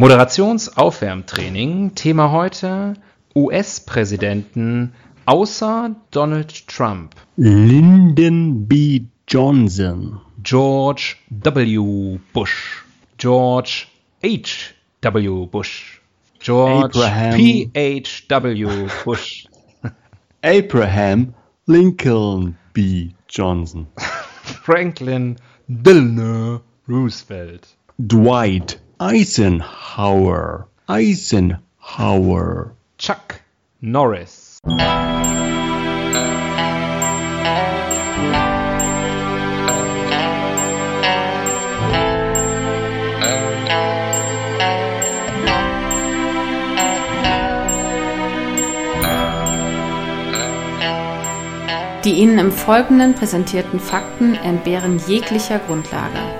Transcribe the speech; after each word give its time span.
Moderationsaufwärmtraining. 0.00 1.94
Thema 1.94 2.32
heute 2.32 2.94
US-Präsidenten 3.36 4.94
außer 5.26 5.94
Donald 6.10 6.66
Trump. 6.68 7.14
Lyndon 7.36 8.66
B. 8.66 9.02
Johnson. 9.28 10.18
George 10.42 11.16
W. 11.28 12.18
Bush. 12.32 12.82
George 13.18 13.88
H. 14.22 14.72
W. 15.02 15.46
Bush. 15.46 16.00
George 16.38 16.98
Abraham. 16.98 17.36
P. 17.36 17.70
H. 17.74 18.24
W. 18.28 18.88
Bush. 19.04 19.44
Abraham 20.42 21.34
Lincoln 21.66 22.56
B. 22.72 23.14
Johnson. 23.28 23.86
Franklin 24.64 25.36
Delano 25.68 26.62
Roosevelt. 26.86 27.66
Dwight 28.06 28.80
Eisenhower. 29.02 30.68
Eisenhower. 30.86 32.72
Chuck 32.98 33.40
Norris. 33.80 34.58
Die 52.04 52.12
Ihnen 52.12 52.38
im 52.38 52.52
Folgenden 52.52 53.14
präsentierten 53.14 53.80
Fakten 53.80 54.34
entbehren 54.34 55.00
jeglicher 55.06 55.58
Grundlage. 55.58 56.39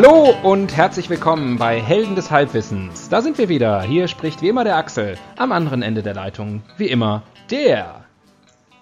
Hallo 0.00 0.32
und 0.44 0.76
herzlich 0.76 1.10
willkommen 1.10 1.58
bei 1.58 1.80
Helden 1.80 2.14
des 2.14 2.30
Halbwissens. 2.30 3.08
Da 3.08 3.20
sind 3.20 3.36
wir 3.36 3.48
wieder. 3.48 3.82
Hier 3.82 4.06
spricht 4.06 4.42
wie 4.42 4.48
immer 4.48 4.62
der 4.62 4.76
Axel. 4.76 5.18
Am 5.36 5.50
anderen 5.50 5.82
Ende 5.82 6.04
der 6.04 6.14
Leitung 6.14 6.62
wie 6.76 6.86
immer 6.86 7.24
der. 7.50 8.04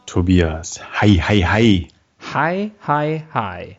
Tobias. 0.05 0.78
Hi, 1.00 1.17
hi, 1.17 1.41
hi. 1.41 1.89
Hi, 2.34 2.70
hi, 2.86 3.23
hi. 3.33 3.78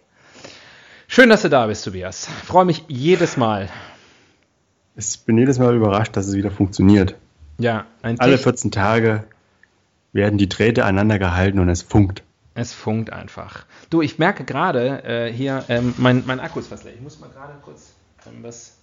Schön, 1.07 1.29
dass 1.29 1.43
du 1.43 1.49
da 1.49 1.67
bist, 1.67 1.85
Tobias. 1.85 2.25
Freue 2.25 2.65
mich 2.65 2.85
jedes 2.87 3.37
Mal. 3.37 3.69
Ich 4.95 5.19
bin 5.23 5.37
jedes 5.37 5.59
Mal 5.59 5.75
überrascht, 5.75 6.17
dass 6.17 6.25
es 6.25 6.33
wieder 6.33 6.49
funktioniert. 6.49 7.13
Ja, 7.59 7.85
Alle 8.01 8.17
Tech- 8.17 8.41
14 8.41 8.71
Tage 8.71 9.25
werden 10.11 10.39
die 10.39 10.49
Drähte 10.49 10.85
aneinander 10.85 11.19
gehalten 11.19 11.59
und 11.59 11.69
es 11.69 11.83
funkt. 11.83 12.23
Es 12.57 12.73
funkt 12.73 13.13
einfach. 13.13 13.65
Du, 13.91 14.01
ich 14.01 14.17
merke 14.17 14.43
gerade 14.43 15.03
äh, 15.03 15.31
hier, 15.31 15.63
ähm, 15.69 15.93
mein, 15.97 16.23
mein 16.25 16.39
Akku 16.39 16.59
ist 16.59 16.69
fast 16.69 16.85
leer. 16.85 16.93
Ich 16.95 17.01
muss 17.01 17.19
mal 17.19 17.29
gerade 17.29 17.53
kurz 17.61 17.93
ähm, 18.25 18.41
was 18.41 18.77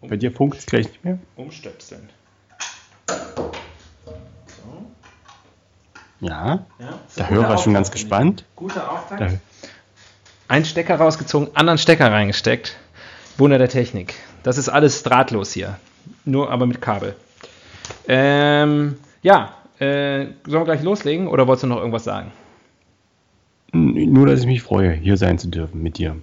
Bei 0.00 0.16
dir 0.16 0.32
funkt 0.32 0.58
es 0.58 0.66
gleich 0.66 0.86
nicht 0.88 1.04
mehr? 1.04 1.16
umstöpseln. 1.36 2.08
Ja. 6.18 6.66
Ja, 6.80 6.98
Der 7.16 7.30
Hörer 7.30 7.54
ist 7.54 7.62
schon 7.62 7.74
ganz 7.74 7.92
gespannt. 7.92 8.44
Guter 8.56 8.90
Auftakt. 8.90 9.20
Da, 9.20 9.28
Ein 10.48 10.64
Stecker 10.64 10.96
rausgezogen, 10.96 11.54
anderen 11.54 11.78
Stecker 11.78 12.10
reingesteckt. 12.10 12.74
Wunder 13.36 13.58
der 13.58 13.68
Technik. 13.68 14.14
Das 14.42 14.58
ist 14.58 14.68
alles 14.68 15.04
drahtlos 15.04 15.52
hier. 15.52 15.78
Nur 16.24 16.50
aber 16.50 16.66
mit 16.66 16.80
Kabel. 16.82 17.14
Ähm, 18.08 18.98
ja, 19.22 19.54
äh, 19.78 20.24
sollen 20.24 20.34
wir 20.46 20.64
gleich 20.64 20.82
loslegen 20.82 21.28
oder 21.28 21.46
wolltest 21.46 21.62
du 21.62 21.66
noch 21.68 21.76
irgendwas 21.76 22.02
sagen? 22.02 22.32
Nur, 23.72 24.26
dass 24.26 24.40
ich 24.40 24.46
mich 24.46 24.62
freue, 24.62 24.92
hier 24.92 25.16
sein 25.16 25.38
zu 25.38 25.48
dürfen 25.48 25.82
mit 25.82 25.98
dir. 25.98 26.16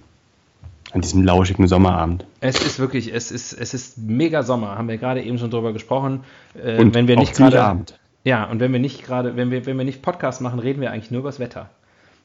An 0.92 1.00
diesem 1.00 1.24
lauschigen 1.24 1.66
Sommerabend. 1.66 2.24
Es 2.40 2.64
ist 2.64 2.78
wirklich, 2.78 3.12
es 3.12 3.30
ist, 3.30 3.52
es 3.52 3.74
ist 3.74 3.98
mega 3.98 4.42
Sommer, 4.42 4.78
haben 4.78 4.88
wir 4.88 4.98
gerade 4.98 5.22
eben 5.22 5.36
schon 5.38 5.50
drüber 5.50 5.72
gesprochen. 5.72 6.20
Äh, 6.54 6.78
Und 6.78 6.94
wenn 6.94 7.08
wir 7.08 7.16
nicht 7.16 7.34
gerade 7.34 7.62
Abend. 7.62 7.98
Ja, 8.24 8.44
und 8.44 8.60
wenn 8.60 8.72
wir 8.72 8.80
nicht 8.80 9.04
gerade, 9.04 9.36
wenn 9.36 9.50
wir, 9.50 9.66
wenn 9.66 9.76
wir 9.78 9.84
nicht 9.84 10.02
Podcast 10.02 10.40
machen, 10.40 10.58
reden 10.58 10.80
wir 10.80 10.90
eigentlich 10.92 11.10
nur 11.10 11.20
über 11.20 11.28
das 11.28 11.38
Wetter. 11.38 11.70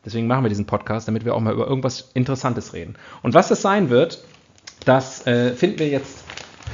Deswegen 0.06 0.28
machen 0.28 0.44
wir 0.44 0.50
diesen 0.50 0.66
Podcast, 0.66 1.08
damit 1.08 1.26
wir 1.26 1.36
auch 1.36 1.40
mal 1.40 1.54
über 1.54 1.68
irgendwas 1.68 2.12
Interessantes 2.14 2.74
reden. 2.74 2.96
Und 3.22 3.34
was 3.34 3.50
das 3.50 3.62
sein 3.62 3.90
wird, 3.90 4.24
das 4.86 5.28
äh, 5.28 5.54
finden 5.54 5.80
wir 5.80 5.90
jetzt 5.90 6.24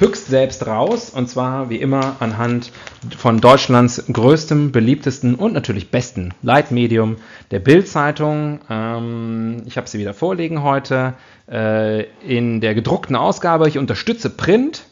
höchst 0.00 0.26
selbst 0.26 0.66
raus. 0.66 1.10
Und 1.10 1.28
zwar 1.28 1.70
wie 1.70 1.76
immer 1.76 2.16
anhand 2.20 2.72
von 3.16 3.40
Deutschlands 3.40 4.04
größtem, 4.12 4.72
beliebtesten 4.72 5.34
und 5.34 5.52
natürlich 5.52 5.90
besten 5.90 6.34
Leitmedium 6.42 7.16
der 7.50 7.60
Bild-Zeitung. 7.60 8.60
Ähm, 8.68 9.62
ich 9.66 9.76
habe 9.76 9.88
sie 9.88 9.98
wieder 9.98 10.14
vorlegen 10.14 10.62
heute 10.62 11.14
äh, 11.50 12.04
in 12.26 12.60
der 12.60 12.74
gedruckten 12.74 13.16
Ausgabe. 13.16 13.68
Ich 13.68 13.78
unterstütze 13.78 14.30
Print. 14.30 14.84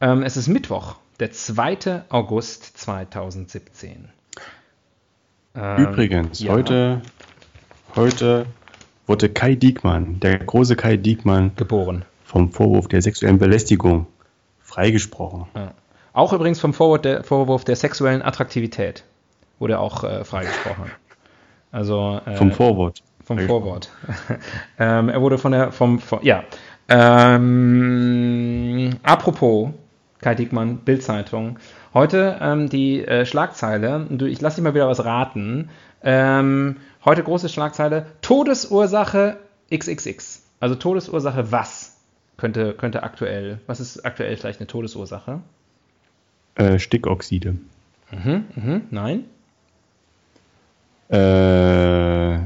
Ähm, 0.00 0.22
es 0.22 0.36
ist 0.36 0.48
Mittwoch, 0.48 0.96
der 1.18 1.32
2. 1.32 2.02
August 2.08 2.78
2017. 2.78 4.08
Ähm, 5.54 5.76
Übrigens, 5.76 6.40
ja. 6.40 6.52
heute, 6.52 7.02
heute 7.96 8.46
wurde 9.06 9.28
Kai 9.28 9.56
Diekmann, 9.56 10.20
der 10.20 10.38
große 10.38 10.76
Kai 10.76 10.96
Diekmann, 10.96 11.52
geboren. 11.56 12.04
Vom 12.30 12.52
Vorwurf 12.52 12.86
der 12.86 13.02
sexuellen 13.02 13.38
Belästigung 13.38 14.06
freigesprochen. 14.60 15.46
Ja. 15.56 15.72
Auch 16.12 16.32
übrigens 16.32 16.60
vom 16.60 16.72
Vorwurf 16.72 17.02
der, 17.02 17.24
Vorwurf 17.24 17.64
der 17.64 17.74
sexuellen 17.74 18.22
Attraktivität 18.22 19.02
wurde 19.58 19.80
auch 19.80 20.04
äh, 20.04 20.24
freigesprochen. 20.24 20.90
Also 21.72 22.20
äh, 22.24 22.36
Vom 22.36 22.52
Vorwort. 22.52 23.02
vom. 23.24 23.38
Vorwort. 23.40 23.90
ähm, 24.78 25.08
er 25.08 25.20
wurde 25.20 25.38
von 25.38 25.52
der 25.52 25.72
vom, 25.72 25.98
vom 25.98 26.20
ja. 26.22 26.44
Ähm, 26.88 28.90
apropos 29.02 29.70
Kai 30.20 30.34
Diekmann, 30.34 30.78
Bildzeitung. 30.78 31.58
Heute 31.94 32.38
ähm, 32.40 32.68
die 32.68 33.04
äh, 33.04 33.26
Schlagzeile. 33.26 34.06
Du, 34.08 34.26
ich 34.26 34.40
lasse 34.40 34.56
dich 34.56 34.64
mal 34.64 34.74
wieder 34.74 34.88
was 34.88 35.04
raten. 35.04 35.68
Ähm, 36.02 36.76
heute 37.04 37.24
große 37.24 37.48
Schlagzeile: 37.48 38.06
Todesursache 38.22 39.38
XXX. 39.72 40.42
Also 40.60 40.76
Todesursache 40.76 41.50
was? 41.50 41.89
Könnte, 42.40 42.72
könnte 42.72 43.02
aktuell. 43.02 43.60
Was 43.66 43.80
ist 43.80 44.06
aktuell 44.06 44.34
vielleicht 44.34 44.60
eine 44.60 44.66
Todesursache? 44.66 45.40
Äh, 46.54 46.78
Stickoxide. 46.78 47.56
Mhm, 48.10 48.44
mhm, 48.54 48.82
nein. 48.90 49.24
Äh, 51.10 52.38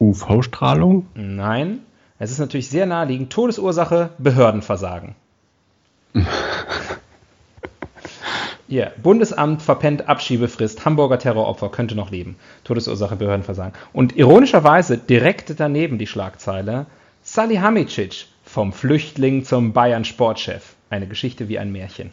UV-Strahlung. 0.00 1.06
Nein. 1.14 1.78
Es 2.18 2.32
ist 2.32 2.40
natürlich 2.40 2.68
sehr 2.70 2.86
naheliegend. 2.86 3.32
Todesursache 3.32 4.10
Behördenversagen. 4.18 5.14
Hier, 8.66 8.92
Bundesamt 9.00 9.62
verpennt 9.62 10.08
Abschiebefrist. 10.08 10.84
Hamburger 10.84 11.20
Terroropfer 11.20 11.68
könnte 11.68 11.94
noch 11.94 12.10
leben. 12.10 12.34
Todesursache 12.64 13.14
Behördenversagen. 13.14 13.74
Und 13.92 14.16
ironischerweise 14.16 14.98
direkt 14.98 15.60
daneben 15.60 15.98
die 15.98 16.08
Schlagzeile 16.08 16.86
Salihamidzic 17.22 18.26
vom 18.48 18.72
Flüchtling 18.72 19.44
zum 19.44 19.72
Bayern-Sportchef. 19.72 20.74
Eine 20.90 21.06
Geschichte 21.06 21.48
wie 21.48 21.58
ein 21.58 21.70
Märchen. 21.70 22.10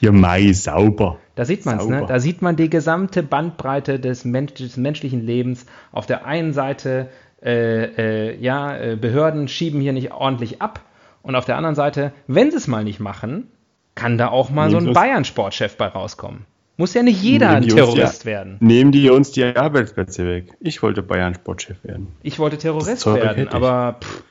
Ja, 0.00 0.12
Mai, 0.12 0.52
sauber. 0.52 1.18
Da 1.36 1.44
sieht 1.44 1.64
man 1.66 1.78
es, 1.78 1.86
ne? 1.86 2.04
Da 2.06 2.18
sieht 2.20 2.42
man 2.42 2.56
die 2.56 2.68
gesamte 2.70 3.22
Bandbreite 3.22 3.98
des, 3.98 4.24
Mensch, 4.24 4.54
des 4.54 4.76
menschlichen 4.76 5.24
Lebens. 5.24 5.66
Auf 5.92 6.06
der 6.06 6.26
einen 6.26 6.52
Seite, 6.52 7.08
äh, 7.42 7.84
äh, 8.30 8.36
ja, 8.40 8.76
äh, 8.76 8.96
Behörden 8.96 9.48
schieben 9.48 9.80
hier 9.80 9.92
nicht 9.92 10.12
ordentlich 10.12 10.60
ab. 10.60 10.80
Und 11.22 11.34
auf 11.34 11.44
der 11.44 11.56
anderen 11.56 11.74
Seite, 11.74 12.12
wenn 12.26 12.50
sie 12.50 12.56
es 12.58 12.66
mal 12.68 12.84
nicht 12.84 13.00
machen, 13.00 13.48
kann 13.94 14.18
da 14.18 14.28
auch 14.28 14.50
mal 14.50 14.70
so 14.70 14.76
ein 14.76 14.84
Nehmen 14.84 14.94
Sie 14.94 14.98
es- 14.98 15.02
Bayern-Sportchef 15.02 15.76
bei 15.76 15.86
rauskommen. 15.86 16.44
Muss 16.78 16.92
ja 16.92 17.02
nicht 17.02 17.22
jeder 17.22 17.50
ein 17.50 17.62
die 17.62 17.68
Terrorist 17.68 18.24
ja- 18.24 18.30
werden. 18.30 18.56
Nehmen 18.60 18.92
die 18.92 19.08
uns 19.08 19.32
die 19.32 19.44
Arbeitsplätze 19.44 20.26
weg. 20.26 20.52
Ich 20.60 20.82
wollte 20.82 21.02
Bayern 21.02 21.34
Sportchef 21.34 21.82
werden. 21.84 22.08
Ich 22.22 22.38
wollte 22.38 22.58
Terrorist 22.58 23.06
werden, 23.06 23.48
aber 23.48 23.96
pff, 24.02 24.22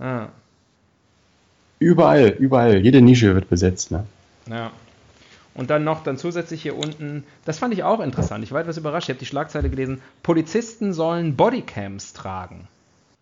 ah, 0.00 0.28
Überall, 1.80 2.28
überall. 2.38 2.84
Jede 2.84 3.00
Nische 3.00 3.34
wird 3.34 3.48
besetzt. 3.48 3.90
Ne? 3.90 4.04
Ja. 4.48 4.70
Und 5.54 5.70
dann 5.70 5.82
noch, 5.82 6.02
dann 6.04 6.18
zusätzlich 6.18 6.62
hier 6.62 6.76
unten, 6.76 7.24
das 7.44 7.58
fand 7.58 7.74
ich 7.74 7.82
auch 7.82 8.00
interessant. 8.00 8.44
Ich 8.44 8.52
war 8.52 8.60
etwas 8.60 8.76
überrascht. 8.76 9.08
Ich 9.08 9.14
habe 9.14 9.18
die 9.18 9.26
Schlagzeile 9.26 9.70
gelesen: 9.70 10.02
Polizisten 10.22 10.92
sollen 10.92 11.36
Bodycams 11.36 12.12
tragen. 12.12 12.68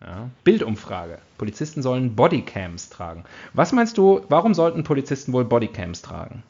Ja. 0.01 0.29
Bildumfrage. 0.43 1.19
Polizisten 1.37 1.81
sollen 1.81 2.15
Bodycams 2.15 2.89
tragen. 2.89 3.23
Was 3.53 3.71
meinst 3.71 3.97
du, 3.97 4.21
warum 4.29 4.53
sollten 4.53 4.83
Polizisten 4.83 5.33
wohl 5.33 5.45
Bodycams 5.45 6.01
tragen? 6.01 6.43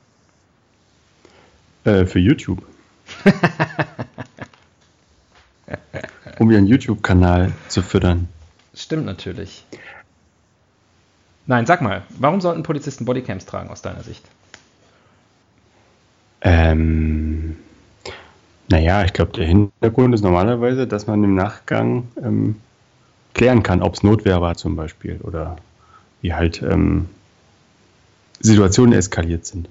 Äh, 1.84 2.06
für 2.06 2.20
YouTube. 2.20 2.64
um 6.40 6.52
ihren 6.52 6.68
YouTube-Kanal 6.68 7.52
zu 7.68 7.82
füttern. 7.82 8.28
Stimmt 8.74 9.06
natürlich. 9.06 9.66
Nein, 11.50 11.66
sag 11.66 11.82
mal, 11.82 12.04
warum 12.10 12.42
sollten 12.42 12.62
Polizisten 12.62 13.06
Bodycams 13.06 13.48
tragen 13.48 13.72
aus 13.72 13.82
deiner 13.82 14.04
Sicht? 14.04 14.24
Ähm, 16.42 17.58
naja, 18.70 19.04
ich 19.04 19.14
glaube, 19.14 19.32
der 19.32 19.48
Hintergrund 19.48 20.14
ist 20.14 20.22
normalerweise, 20.22 20.86
dass 20.86 21.08
man 21.08 21.24
im 21.24 21.34
Nachgang 21.34 22.08
ähm, 22.24 22.58
klären 23.34 23.64
kann, 23.64 23.82
ob 23.82 23.96
es 23.96 24.04
Notwehr 24.04 24.42
war 24.42 24.58
zum 24.58 24.76
Beispiel 24.76 25.20
oder 25.24 25.56
wie 26.22 26.36
halt 26.36 26.62
ähm, 26.62 27.10
Situationen 28.40 28.94
eskaliert 28.94 29.48
sind. 29.48 29.70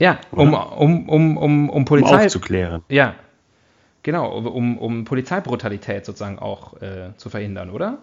Ja, 0.00 0.18
um, 0.32 0.52
um, 0.52 1.08
um, 1.08 1.36
um, 1.36 1.70
um 1.70 1.84
Polizei. 1.84 2.10
Um 2.10 2.20
aufzuklären. 2.22 2.82
Ja, 2.88 3.14
genau, 4.02 4.36
um, 4.36 4.78
um 4.78 5.04
Polizeibrutalität 5.04 6.04
sozusagen 6.06 6.40
auch 6.40 6.82
äh, 6.82 7.16
zu 7.18 7.30
verhindern, 7.30 7.70
oder? 7.70 7.98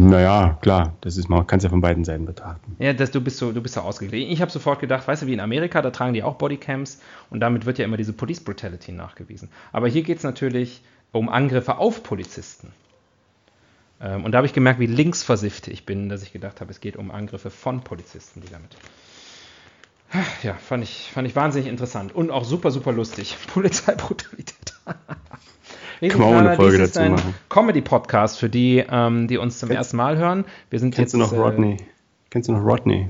Naja, 0.00 0.56
klar, 0.60 0.94
das 1.00 1.16
ist, 1.16 1.28
man 1.28 1.44
kann 1.48 1.56
es 1.56 1.64
ja 1.64 1.70
von 1.70 1.80
beiden 1.80 2.04
Seiten 2.04 2.24
betrachten. 2.24 2.76
Ja, 2.78 2.92
das, 2.92 3.10
du 3.10 3.20
bist 3.20 3.38
so, 3.38 3.50
du 3.50 3.60
bist 3.60 3.74
so 3.74 3.80
ausgeglichen. 3.80 4.30
Ich 4.30 4.40
habe 4.40 4.48
sofort 4.48 4.78
gedacht, 4.78 5.08
weißt 5.08 5.22
du, 5.22 5.26
wie 5.26 5.32
in 5.32 5.40
Amerika, 5.40 5.82
da 5.82 5.90
tragen 5.90 6.14
die 6.14 6.22
auch 6.22 6.36
Bodycams 6.36 7.00
und 7.30 7.40
damit 7.40 7.66
wird 7.66 7.78
ja 7.78 7.84
immer 7.84 7.96
diese 7.96 8.12
Police 8.12 8.38
Brutality 8.38 8.92
nachgewiesen. 8.92 9.48
Aber 9.72 9.88
hier 9.88 10.04
geht 10.04 10.18
es 10.18 10.22
natürlich 10.22 10.82
um 11.10 11.28
Angriffe 11.28 11.78
auf 11.78 12.04
Polizisten. 12.04 12.70
Ähm, 14.00 14.24
und 14.24 14.30
da 14.30 14.38
habe 14.38 14.46
ich 14.46 14.52
gemerkt, 14.52 14.78
wie 14.78 14.86
linksversifft 14.86 15.66
ich 15.66 15.84
bin, 15.84 16.08
dass 16.08 16.22
ich 16.22 16.32
gedacht 16.32 16.60
habe, 16.60 16.70
es 16.70 16.78
geht 16.78 16.96
um 16.96 17.10
Angriffe 17.10 17.50
von 17.50 17.80
Polizisten, 17.80 18.40
die 18.40 18.50
damit. 18.50 18.76
Ja, 20.44 20.54
fand 20.54 20.84
ich, 20.84 21.10
fand 21.12 21.26
ich 21.26 21.34
wahnsinnig 21.34 21.68
interessant 21.68 22.14
und 22.14 22.30
auch 22.30 22.44
super, 22.44 22.70
super 22.70 22.92
lustig. 22.92 23.36
Polizeibrutalität. 23.52 24.74
Kann 26.00 26.20
man 26.20 26.28
auch 26.28 26.38
eine 26.38 26.56
Folge 26.56 26.78
dazu 26.78 27.00
ein 27.00 27.12
machen. 27.12 27.34
Comedy-Podcast 27.48 28.38
für 28.38 28.48
die, 28.48 28.84
ähm, 28.88 29.26
die 29.26 29.36
uns 29.36 29.58
zum 29.58 29.68
Kennst, 29.68 29.78
ersten 29.78 29.96
Mal 29.96 30.16
hören. 30.16 30.44
Wir 30.70 30.78
sind 30.78 30.94
kennst 30.94 31.14
jetzt, 31.14 31.14
du 31.14 31.18
noch 31.18 31.32
Rodney? 31.32 31.72
Äh, 31.72 31.78
kennst 32.30 32.48
du 32.48 32.52
noch 32.52 32.64
Rodney? 32.64 33.08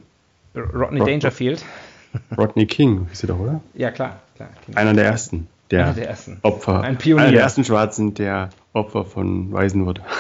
Rodney 0.57 1.01
Rod 1.01 1.09
Dangerfield. 1.09 1.65
Rodney 2.39 2.67
King, 2.67 3.07
wisst 3.11 3.25
ihr 3.25 3.29
doch, 3.29 3.39
oder? 3.39 3.61
Ja, 3.75 3.91
klar. 3.91 4.21
klar. 4.37 4.49
Einer 4.75 4.95
der 4.95 5.05
ersten. 5.05 5.49
Der, 5.71 5.85
Einer 5.85 5.95
der 5.95 6.09
ersten. 6.09 6.39
Opfer. 6.43 6.81
Ein 6.81 6.97
Pionier. 6.97 7.25
Einer 7.25 7.33
der 7.33 7.43
ersten 7.43 7.63
Schwarzen, 7.63 8.15
der 8.15 8.49
Opfer 8.73 9.05
von 9.05 9.53
Waisen 9.53 9.85
wurde. 9.85 10.01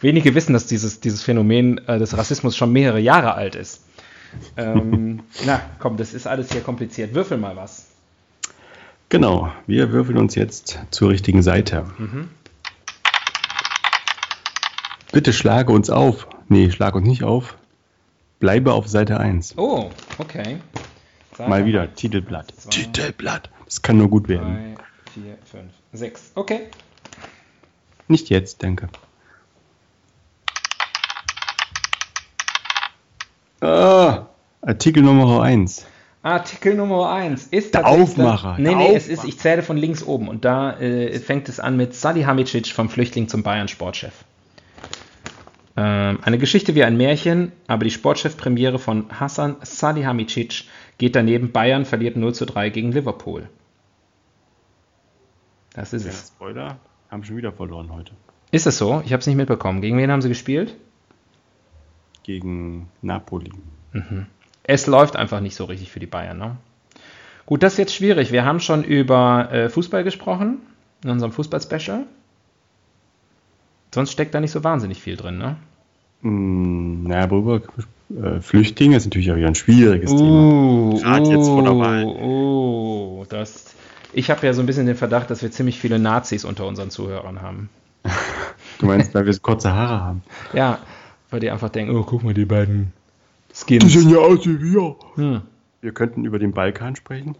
Wenige 0.00 0.34
wissen, 0.34 0.54
dass 0.54 0.66
dieses, 0.66 1.00
dieses 1.00 1.22
Phänomen 1.22 1.76
äh, 1.86 1.98
des 1.98 2.16
Rassismus 2.16 2.56
schon 2.56 2.72
mehrere 2.72 3.00
Jahre 3.00 3.34
alt 3.34 3.54
ist. 3.54 3.84
Ähm, 4.56 5.20
na, 5.44 5.60
komm, 5.78 5.98
das 5.98 6.14
ist 6.14 6.26
alles 6.26 6.50
hier 6.50 6.62
kompliziert. 6.62 7.14
Würfel 7.14 7.36
mal 7.36 7.54
was. 7.54 7.91
Genau, 9.12 9.52
wir 9.66 9.92
würfeln 9.92 10.16
uns 10.16 10.36
jetzt 10.36 10.78
zur 10.90 11.10
richtigen 11.10 11.42
Seite. 11.42 11.84
Mhm. 11.98 12.30
Bitte 15.12 15.34
schlage 15.34 15.70
uns 15.70 15.90
auf. 15.90 16.26
Nee, 16.48 16.70
schlag 16.70 16.94
uns 16.94 17.06
nicht 17.06 17.22
auf. 17.22 17.58
Bleibe 18.40 18.72
auf 18.72 18.88
Seite 18.88 19.20
1. 19.20 19.58
Oh, 19.58 19.90
okay. 20.16 20.62
Sag 21.36 21.46
mal 21.46 21.66
wieder. 21.66 21.94
Titelblatt. 21.94 22.54
Zwei, 22.56 22.70
Titelblatt. 22.70 23.50
Das 23.66 23.82
kann 23.82 23.98
nur 23.98 24.08
gut 24.08 24.28
werden. 24.28 24.76
3, 24.76 25.22
4, 25.22 25.38
5, 25.44 25.72
6. 25.92 26.32
Okay. 26.34 26.60
Nicht 28.08 28.30
jetzt, 28.30 28.62
danke. 28.62 28.88
Ah, 33.60 34.24
Artikel 34.62 35.02
Nummer 35.02 35.42
1. 35.42 35.84
Artikel 36.22 36.76
Nummer 36.76 37.10
1 37.10 37.48
ist 37.48 37.74
der 37.74 37.84
Aufmacher. 37.86 38.56
Nee, 38.56 38.76
nee, 38.76 38.94
es 38.94 39.08
ist, 39.08 39.24
ich 39.24 39.38
zähle 39.40 39.62
von 39.62 39.76
links 39.76 40.04
oben 40.04 40.28
und 40.28 40.44
da 40.44 40.78
äh, 40.78 41.18
fängt 41.18 41.48
es 41.48 41.58
an 41.58 41.76
mit 41.76 41.94
Salihamidzic 41.94 42.68
vom 42.68 42.88
Flüchtling 42.88 43.26
zum 43.26 43.42
Bayern-Sportchef. 43.42 44.12
Ähm, 45.76 46.20
eine 46.22 46.38
Geschichte 46.38 46.76
wie 46.76 46.84
ein 46.84 46.96
Märchen, 46.96 47.50
aber 47.66 47.84
die 47.84 47.90
Sportchef-Premiere 47.90 48.78
von 48.78 49.06
Hassan 49.18 49.56
Salihamidzic 49.62 50.64
geht 50.98 51.16
daneben. 51.16 51.50
Bayern 51.50 51.84
verliert 51.84 52.16
0 52.16 52.34
zu 52.34 52.46
3 52.46 52.70
gegen 52.70 52.92
Liverpool. 52.92 53.48
Das 55.74 55.92
ist 55.92 56.04
ja, 56.04 56.10
es. 56.10 56.28
Spoiler, 56.28 56.78
haben 57.10 57.24
schon 57.24 57.36
wieder 57.36 57.50
verloren 57.50 57.92
heute. 57.92 58.12
Ist 58.52 58.66
es 58.68 58.78
so? 58.78 59.02
Ich 59.04 59.12
habe 59.12 59.20
es 59.20 59.26
nicht 59.26 59.36
mitbekommen. 59.36 59.80
Gegen 59.80 59.98
wen 59.98 60.12
haben 60.12 60.22
sie 60.22 60.28
gespielt? 60.28 60.76
Gegen 62.22 62.88
Napoli. 63.00 63.50
Mhm 63.92 64.26
es 64.64 64.86
läuft 64.86 65.16
einfach 65.16 65.40
nicht 65.40 65.56
so 65.56 65.64
richtig 65.64 65.90
für 65.90 66.00
die 66.00 66.06
Bayern. 66.06 66.38
Ne? 66.38 66.56
Gut, 67.46 67.62
das 67.62 67.74
ist 67.74 67.78
jetzt 67.78 67.94
schwierig. 67.94 68.32
Wir 68.32 68.44
haben 68.44 68.60
schon 68.60 68.84
über 68.84 69.52
äh, 69.52 69.68
Fußball 69.68 70.04
gesprochen 70.04 70.58
in 71.02 71.10
unserem 71.10 71.32
Fußball-Special. 71.32 72.04
Sonst 73.94 74.12
steckt 74.12 74.34
da 74.34 74.40
nicht 74.40 74.52
so 74.52 74.64
wahnsinnig 74.64 75.02
viel 75.02 75.16
drin, 75.16 75.38
ne? 75.38 75.56
Mm, 76.22 77.02
naja, 77.02 77.30
worüber 77.30 77.60
äh, 78.10 78.40
Flüchtlinge 78.40 78.96
ist 78.96 79.04
natürlich 79.04 79.30
auch 79.32 79.36
wieder 79.36 79.48
ein 79.48 79.54
schwieriges 79.54 80.12
uh, 80.12 80.16
Thema. 80.16 81.00
Gerade 81.00 81.26
uh, 81.26 81.32
jetzt 81.32 81.48
vor 81.48 81.62
der 81.62 81.76
Wahl. 81.76 82.04
Uh, 82.04 83.24
das, 83.28 83.74
ich 84.12 84.30
habe 84.30 84.46
ja 84.46 84.52
so 84.54 84.62
ein 84.62 84.66
bisschen 84.66 84.86
den 84.86 84.96
Verdacht, 84.96 85.30
dass 85.30 85.42
wir 85.42 85.50
ziemlich 85.50 85.78
viele 85.78 85.98
Nazis 85.98 86.44
unter 86.44 86.66
unseren 86.66 86.90
Zuhörern 86.90 87.42
haben. 87.42 87.68
du 88.78 88.86
meinst, 88.86 89.14
weil 89.14 89.26
wir 89.26 89.32
so 89.32 89.40
kurze 89.40 89.74
Haare 89.74 90.00
haben? 90.00 90.22
Ja, 90.52 90.78
weil 91.30 91.40
die 91.40 91.50
einfach 91.50 91.70
denken, 91.70 91.96
oh, 91.96 92.04
guck 92.04 92.22
mal, 92.22 92.34
die 92.34 92.44
beiden 92.44 92.92
Skins. 93.52 93.84
Die 93.84 93.90
sehen 93.90 94.10
ja 94.10 94.18
aus 94.18 94.46
wie 94.46 94.60
wir. 94.60 94.96
Hm. 95.14 95.42
Wir 95.80 95.92
könnten 95.92 96.24
über 96.24 96.38
den 96.38 96.52
Balkan 96.52 96.96
sprechen. 96.96 97.36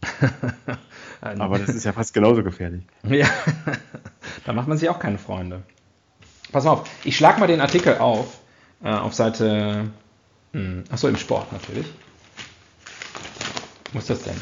Aber 1.20 1.58
das 1.58 1.70
ist 1.70 1.84
ja 1.84 1.92
fast 1.92 2.14
genauso 2.14 2.42
gefährlich. 2.42 2.84
Ja, 3.02 3.26
da 4.44 4.52
macht 4.52 4.68
man 4.68 4.78
sich 4.78 4.88
auch 4.88 5.00
keine 5.00 5.18
Freunde. 5.18 5.62
Pass 6.52 6.64
auf, 6.66 6.88
ich 7.04 7.16
schlage 7.16 7.40
mal 7.40 7.46
den 7.46 7.60
Artikel 7.60 7.98
auf, 7.98 8.38
äh, 8.82 8.88
auf 8.88 9.14
Seite, 9.14 9.90
hm, 10.52 10.84
achso, 10.90 11.08
im 11.08 11.16
Sport 11.16 11.52
natürlich. 11.52 11.86
Wo 13.92 13.98
ist 13.98 14.08
das 14.08 14.22
denn? 14.22 14.36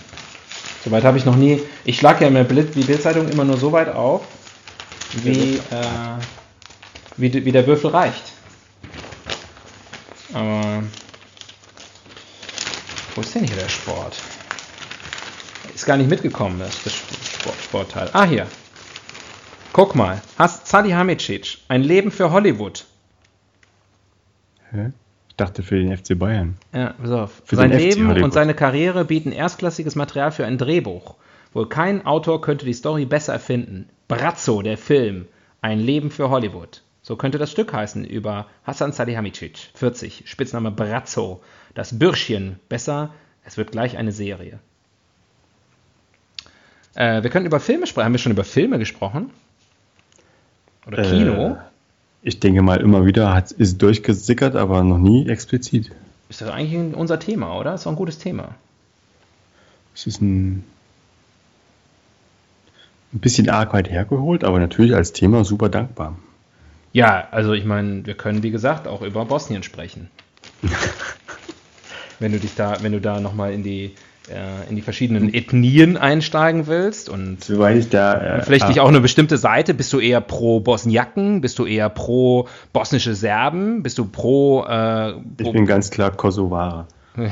Soweit 0.85 1.03
habe 1.05 1.19
ich 1.19 1.25
noch 1.25 1.37
nie, 1.37 1.61
ich 1.85 1.99
schlage 1.99 2.25
ja 2.29 2.45
die 2.45 2.83
Bildzeitung 2.85 3.29
immer 3.29 3.45
nur 3.45 3.57
so 3.57 3.73
weit 3.73 3.89
auf, 3.89 4.25
wie, 5.23 5.57
äh, 5.57 6.21
wie, 7.17 7.45
wie 7.45 7.53
der 7.53 7.67
Würfel 7.67 7.91
reicht. 7.91 8.36
Aber 10.33 10.83
wo 13.15 13.21
ist 13.21 13.35
denn 13.35 13.45
hier 13.45 13.57
der 13.57 13.69
Sport? 13.69 14.21
Ist 15.75 15.87
gar 15.87 15.97
nicht 15.97 16.11
mitgekommen, 16.11 16.59
das, 16.59 16.83
das 16.83 16.95
Sport, 16.95 17.57
Sportteil. 17.63 18.11
Ah, 18.13 18.25
hier. 18.25 18.47
Guck 19.73 19.95
mal. 19.95 20.23
Hast 20.39 20.73
Hamicic. 20.73 21.59
Ein 21.69 21.83
Leben 21.83 22.11
für 22.11 22.31
Hollywood. 22.31 22.87
Hä? 24.71 24.93
Ich 25.29 25.37
dachte 25.37 25.63
für 25.63 25.79
den 25.79 25.95
FC 25.95 26.19
Bayern. 26.19 26.57
Ja, 26.73 26.95
pass 26.95 27.11
auf. 27.11 27.43
Für 27.45 27.57
Sein 27.57 27.73
Leben 27.73 28.23
und 28.23 28.33
seine 28.33 28.55
Karriere 28.55 29.05
bieten 29.05 29.33
erstklassiges 29.33 29.95
Material 29.95 30.33
für 30.33 30.47
ein 30.47 30.57
Drehbuch. 30.57 31.17
Wohl 31.53 31.69
kein 31.69 32.07
Autor 32.07 32.41
könnte 32.41 32.65
die 32.65 32.73
Story 32.73 33.05
besser 33.05 33.35
erfinden. 33.35 33.89
Brazzo, 34.09 34.63
der 34.63 34.79
Film. 34.79 35.27
Ein 35.61 35.81
Leben 35.81 36.11
für 36.11 36.31
Hollywood. 36.31 36.83
So 37.07 37.15
könnte 37.15 37.39
das 37.39 37.53
Stück 37.53 37.73
heißen 37.73 38.05
über 38.05 38.47
Hassan 38.65 38.91
Salihamidzic, 38.91 39.71
40, 39.75 40.25
Spitzname 40.27 40.73
Brazzo, 40.73 41.41
das 41.73 41.97
Bürschchen. 41.97 42.59
Besser, 42.69 43.15
es 43.45 43.57
wird 43.57 43.71
gleich 43.71 43.97
eine 43.97 44.11
Serie. 44.11 44.59
Äh, 46.97 47.23
wir 47.23 47.31
können 47.31 47.47
über 47.47 47.61
Filme 47.61 47.87
sprechen. 47.87 48.07
Haben 48.07 48.13
wir 48.15 48.19
schon 48.19 48.33
über 48.33 48.43
Filme 48.43 48.81
gesprochen? 48.81 49.31
Oder 50.85 51.05
Kino? 51.05 51.51
Äh, 51.53 51.57
ich 52.23 52.41
denke 52.41 52.63
mal, 52.63 52.81
immer 52.81 53.07
wieder 53.07 53.33
hat, 53.33 53.53
ist 53.53 53.81
durchgesickert, 53.81 54.57
aber 54.57 54.83
noch 54.83 54.99
nie 54.99 55.29
explizit. 55.29 55.93
Ist 56.29 56.41
das 56.41 56.49
eigentlich 56.49 56.93
unser 56.97 57.21
Thema, 57.21 57.57
oder? 57.57 57.75
Ist 57.75 57.87
doch 57.87 57.93
ein 57.93 57.97
gutes 57.97 58.19
Thema. 58.19 58.57
Es 59.95 60.09
ist 60.09 60.21
ein, 60.21 60.65
ein 63.13 63.21
bisschen 63.21 63.49
arg 63.49 63.73
weit 63.75 63.89
hergeholt, 63.89 64.43
aber 64.43 64.59
natürlich 64.59 64.97
als 64.97 65.13
Thema 65.13 65.45
super 65.45 65.69
dankbar. 65.69 66.19
Ja, 66.93 67.29
also 67.31 67.53
ich 67.53 67.65
meine, 67.65 68.07
wir 68.07 68.15
können 68.15 68.43
wie 68.43 68.51
gesagt 68.51 68.89
auch 68.89 69.03
über 69.03 69.25
Bosnien 69.25 69.63
sprechen. 69.63 70.11
wenn 72.19 72.33
du 72.33 72.39
dich 72.39 72.55
da, 72.55 72.79
wenn 72.83 72.93
du 72.93 73.01
da 73.01 73.21
nochmal 73.21 73.53
in 73.53 73.63
die 73.63 73.95
äh, 74.29 74.69
in 74.69 74.77
die 74.77 74.83
verschiedenen 74.83 75.33
Ethnien 75.33 75.97
einsteigen 75.97 76.67
willst 76.67 77.09
und 77.09 77.45
Soweit 77.45 77.95
da, 77.95 78.39
äh, 78.39 78.43
vielleicht 78.43 78.65
ah. 78.65 78.69
nicht 78.69 78.81
auch 78.81 78.89
eine 78.89 79.01
bestimmte 79.01 79.39
Seite, 79.39 79.73
bist 79.75 79.93
du 79.93 80.01
eher 80.01 80.21
pro 80.21 80.61
Bosniaken, 80.61 81.41
bist 81.41 81.59
du 81.59 81.67
eher 81.67 81.89
pro 81.89 82.49
bosnische 82.73 83.15
Serben, 83.15 83.83
bist 83.83 83.99
du 83.99 84.07
pro, 84.07 84.65
äh, 84.65 85.13
pro 85.13 85.23
Ich 85.39 85.53
bin 85.53 85.67
ganz 85.67 85.91
klar 85.91 86.11
Kosovare. 86.11 86.87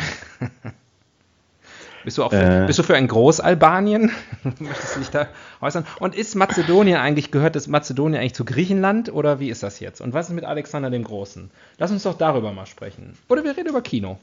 Bist 2.04 2.18
du 2.18 2.25
auch 2.25 2.30
für, 2.30 2.62
Äh. 2.64 2.66
bist 2.66 2.78
du 2.78 2.82
für 2.82 2.94
ein 2.96 3.08
Großalbanien? 3.08 4.12
Möchtest 4.61 4.96
du 4.96 5.00
dich 5.00 5.11
da 5.11 5.26
äußern? 5.61 5.87
Und 6.00 6.14
ist 6.14 6.34
Mazedonien 6.34 6.96
eigentlich, 6.99 7.30
gehört 7.30 7.56
das 7.56 7.66
Mazedonien 7.66 8.20
eigentlich 8.20 8.34
zu 8.34 8.44
Griechenland 8.44 9.11
oder 9.12 9.40
wie 9.40 9.49
ist 9.49 9.62
das 9.62 9.80
jetzt? 9.80 10.00
Und 10.00 10.12
was 10.12 10.28
ist 10.28 10.34
mit 10.34 10.44
Alexander 10.44 10.90
dem 10.90 11.04
Großen? 11.04 11.50
Lass 11.78 11.90
uns 11.90 12.02
doch 12.02 12.16
darüber 12.18 12.52
mal 12.52 12.66
sprechen. 12.66 13.16
Oder 13.28 13.42
wir 13.44 13.56
reden 13.56 13.68
über 13.70 13.82
Kino. 13.82 14.18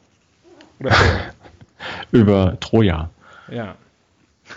Oder. 0.80 0.92
Über 2.12 2.60
Troja. 2.60 3.10
ja, 3.50 3.74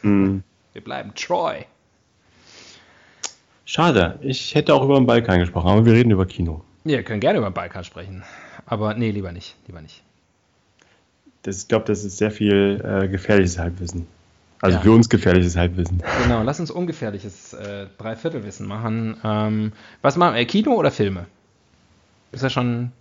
Hm. 0.03 0.43
wir 0.75 0.85
bleiben 0.85 1.13
Troy. 1.15 1.65
Schade, 3.65 4.19
ich 4.21 4.55
hätte 4.55 4.75
auch 4.75 4.83
über 4.85 4.97
den 4.97 5.07
Balkan 5.07 5.39
gesprochen, 5.41 5.69
aber 5.69 5.87
wir 5.87 5.95
reden 5.95 6.11
über 6.11 6.27
Kino. 6.27 6.63
Ja, 6.85 6.99
wir 6.99 7.03
können 7.03 7.21
gerne 7.21 7.39
über 7.39 7.49
den 7.49 7.55
Balkan 7.55 7.83
sprechen. 7.85 8.23
Aber 8.67 8.93
nee, 8.95 9.11
lieber 9.11 9.33
nicht. 9.33 9.57
Lieber 9.67 9.81
nicht. 9.81 10.03
Das, 11.45 11.59
ich 11.59 11.69
glaube, 11.69 11.85
das 11.87 12.05
ist 12.05 12.19
sehr 12.19 12.31
viel 12.31 12.83
äh, 12.85 13.07
gefährliches 13.09 13.59
Halbwissen. 13.59 14.07
Also 14.61 14.79
Ja. 14.79 14.83
für 14.83 14.93
uns 14.93 15.09
gefährliches 15.11 15.57
Halbwissen. 15.57 16.03
Genau, 16.23 16.43
lass 16.43 16.59
uns 16.59 16.71
ungefährliches 16.71 17.53
äh, 17.53 17.87
Dreiviertelwissen 17.99 18.67
machen. 18.67 19.17
Ähm, 19.23 19.73
was 20.01 20.17
machen 20.17 20.35
wir? 20.37 20.45
Kino 20.47 20.73
oder 20.73 20.91
Filme? 20.91 21.27
Ist 22.33 22.43
ja 22.43 22.51
schon. 22.51 22.93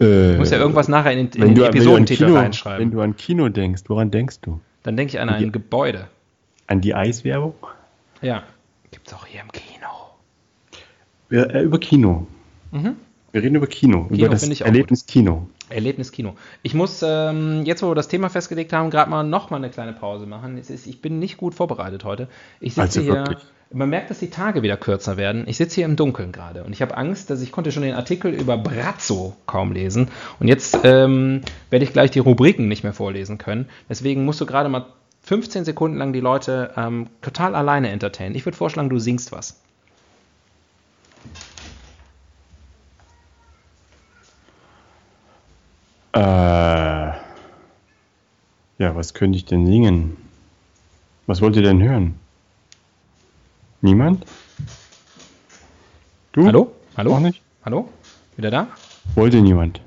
Äh, 0.00 0.36
Muss 0.36 0.50
ja 0.50 0.58
irgendwas 0.58 0.88
nachher 0.88 1.12
in, 1.12 1.18
in 1.18 1.30
den 1.30 1.54
du, 1.54 1.64
an 1.64 1.70
Episodentitel 1.70 2.26
Kino, 2.26 2.38
reinschreiben. 2.38 2.80
Wenn 2.80 2.90
du 2.92 3.00
an 3.00 3.16
Kino 3.16 3.48
denkst, 3.48 3.82
woran 3.88 4.10
denkst 4.10 4.40
du? 4.42 4.60
Dann 4.84 4.96
denke 4.96 5.14
ich 5.14 5.20
an 5.20 5.28
ein 5.28 5.42
Ja. 5.42 5.50
Gebäude. 5.50 6.06
An 6.68 6.80
die 6.80 6.94
Eiswerbung? 6.94 7.54
Ja. 8.22 8.44
Gibt's 8.92 9.12
auch 9.12 9.26
hier 9.26 9.40
im 9.40 9.50
Kino. 9.50 9.88
Wir, 11.28 11.52
äh, 11.54 11.62
über 11.62 11.78
Kino. 11.78 12.26
Mhm. 12.70 12.96
Wir 13.32 13.42
reden 13.42 13.56
über 13.56 13.66
Kino, 13.66 14.04
Kino 14.04 14.14
über 14.16 14.28
das 14.28 14.48
Erlebnis 14.60 15.06
Kino. 15.06 15.48
Erlebnis 15.68 16.12
Kino. 16.12 16.34
Ich 16.62 16.74
muss 16.74 17.02
ähm, 17.02 17.62
jetzt, 17.64 17.82
wo 17.82 17.90
wir 17.90 17.94
das 17.94 18.08
Thema 18.08 18.28
festgelegt 18.28 18.72
haben, 18.72 18.90
gerade 18.90 19.10
mal 19.10 19.22
noch 19.22 19.50
mal 19.50 19.56
eine 19.56 19.70
kleine 19.70 19.92
Pause 19.92 20.26
machen. 20.26 20.58
Es 20.58 20.70
ist, 20.70 20.86
ich 20.86 21.00
bin 21.00 21.18
nicht 21.18 21.36
gut 21.36 21.54
vorbereitet 21.54 22.04
heute. 22.04 22.28
Ich 22.60 22.74
sitze 22.74 23.00
Also 23.00 23.00
hier. 23.00 23.14
wirklich? 23.14 23.38
Man 23.72 23.88
merkt, 23.88 24.10
dass 24.10 24.20
die 24.20 24.30
Tage 24.30 24.62
wieder 24.62 24.76
kürzer 24.76 25.16
werden. 25.16 25.44
Ich 25.48 25.56
sitze 25.56 25.76
hier 25.76 25.86
im 25.86 25.96
Dunkeln 25.96 26.30
gerade 26.30 26.62
und 26.62 26.72
ich 26.72 26.80
habe 26.82 26.96
Angst, 26.96 27.30
dass 27.30 27.40
ich 27.40 27.50
konnte 27.50 27.72
schon 27.72 27.82
den 27.82 27.94
Artikel 27.94 28.32
über 28.32 28.56
Brazzo 28.56 29.34
kaum 29.46 29.72
lesen 29.72 30.08
und 30.38 30.46
jetzt 30.46 30.78
ähm, 30.84 31.40
werde 31.70 31.84
ich 31.84 31.92
gleich 31.92 32.12
die 32.12 32.20
Rubriken 32.20 32.68
nicht 32.68 32.84
mehr 32.84 32.92
vorlesen 32.92 33.38
können. 33.38 33.68
Deswegen 33.88 34.24
musst 34.24 34.40
du 34.40 34.46
gerade 34.46 34.68
mal 34.68 34.86
15 35.22 35.64
Sekunden 35.64 35.96
lang 35.96 36.12
die 36.12 36.20
Leute 36.20 36.72
ähm, 36.76 37.08
total 37.22 37.54
alleine 37.54 37.88
entertainen. 37.90 38.36
Ich 38.36 38.44
würde 38.44 38.56
vorschlagen, 38.56 38.90
du 38.90 38.98
singst 38.98 39.32
was. 39.32 39.60
Äh, 46.14 46.18
ja, 46.20 47.16
was 48.78 49.14
könnte 49.14 49.36
ich 49.36 49.44
denn 49.44 49.66
singen? 49.66 50.16
Was 51.26 51.40
wollt 51.40 51.56
ihr 51.56 51.62
denn 51.62 51.82
hören? 51.82 52.18
Niemand? 53.80 54.24
Du? 56.32 56.46
Hallo? 56.46 56.72
Hallo? 56.96 57.14
Auch 57.16 57.20
nicht? 57.20 57.42
Hallo? 57.64 57.88
Wieder 58.36 58.50
da? 58.50 58.68
Wollte 59.14 59.40
niemand. 59.40 59.80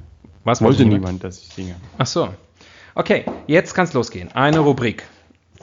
Was 0.44 0.62
Wollte 0.62 0.84
niemand? 0.84 1.02
niemand, 1.02 1.24
dass 1.24 1.40
ich 1.40 1.48
singe. 1.50 1.76
Ach 1.98 2.06
so. 2.06 2.34
Okay, 2.96 3.26
jetzt 3.48 3.74
kann 3.74 3.86
es 3.86 3.94
losgehen. 3.94 4.32
Eine 4.34 4.60
Rubrik. 4.60 5.08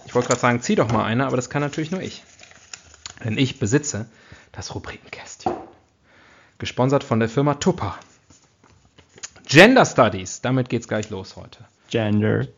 Ich 0.06 0.14
wollte 0.14 0.28
gerade 0.28 0.40
sagen, 0.40 0.60
zieh 0.62 0.76
doch 0.76 0.90
mal 0.90 1.04
eine, 1.04 1.26
aber 1.26 1.36
das 1.36 1.50
kann 1.50 1.62
natürlich 1.62 1.90
nur 1.90 2.00
ich. 2.00 2.22
Denn 3.24 3.36
ich 3.38 3.58
besitze 3.58 4.06
das 4.52 4.74
Rubrikenkästchen. 4.74 5.52
Gesponsert 6.58 7.04
von 7.04 7.20
der 7.20 7.28
Firma 7.28 7.54
Tupper. 7.54 7.96
Gender 9.54 9.86
Studies, 9.86 10.40
damit 10.40 10.68
geht's 10.68 10.88
gleich 10.88 11.10
los 11.10 11.36
heute. 11.36 11.60
Gender. 11.88 12.48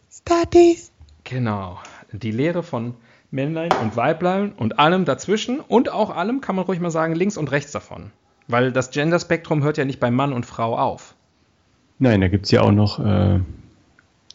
Genau. 1.24 1.78
Die 2.10 2.30
Lehre 2.30 2.62
von 2.62 2.94
Männlein 3.30 3.68
und 3.82 3.96
Weiblein 3.96 4.52
und 4.52 4.78
allem 4.78 5.04
dazwischen 5.04 5.60
und 5.60 5.92
auch 5.92 6.08
allem, 6.08 6.40
kann 6.40 6.56
man 6.56 6.64
ruhig 6.64 6.80
mal 6.80 6.90
sagen, 6.90 7.14
links 7.14 7.36
und 7.36 7.50
rechts 7.50 7.70
davon. 7.70 8.12
Weil 8.48 8.72
das 8.72 8.92
Gender-Spektrum 8.92 9.62
hört 9.62 9.76
ja 9.76 9.84
nicht 9.84 10.00
bei 10.00 10.10
Mann 10.10 10.32
und 10.32 10.46
Frau 10.46 10.78
auf. 10.78 11.14
Nein, 11.98 12.22
da 12.22 12.28
gibt 12.28 12.46
es 12.46 12.52
ja 12.52 12.62
auch 12.62 12.72
noch 12.72 12.98
äh, 12.98 13.40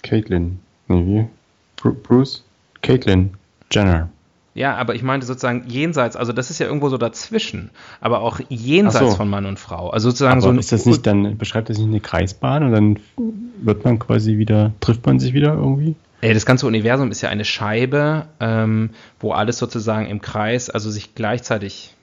Caitlyn. 0.04 0.60
Nee, 0.88 1.04
wie? 1.08 1.28
Bru 1.78 1.94
Bruce? 1.94 2.46
Caitlyn 2.84 3.32
Jenner. 3.72 4.10
Ja, 4.54 4.76
aber 4.76 4.96
ich 4.96 5.04
meinte 5.04 5.26
sozusagen 5.26 5.64
jenseits, 5.68 6.18
also 6.18 6.34
das 6.34 6.50
ist 6.50 6.60
ja 6.60 6.66
irgendwo 6.66 6.90
so 6.90 6.98
dazwischen, 6.98 7.70
aber 8.02 8.20
auch 8.20 8.42
jenseits 8.50 9.12
so. 9.12 9.16
von 9.16 9.30
Mann 9.30 9.46
und 9.46 9.58
Frau. 9.58 9.90
Also 9.90 10.10
sozusagen 10.10 10.34
Aber 10.34 10.42
so 10.42 10.50
ein 10.50 10.60
ist 10.60 10.74
das 10.74 10.86
nicht 10.86 11.08
dann, 11.08 11.38
beschreibt 11.38 11.70
das 11.70 11.78
nicht 11.78 11.88
eine 11.88 12.02
Kreisbahn 12.02 12.64
und 12.64 12.72
dann 12.74 13.00
wird 13.62 13.86
man 13.86 13.98
quasi 13.98 14.38
wieder, 14.38 14.74
trifft 14.82 15.06
man 15.06 15.20
sich 15.20 15.34
wieder 15.34 15.54
irgendwie? 15.54 15.96
Ey, 16.20 16.34
das 16.34 16.46
ganze 16.46 16.68
Universum 16.68 17.12
ist 17.12 17.22
ja 17.22 17.30
eine 17.30 17.46
Scheibe, 17.46 18.28
ähm, 18.42 18.90
wo 19.20 19.32
alles 19.32 19.58
sozusagen 19.58 20.06
im 20.08 20.22
Kreis, 20.22 20.70
also 20.70 20.92
sich 20.92 21.16
gleichzeitig, 21.16 21.96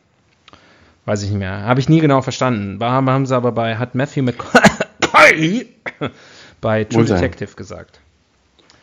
weiß 1.04 1.22
ich 1.22 1.30
nicht 1.30 1.38
mehr, 1.38 1.64
habe 1.64 1.80
ich 1.80 1.88
nie 1.90 2.00
genau 2.00 2.22
verstanden. 2.22 2.80
War, 2.80 2.92
haben 2.92 3.26
sie 3.26 3.36
aber 3.36 3.52
bei, 3.52 3.76
hat 3.76 3.94
Matthew 3.94 4.22
McConaughey 4.22 5.68
bei 6.62 6.84
True. 6.84 7.04
Detective 7.04 7.54
gesagt. 7.54 8.00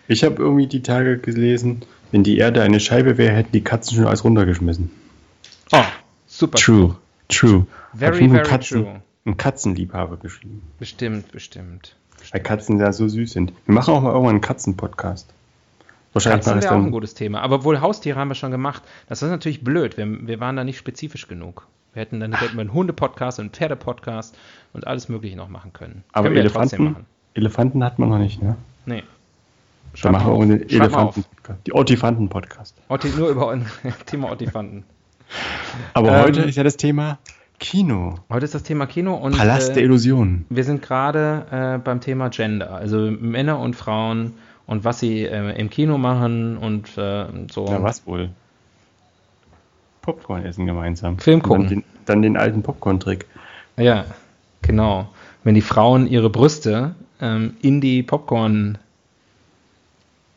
Ich 0.08 0.24
habe 0.24 0.36
irgendwie 0.36 0.68
die 0.68 0.84
Tage 0.84 1.18
gelesen, 1.18 1.82
wenn 2.16 2.24
die 2.24 2.38
Erde 2.38 2.62
eine 2.62 2.80
Scheibe 2.80 3.18
wäre, 3.18 3.36
hätten 3.36 3.52
die 3.52 3.62
Katzen 3.62 3.98
schon 3.98 4.08
alles 4.08 4.24
runtergeschmissen. 4.24 4.90
Oh, 5.74 5.84
super. 6.26 6.58
True, 6.58 6.96
true. 7.28 7.68
Very, 7.94 8.30
very 8.30 8.42
Katzen, 8.42 8.84
true. 8.84 9.02
Ein 9.26 9.36
Katzenliebhaber 9.36 10.16
geschrieben. 10.16 10.62
Bestimmt, 10.80 11.34
bestimmt. 11.34 11.98
Weil 12.32 12.42
Katzen 12.42 12.80
ja 12.80 12.94
so 12.94 13.10
süß 13.10 13.34
sind. 13.34 13.52
Wir 13.66 13.76
machen 13.76 13.94
auch 13.94 14.02
mal 14.02 14.12
irgendwann 14.12 14.36
einen 14.36 14.42
Katzen-Podcast. 14.42 15.28
Wahrscheinlich 16.14 16.46
Katzen 16.46 16.62
wäre 16.64 16.74
auch 16.74 16.86
ein 16.86 16.92
gutes 16.92 17.16
Thema. 17.16 17.42
Aber 17.42 17.66
wohl 17.66 17.82
Haustiere 17.82 18.18
haben 18.18 18.30
wir 18.30 18.36
schon 18.36 18.52
gemacht. 18.52 18.82
Das 19.10 19.22
ist 19.22 19.30
natürlich 19.30 19.66
blöd. 19.66 19.98
Wir, 19.98 20.08
wir 20.26 20.40
waren 20.40 20.56
da 20.56 20.64
nicht 20.64 20.78
spezifisch 20.78 21.28
genug. 21.28 21.68
Wir 21.94 22.02
hätten 22.02 22.22
dann 22.22 22.32
hätten 22.32 22.56
wir 22.56 22.62
einen 22.62 22.72
Hunde-Podcast 22.72 23.40
und 23.40 23.48
einen 23.48 23.52
Pferde-Podcast 23.52 24.38
und 24.72 24.88
alles 24.88 25.10
Mögliche 25.10 25.36
noch 25.36 25.50
machen 25.50 25.74
können. 25.74 26.06
Aber 26.14 26.30
Können 26.30 26.38
ja 26.38 26.44
Elefanten, 26.44 26.84
machen. 26.86 27.06
Elefanten 27.34 27.84
hat 27.84 28.00
man 28.00 28.08
noch 28.08 28.20
nicht, 28.20 28.42
ne? 28.42 28.56
Nee. 28.86 29.04
Schreib 29.96 30.12
machen 30.12 30.28
wir 30.28 30.34
auch 30.34 30.40
auf. 30.40 30.72
Elefanten-Podcast. 30.72 31.60
Die 31.68 31.74
Otifanten-Podcast. 31.74 32.76
Otti, 32.90 33.10
nur 33.10 33.30
über 33.30 33.52
ein 33.52 33.66
Thema 34.06 34.32
Ottifanten. 34.32 34.84
Aber 35.94 36.10
Ähm, 36.10 36.24
heute 36.24 36.42
ist 36.42 36.56
ja 36.56 36.64
das 36.64 36.78
Thema 36.78 37.18
Kino. 37.60 38.16
Heute 38.30 38.46
ist 38.46 38.54
das 38.54 38.64
Thema 38.64 38.86
Kino 38.86 39.16
und 39.16 39.38
Palast 39.38 39.76
der 39.76 39.84
äh, 39.84 39.86
Illusionen. 39.86 40.46
wir 40.50 40.64
sind 40.64 40.82
gerade 40.82 41.46
äh, 41.52 41.78
beim 41.80 42.02
Thema 42.02 42.30
Gender, 42.30 42.72
also 42.72 42.98
Männer 42.98 43.60
und 43.60 43.76
Frauen 43.76 44.34
und 44.68 44.84
was 44.84 45.00
sie 45.00 45.24
äh, 45.24 45.58
im 45.58 45.70
Kino 45.70 45.98
machen 45.98 46.58
und 46.58 46.98
äh, 46.98 47.26
so. 47.52 47.66
Na, 47.70 47.82
was 47.82 48.06
wohl? 48.06 48.30
Popcorn 50.02 50.46
essen 50.46 50.66
gemeinsam. 50.66 51.18
Film 51.18 51.40
Und 51.40 51.44
gucken. 51.44 51.64
Dann 51.64 51.70
den, 51.70 51.84
dann 52.06 52.22
den 52.22 52.38
alten 52.38 52.62
Popcorn-Trick. 52.62 53.26
Ja, 53.78 54.06
genau. 54.62 55.10
Wenn 55.44 55.56
die 55.56 55.62
Frauen 55.62 56.08
ihre 56.08 56.30
Brüste 56.30 56.96
ähm, 57.22 57.56
in 57.62 57.82
die 57.82 58.04
Popcorn, 58.04 58.78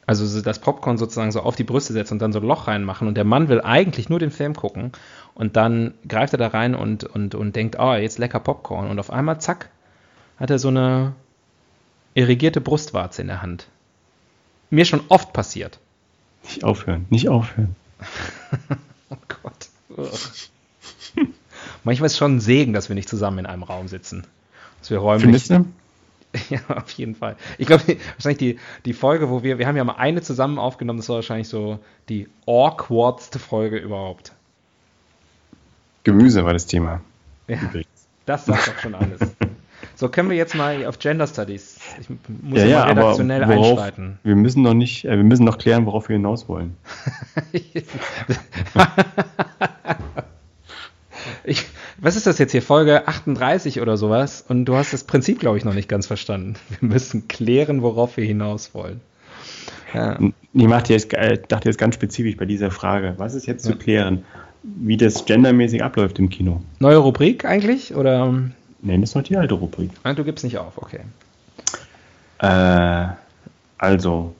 also 0.09 0.25
so 0.25 0.41
das 0.41 0.59
Popcorn 0.59 0.97
sozusagen 0.97 1.33
so 1.33 1.43
auf 1.43 1.55
die 1.55 1.65
Brüste 1.65 1.93
setzen 1.93 2.15
und 2.15 2.23
dann 2.23 2.33
so 2.33 2.39
ein 2.41 2.47
Loch 2.47 2.67
reinmachen 2.67 3.07
und 3.07 3.15
der 3.15 3.25
Mann 3.25 3.51
will 3.51 3.61
eigentlich 3.61 4.09
nur 4.09 4.19
den 4.19 4.31
Film 4.31 4.55
gucken 4.55 4.93
und 5.35 5.57
dann 5.57 5.93
greift 6.09 6.33
er 6.33 6.39
da 6.39 6.49
rein 6.49 6.75
und, 6.75 7.05
und, 7.05 7.35
und 7.35 7.55
denkt, 7.55 7.77
oh, 7.79 7.93
jetzt 7.93 8.19
lecker 8.19 8.41
Popcorn 8.41 8.89
und 8.89 8.99
auf 8.99 9.11
einmal, 9.11 9.39
zack, 9.39 9.69
hat 10.39 10.49
er 10.49 10.59
so 10.59 10.69
eine 10.69 11.13
irrigierte 12.15 12.63
Brustwarze 12.63 13.21
in 13.21 13.29
der 13.29 13.43
Hand. 13.43 13.69
Mir 14.71 14.87
schon 14.87 15.03
oft 15.09 15.35
passiert. 15.35 15.79
Nicht 16.43 16.65
aufhören, 16.65 17.05
nicht 17.11 17.29
aufhören. 17.29 17.77
Oh 19.11 19.17
Gott. 19.43 19.71
Manchmal 21.83 22.07
ist 22.09 22.13
es 22.13 22.19
schon 22.19 22.37
ein 22.37 22.41
Segen, 22.41 22.75
dass 22.75 22.91
wir 22.91 22.95
nicht 22.95 23.09
zusammen 23.09 23.39
in 23.39 23.47
einem 23.47 23.63
Raum 23.63 23.89
sitzen. 23.89 24.27
Dass 24.81 24.91
wir 24.91 24.99
räumlich 24.99 25.23
Findest 25.23 25.51
du? 25.51 25.65
Ja, 26.51 26.61
auf 26.69 26.91
jeden 26.91 27.15
Fall. 27.15 27.37
Ich 27.59 27.67
glaube, 27.67 27.85
wahrscheinlich 28.15 28.39
die, 28.39 28.59
die 28.85 28.93
Folge, 28.93 29.31
wo 29.31 29.43
wir, 29.43 29.59
wir 29.59 29.67
haben 29.67 29.77
ja 29.77 29.85
mal 29.85 29.97
eine 29.97 30.23
zusammen 30.23 30.59
aufgenommen, 30.59 30.99
das 30.99 31.09
war 31.09 31.17
wahrscheinlich 31.17 31.49
so 31.49 31.79
die 32.09 32.29
awkwardste 32.47 33.39
Folge 33.39 33.79
überhaupt. 33.79 34.33
Gemüse 36.05 36.45
war 36.45 36.53
das 36.53 36.67
Thema. 36.67 37.01
Ja, 37.49 37.57
Übrigens. 37.61 37.89
das 38.27 38.47
sagt 38.47 38.69
doch 38.69 38.79
schon 38.79 38.95
alles. 38.95 39.21
So, 39.95 40.09
können 40.09 40.31
wir 40.31 40.37
jetzt 40.37 40.55
mal 40.55 40.87
auf 40.87 40.99
Gender 40.99 41.27
Studies. 41.27 41.79
Ich 42.01 42.09
muss 42.09 42.59
Ja, 42.59 42.65
ja, 42.67 42.79
mal 42.81 42.91
aber 42.91 43.01
redaktionell 43.03 43.49
worauf, 43.49 43.67
einschreiten. 43.71 44.19
wir 44.23 44.37
müssen 44.37 44.63
noch 44.63 44.75
nicht, 44.75 45.05
äh, 45.05 45.17
wir 45.17 45.25
müssen 45.25 45.45
noch 45.45 45.59
klären, 45.59 45.87
worauf 45.87 46.09
wir 46.09 46.17
hinaus 46.17 46.49
wollen. 46.49 46.77
Ich, 51.45 51.65
was 52.01 52.17
ist 52.17 52.27
das 52.27 52.39
jetzt 52.39 52.53
hier? 52.53 52.63
Folge 52.63 53.07
38 53.09 53.81
oder 53.81 53.97
sowas? 53.97 54.45
Und 54.49 54.65
du 54.65 54.77
hast 54.77 54.93
das 54.93 55.05
Prinzip, 55.05 55.41
glaube 55.41 55.59
ich, 55.59 55.65
noch 55.65 55.75
nicht 55.75 55.89
ganz 55.89 56.07
verstanden. 56.07 56.55
Wir 56.81 56.89
müssen 56.89 57.29
klären, 57.29 57.83
worauf 57.83 58.17
wir 58.17 58.25
hinaus 58.25 58.75
wollen. 58.75 59.01
Ja. 59.95 60.19
Ich 60.53 60.67
machte 60.67 60.93
jetzt, 60.93 61.13
äh, 61.15 61.39
dachte 61.49 61.69
jetzt 61.69 61.79
ganz 61.79 61.95
spezifisch 61.95 62.37
bei 62.37 62.45
dieser 62.45 62.71
Frage. 62.71 63.15
Was 63.17 63.35
ist 63.35 63.47
jetzt 63.47 63.65
zu 63.65 63.75
klären? 63.75 64.25
Wie 64.63 64.97
das 64.97 65.25
gendermäßig 65.25 65.83
abläuft 65.83 66.19
im 66.19 66.29
Kino? 66.29 66.63
Neue 66.79 66.99
Rubrik 66.99 67.45
eigentlich? 67.45 67.95
Oder 67.95 68.35
Nein, 68.81 69.01
das 69.01 69.11
ist 69.11 69.17
noch 69.17 69.23
die 69.23 69.37
alte 69.37 69.55
Rubrik. 69.55 69.91
Ah, 70.03 70.13
du 70.13 70.25
gibst 70.25 70.45
nicht 70.45 70.59
auf, 70.59 70.77
okay. 70.77 71.01
Äh, 72.39 73.09
also, 73.79 74.35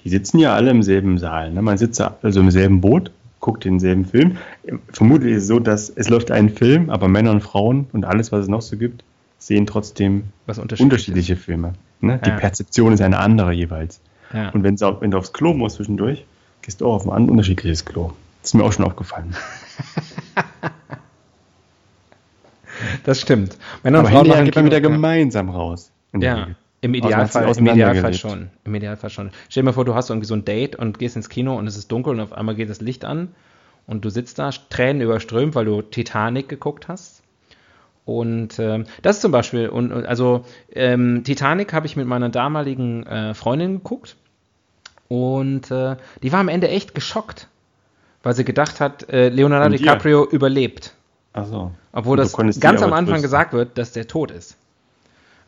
die 0.00 0.04
die 0.04 0.10
sitzen 0.10 0.38
ja 0.38 0.54
alle 0.54 0.70
im 0.70 0.82
selben 0.82 1.18
Saal. 1.18 1.50
Ne? 1.50 1.62
Man 1.62 1.78
sitzt 1.78 2.00
also 2.00 2.40
im 2.40 2.50
selben 2.50 2.80
Boot, 2.80 3.10
guckt 3.44 3.66
denselben 3.66 4.06
Film. 4.06 4.38
Vermutlich 4.90 5.34
ist 5.34 5.42
es 5.42 5.48
so, 5.48 5.60
dass 5.60 5.90
es 5.90 6.08
läuft 6.08 6.30
ein 6.30 6.48
Film, 6.48 6.88
aber 6.88 7.08
Männer 7.08 7.30
und 7.30 7.42
Frauen 7.42 7.86
und 7.92 8.06
alles, 8.06 8.32
was 8.32 8.44
es 8.44 8.48
noch 8.48 8.62
so 8.62 8.78
gibt, 8.78 9.04
sehen 9.38 9.66
trotzdem 9.66 10.24
unterschiedliche 10.78 11.36
Filme. 11.36 11.74
Ne? 12.00 12.18
Die 12.24 12.30
Perzeption 12.30 12.94
ist 12.94 13.02
eine 13.02 13.18
andere 13.18 13.52
jeweils. 13.52 14.00
Ja. 14.32 14.48
Und 14.48 14.62
wenn, 14.62 14.80
wenn 14.80 15.10
du 15.10 15.18
aufs 15.18 15.34
Klo 15.34 15.52
musst 15.52 15.76
zwischendurch, 15.76 16.24
gehst 16.62 16.80
du 16.80 16.86
auch 16.86 16.94
auf 16.94 17.10
ein 17.10 17.28
unterschiedliches 17.28 17.84
Klo. 17.84 18.12
Das 18.40 18.50
ist 18.50 18.54
mir 18.54 18.64
auch 18.64 18.72
schon 18.72 18.86
aufgefallen. 18.86 19.34
das 23.04 23.20
stimmt. 23.20 23.58
Männer 23.82 23.98
und 23.98 24.06
Aber 24.06 24.24
Frauen 24.24 24.46
geht 24.46 24.56
man 24.56 24.64
wieder 24.64 24.80
gemeinsam 24.80 25.50
raus. 25.50 25.90
Ja. 26.18 26.46
Im 26.84 26.92
Idealfall, 26.92 27.56
im 27.56 27.66
Idealfall 27.66 28.12
schon. 28.12 28.50
Im 28.64 28.74
Idealfall 28.74 29.08
schon. 29.08 29.30
Stell 29.48 29.62
dir 29.62 29.64
mal 29.64 29.72
vor, 29.72 29.86
du 29.86 29.94
hast 29.94 30.10
irgendwie 30.10 30.26
so 30.26 30.34
ein 30.34 30.44
Date 30.44 30.76
und 30.76 30.98
gehst 30.98 31.16
ins 31.16 31.30
Kino 31.30 31.56
und 31.56 31.66
es 31.66 31.78
ist 31.78 31.90
dunkel 31.90 32.12
und 32.12 32.20
auf 32.20 32.34
einmal 32.34 32.54
geht 32.54 32.68
das 32.68 32.82
Licht 32.82 33.06
an 33.06 33.28
und 33.86 34.04
du 34.04 34.10
sitzt 34.10 34.38
da, 34.38 34.50
Tränen 34.50 35.00
überströmt, 35.00 35.54
weil 35.54 35.64
du 35.64 35.80
Titanic 35.80 36.46
geguckt 36.46 36.88
hast. 36.88 37.22
Und 38.04 38.58
ähm, 38.58 38.84
das 39.00 39.16
ist 39.16 39.22
zum 39.22 39.32
Beispiel, 39.32 39.70
und, 39.70 39.92
also 39.92 40.44
ähm, 40.74 41.24
Titanic 41.24 41.72
habe 41.72 41.86
ich 41.86 41.96
mit 41.96 42.06
meiner 42.06 42.28
damaligen 42.28 43.06
äh, 43.06 43.32
Freundin 43.32 43.76
geguckt 43.76 44.16
und 45.08 45.70
äh, 45.70 45.96
die 46.22 46.32
war 46.32 46.40
am 46.40 46.48
Ende 46.48 46.68
echt 46.68 46.94
geschockt, 46.94 47.48
weil 48.22 48.34
sie 48.34 48.44
gedacht 48.44 48.80
hat, 48.80 49.08
äh, 49.08 49.30
Leonardo 49.30 49.74
DiCaprio 49.74 50.26
überlebt. 50.26 50.92
Ach 51.32 51.46
so. 51.46 51.70
Obwohl 51.92 52.18
das 52.18 52.34
ganz 52.60 52.82
am 52.82 52.92
Anfang 52.92 53.06
trösten. 53.06 53.22
gesagt 53.22 53.54
wird, 53.54 53.78
dass 53.78 53.92
der 53.92 54.06
tot 54.06 54.30
ist. 54.30 54.58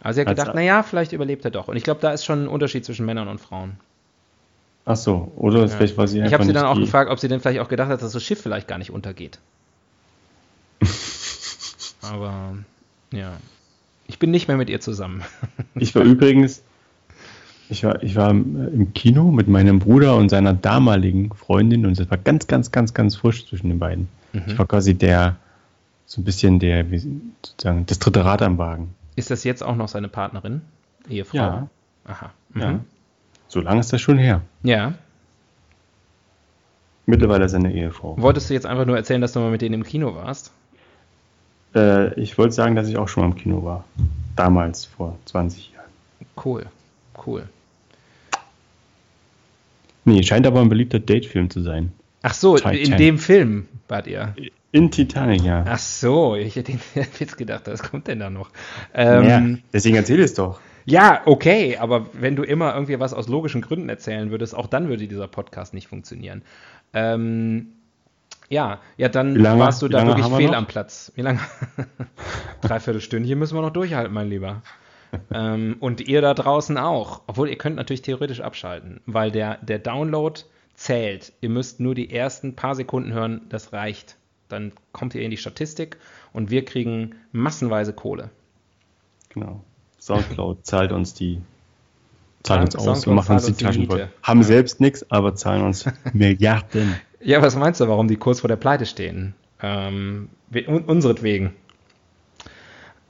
Aber 0.01 0.13
sie 0.13 0.21
hat 0.21 0.29
gedacht, 0.29 0.55
naja, 0.55 0.83
vielleicht 0.83 1.13
überlebt 1.13 1.45
er 1.45 1.51
doch. 1.51 1.69
Und 1.69 1.77
ich 1.77 1.85
glaube, 1.85 2.01
da 2.01 2.11
ist 2.13 2.25
schon 2.25 2.45
ein 2.45 2.49
Unterschied 2.49 2.85
zwischen 2.85 3.07
Männern 3.07 3.29
und 3.29 3.41
Frauen. 3.41 3.77
Ach 4.85 4.97
so, 4.97 5.33
oder 5.37 5.61
ja. 5.61 5.69
vielleicht 5.69 5.97
war 5.97 6.07
sie 6.07 6.21
Ich 6.21 6.33
habe 6.33 6.45
sie 6.45 6.53
dann 6.53 6.65
auch 6.65 6.79
gefragt, 6.79 7.11
ob 7.11 7.19
sie 7.19 7.29
denn 7.29 7.41
vielleicht 7.41 7.61
auch 7.61 7.69
gedacht 7.69 7.89
hat, 7.89 8.03
dass 8.03 8.13
das 8.13 8.23
Schiff 8.23 8.41
vielleicht 8.41 8.69
gar 8.69 8.79
nicht 8.79 8.93
untergeht. 8.93 9.41
Aber 12.03 12.57
ja, 13.13 13.33
ich 14.07 14.21
bin 14.21 14.31
nicht 14.31 14.47
mehr 14.47 14.57
mit 14.57 14.71
ihr 14.71 14.81
zusammen. 14.81 15.23
ich 15.75 15.95
war 15.97 16.03
übrigens, 16.03 16.63
ich 17.69 17.83
war, 17.83 18.01
ich 18.03 18.15
war 18.15 18.31
im 18.31 18.93
Kino 18.95 19.33
mit 19.33 19.49
meinem 19.49 19.81
Bruder 19.81 20.17
und 20.17 20.29
seiner 20.29 20.55
damaligen 20.55 21.35
Freundin 21.35 21.85
und 21.85 21.99
es 21.99 22.09
war 22.09 22.19
ganz, 22.19 22.47
ganz, 22.47 22.71
ganz, 22.71 22.95
ganz 22.95 23.17
frisch 23.17 23.47
zwischen 23.47 23.69
den 23.69 23.81
beiden. 23.81 24.09
Mhm. 24.33 24.45
Ich 24.47 24.59
war 24.59 24.67
quasi 24.67 24.95
der, 24.95 25.37
so 26.07 26.21
ein 26.21 26.25
bisschen 26.25 26.61
der, 26.61 26.91
wie, 26.93 26.99
sozusagen, 27.43 27.87
das 27.87 27.99
dritte 27.99 28.25
Rad 28.25 28.43
am 28.43 28.59
Wagen. 28.59 28.95
Ist 29.17 29.31
das 29.31 29.45
jetzt 29.45 29.63
auch 29.63 29.77
noch 29.77 29.89
seine 29.89 30.09
Partnerin? 30.09 30.61
Ehefrau? 31.09 31.37
Ja. 31.37 31.69
Aha. 32.05 32.31
Mhm. 32.51 32.61
Ja. 32.61 32.81
So 33.49 33.61
lange 33.61 33.81
ist 33.81 33.93
das 33.93 34.01
schon 34.01 34.19
her. 34.19 34.43
Ja. 34.63 34.95
Mittlerweile 37.07 37.49
seine 37.49 37.73
Ehefrau. 37.73 38.17
Wolltest 38.19 38.51
du 38.51 38.55
jetzt 38.55 38.67
einfach 38.67 38.85
nur 38.85 38.97
erzählen, 38.97 39.21
dass 39.21 39.33
du 39.33 39.41
mal 39.41 39.51
mit 39.51 39.63
denen 39.63 39.75
im 39.75 39.85
Kino 39.85 40.15
warst? 40.15 40.53
Äh, 41.75 42.19
ich 42.21 42.37
wollte 42.37 42.53
sagen, 42.53 42.75
dass 42.75 42.89
ich 42.89 42.97
auch 42.97 43.09
schon 43.09 43.23
mal 43.23 43.31
im 43.31 43.37
Kino 43.37 43.65
war. 43.65 43.85
Damals, 44.35 44.85
vor 44.85 45.17
20 45.27 45.73
Jahren. 45.73 45.91
Cool, 46.45 46.67
cool. 47.27 47.49
Nee, 50.05 50.23
scheint 50.23 50.47
aber 50.47 50.61
ein 50.61 50.69
beliebter 50.69 50.99
Datefilm 50.99 51.49
zu 51.51 51.63
sein. 51.63 51.93
Ach 52.23 52.35
so, 52.35 52.57
Titanic. 52.57 52.89
in 52.89 52.97
dem 52.97 53.19
Film 53.19 53.69
wart 53.89 54.07
ihr. 54.07 54.35
In 54.77 54.91
Titanic, 54.91 55.43
ja. 55.43 55.65
Ach 55.67 55.79
so, 55.79 56.37
ich 56.37 56.55
hätte 56.55 56.73
jetzt 57.19 57.39
gedacht, 57.39 57.63
was 57.65 57.83
kommt 57.83 58.09
denn 58.09 58.19
da 58.19 58.29
noch? 58.29 58.51
Ähm, 58.93 59.25
ja, 59.25 59.59
deswegen 59.73 59.97
erzähl 59.97 60.21
es 60.21 60.35
doch. 60.35 60.61
Ja, 60.85 61.23
okay, 61.25 61.79
aber 61.79 62.11
wenn 62.13 62.37
du 62.37 62.43
immer 62.43 62.75
irgendwie 62.75 63.01
was 63.01 63.15
aus 63.15 63.27
logischen 63.27 63.63
Gründen 63.63 63.89
erzählen 63.89 64.31
würdest, 64.31 64.55
auch 64.55 64.67
dann 64.67 64.91
würde 64.91 65.09
dieser 65.09 65.29
Podcast 65.29 65.73
nicht 65.73 65.89
funktionieren. 65.89 66.43
Ähm, 66.93 67.69
ja, 68.51 68.81
ja, 68.99 69.09
dann 69.09 69.35
lange, 69.35 69.61
warst 69.61 69.81
du 69.81 69.89
da 69.89 70.07
wirklich 70.07 70.27
fehl 70.27 70.55
am 70.55 70.67
Platz. 70.67 71.11
Wie 71.15 71.23
lange? 71.23 71.41
Dreiviertel 72.61 73.01
Stündchen 73.01 73.39
müssen 73.39 73.57
wir 73.57 73.63
noch 73.63 73.73
durchhalten, 73.73 74.13
mein 74.13 74.29
Lieber. 74.29 74.61
ähm, 75.33 75.77
und 75.81 76.03
ihr 76.03 76.21
da 76.21 76.35
draußen 76.35 76.77
auch. 76.77 77.23
Obwohl, 77.29 77.49
ihr 77.49 77.57
könnt 77.57 77.77
natürlich 77.77 78.03
theoretisch 78.03 78.43
abschalten, 78.43 79.01
weil 79.07 79.31
der, 79.31 79.57
der 79.63 79.79
Download 79.79 80.39
zählt. 80.75 81.33
Ihr 81.41 81.49
müsst 81.49 81.81
nur 81.81 81.95
die 81.95 82.13
ersten 82.13 82.55
paar 82.55 82.75
Sekunden 82.75 83.15
hören, 83.15 83.47
das 83.49 83.73
reicht. 83.73 84.17
Dann 84.49 84.73
kommt 84.93 85.15
ihr 85.15 85.23
in 85.23 85.31
die 85.31 85.37
Statistik 85.37 85.97
und 86.33 86.51
wir 86.51 86.65
kriegen 86.65 87.15
massenweise 87.33 87.93
Kohle. 87.93 88.31
Genau. 89.31 89.63
Soundcloud 89.99 90.65
zahlt 90.65 90.93
uns 90.93 91.15
die 91.15 91.41
zahlen 92.43 92.63
uns 92.63 92.77
aus 92.77 93.07
und 93.07 93.15
machen 93.15 93.35
uns 93.35 93.47
die 93.47 93.55
Taschen 93.55 93.87
voll. 93.87 94.09
Haben 94.23 94.41
ja. 94.41 94.47
selbst 94.47 94.81
nichts, 94.81 95.11
aber 95.11 95.35
zahlen 95.35 95.63
uns 95.63 95.85
Milliarden. 96.13 96.97
Ja, 97.21 97.43
was 97.43 97.57
meinst 97.57 97.81
du, 97.81 97.89
warum 97.89 98.09
die 98.09 98.17
kurz 98.17 98.41
vor 98.41 98.49
der 98.49 98.57
Pleite 98.57 98.87
stehen? 98.87 99.35
Ähm, 99.61 100.29
unseretwegen. 100.87 101.55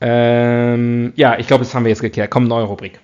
Ähm, 0.00 1.12
ja, 1.16 1.38
ich 1.38 1.46
glaube, 1.46 1.64
das 1.64 1.74
haben 1.74 1.84
wir 1.84 1.90
jetzt 1.90 2.00
geklärt. 2.00 2.30
Komm, 2.30 2.44
neue 2.48 2.64
Rubrik. 2.64 3.00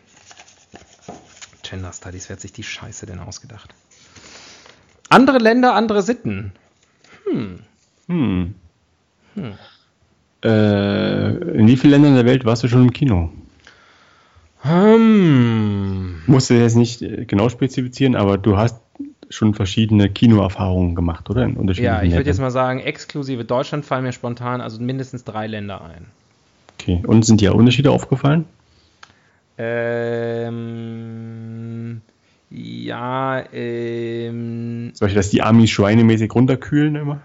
Gender 1.63 1.93
Studies, 1.93 2.29
wer 2.29 2.37
hat 2.37 2.41
sich 2.41 2.53
die 2.53 2.63
Scheiße 2.63 3.07
denn 3.07 3.19
ausgedacht? 3.19 3.75
Andere 5.09 5.39
Länder, 5.39 5.75
andere 5.75 6.03
Sitten. 6.03 6.53
Hm. 7.25 7.61
Hm. 8.13 8.55
hm. 9.35 9.53
Äh, 10.45 11.59
in 11.59 11.69
wie 11.69 11.77
vielen 11.77 11.93
Ländern 11.93 12.15
der 12.17 12.27
Welt 12.27 12.45
warst 12.45 12.65
du 12.65 12.69
schon 12.69 12.83
im 12.83 12.93
Kino? 12.93 13.31
Hm. 14.63 16.23
Musst 16.27 16.51
du 16.51 16.55
jetzt 16.55 16.77
nicht 16.77 17.01
äh, 17.03 17.25
genau 17.25 17.49
spezifizieren, 17.49 18.15
aber 18.17 18.39
du 18.39 18.57
hast 18.57 18.81
schon 19.31 19.55
verschiedene 19.55 20.11
Kinoerfahrungen 20.11 20.95
gemacht, 20.95 21.31
oder? 21.31 21.45
In 21.45 21.57
ja, 21.75 22.03
ich 22.03 22.13
würde 22.13 22.29
jetzt 22.29 22.41
mal 22.41 22.51
sagen, 22.51 22.81
exklusive 22.81 23.45
Deutschland 23.45 23.87
fallen 23.87 24.05
mir 24.05 24.13
spontan 24.13 24.61
also 24.61 24.81
mindestens 24.83 25.25
drei 25.25 25.47
Länder 25.47 25.83
ein. 25.83 26.07
Okay, 26.79 27.03
und 27.07 27.25
sind 27.25 27.41
dir 27.41 27.55
Unterschiede 27.55 27.91
aufgefallen? 27.91 28.45
Ähm, 29.57 30.83
ja, 32.51 33.43
ähm. 33.53 34.91
Zum 34.93 35.05
Beispiel, 35.07 35.17
dass 35.17 35.31
die 35.31 35.43
Amis 35.43 35.71
schweinemäßig 35.71 36.35
runterkühlen 36.35 36.97
immer? 36.97 37.23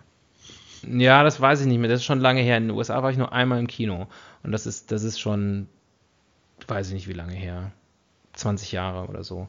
Ja, 0.89 1.23
das 1.23 1.41
weiß 1.41 1.61
ich 1.61 1.67
nicht 1.67 1.79
mehr. 1.79 1.89
Das 1.89 1.99
ist 1.99 2.05
schon 2.05 2.19
lange 2.19 2.41
her. 2.41 2.57
In 2.57 2.67
den 2.67 2.77
USA 2.77 3.01
war 3.03 3.11
ich 3.11 3.17
nur 3.17 3.33
einmal 3.33 3.59
im 3.59 3.67
Kino. 3.67 4.07
Und 4.43 4.51
das 4.51 4.65
ist, 4.65 4.91
das 4.91 5.03
ist 5.03 5.19
schon, 5.19 5.67
weiß 6.67 6.87
ich 6.89 6.93
nicht 6.93 7.07
wie 7.07 7.13
lange 7.13 7.33
her. 7.33 7.71
20 8.33 8.71
Jahre 8.71 9.07
oder 9.07 9.23
so. 9.23 9.47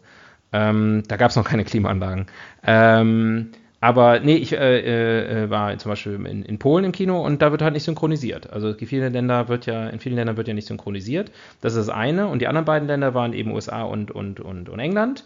Ähm, 0.52 1.02
da 1.08 1.16
gab 1.16 1.30
es 1.30 1.36
noch 1.36 1.44
keine 1.44 1.64
Klimaanlagen. 1.64 2.26
Ähm, 2.64 3.52
aber 3.80 4.18
nee, 4.20 4.36
ich 4.36 4.52
äh, 4.52 5.44
äh, 5.44 5.50
war 5.50 5.76
zum 5.78 5.90
Beispiel 5.90 6.14
in, 6.14 6.42
in, 6.42 6.58
Polen 6.58 6.84
im 6.84 6.92
Kino 6.92 7.24
und 7.24 7.42
da 7.42 7.52
wird 7.52 7.62
halt 7.62 7.74
nicht 7.74 7.84
synchronisiert. 7.84 8.50
Also 8.50 8.70
in 8.70 8.86
vielen 8.86 9.12
Ländern 9.12 9.48
wird 9.48 9.66
ja, 9.66 9.88
in 9.88 10.00
vielen 10.00 10.16
Ländern 10.16 10.36
wird 10.36 10.48
ja 10.48 10.54
nicht 10.54 10.66
synchronisiert. 10.66 11.30
Das 11.60 11.74
ist 11.74 11.86
das 11.86 11.94
eine. 11.94 12.26
Und 12.26 12.40
die 12.40 12.48
anderen 12.48 12.64
beiden 12.64 12.88
Länder 12.88 13.14
waren 13.14 13.34
eben 13.34 13.52
USA 13.52 13.82
und, 13.82 14.10
und, 14.10 14.40
und, 14.40 14.68
und 14.68 14.78
England. 14.80 15.24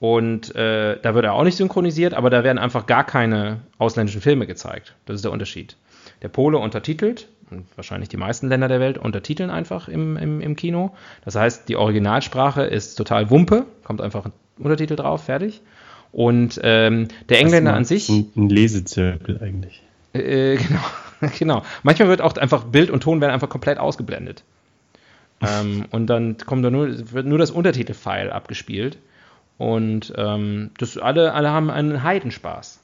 Und 0.00 0.54
äh, 0.56 0.98
da 1.00 1.14
wird 1.14 1.26
er 1.26 1.34
auch 1.34 1.44
nicht 1.44 1.56
synchronisiert, 1.56 2.14
aber 2.14 2.30
da 2.30 2.42
werden 2.42 2.58
einfach 2.58 2.86
gar 2.86 3.04
keine 3.04 3.60
ausländischen 3.76 4.22
Filme 4.22 4.46
gezeigt. 4.46 4.94
Das 5.04 5.16
ist 5.16 5.24
der 5.24 5.30
Unterschied. 5.30 5.76
Der 6.22 6.28
Pole 6.28 6.56
untertitelt, 6.56 7.28
und 7.50 7.66
wahrscheinlich 7.76 8.08
die 8.08 8.16
meisten 8.16 8.48
Länder 8.48 8.68
der 8.68 8.80
Welt 8.80 8.96
untertiteln 8.96 9.50
einfach 9.50 9.88
im, 9.88 10.16
im, 10.16 10.40
im 10.40 10.56
Kino. 10.56 10.94
Das 11.24 11.34
heißt, 11.34 11.68
die 11.68 11.76
Originalsprache 11.76 12.62
ist 12.62 12.94
total 12.94 13.30
Wumpe, 13.30 13.66
kommt 13.84 14.00
einfach 14.00 14.24
ein 14.24 14.32
Untertitel 14.58 14.96
drauf, 14.96 15.24
fertig. 15.24 15.60
Und 16.12 16.58
ähm, 16.62 17.08
der 17.28 17.40
Engländer 17.40 17.74
an 17.74 17.84
sich. 17.84 18.08
Ein, 18.08 18.30
ein 18.36 18.48
Lesezirkel 18.48 19.38
eigentlich. 19.42 19.82
Äh, 20.12 20.56
genau, 21.20 21.30
genau. 21.38 21.62
Manchmal 21.82 22.08
wird 22.08 22.20
auch 22.22 22.36
einfach 22.36 22.64
Bild 22.64 22.90
und 22.90 23.02
Ton 23.02 23.20
werden 23.20 23.32
einfach 23.32 23.48
komplett 23.48 23.78
ausgeblendet. 23.78 24.44
ähm, 25.40 25.84
und 25.90 26.06
dann 26.06 26.38
kommt 26.38 26.64
da 26.64 26.70
nur, 26.70 27.12
wird 27.12 27.26
nur 27.26 27.38
das 27.38 27.50
Untertitelfile 27.50 28.32
abgespielt. 28.32 28.98
Und 29.60 30.14
ähm, 30.16 30.70
das, 30.78 30.96
alle, 30.96 31.34
alle 31.34 31.50
haben 31.50 31.68
einen 31.68 32.02
Heidenspaß. 32.02 32.80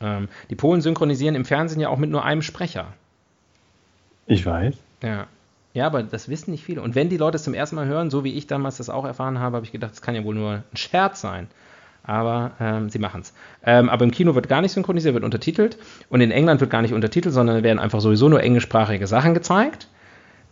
Ähm, 0.00 0.28
die 0.48 0.54
Polen 0.54 0.80
synchronisieren 0.80 1.34
im 1.34 1.44
Fernsehen 1.44 1.78
ja 1.78 1.90
auch 1.90 1.98
mit 1.98 2.08
nur 2.08 2.24
einem 2.24 2.40
Sprecher. 2.40 2.86
Ich 4.26 4.46
weiß. 4.46 4.76
Ja. 5.02 5.26
Ja, 5.74 5.84
aber 5.86 6.02
das 6.02 6.30
wissen 6.30 6.52
nicht 6.52 6.64
viele. 6.64 6.80
Und 6.80 6.94
wenn 6.94 7.10
die 7.10 7.18
Leute 7.18 7.36
es 7.36 7.44
zum 7.44 7.52
ersten 7.52 7.76
Mal 7.76 7.84
hören, 7.84 8.08
so 8.08 8.24
wie 8.24 8.32
ich 8.32 8.46
damals 8.46 8.78
das 8.78 8.88
auch 8.88 9.04
erfahren 9.04 9.40
habe, 9.40 9.56
habe 9.56 9.66
ich 9.66 9.72
gedacht, 9.72 9.90
das 9.90 10.00
kann 10.00 10.14
ja 10.14 10.24
wohl 10.24 10.34
nur 10.34 10.52
ein 10.72 10.76
Scherz 10.76 11.20
sein. 11.20 11.48
Aber 12.02 12.52
ähm, 12.60 12.88
sie 12.88 12.98
machen 12.98 13.20
es. 13.20 13.34
Ähm, 13.62 13.90
aber 13.90 14.04
im 14.04 14.10
Kino 14.10 14.34
wird 14.34 14.48
gar 14.48 14.62
nicht 14.62 14.72
synchronisiert, 14.72 15.12
wird 15.12 15.24
untertitelt. 15.24 15.76
Und 16.08 16.22
in 16.22 16.30
England 16.30 16.62
wird 16.62 16.70
gar 16.70 16.80
nicht 16.80 16.94
untertitelt, 16.94 17.34
sondern 17.34 17.62
werden 17.62 17.78
einfach 17.78 18.00
sowieso 18.00 18.30
nur 18.30 18.42
englischsprachige 18.42 19.06
Sachen 19.06 19.34
gezeigt. 19.34 19.88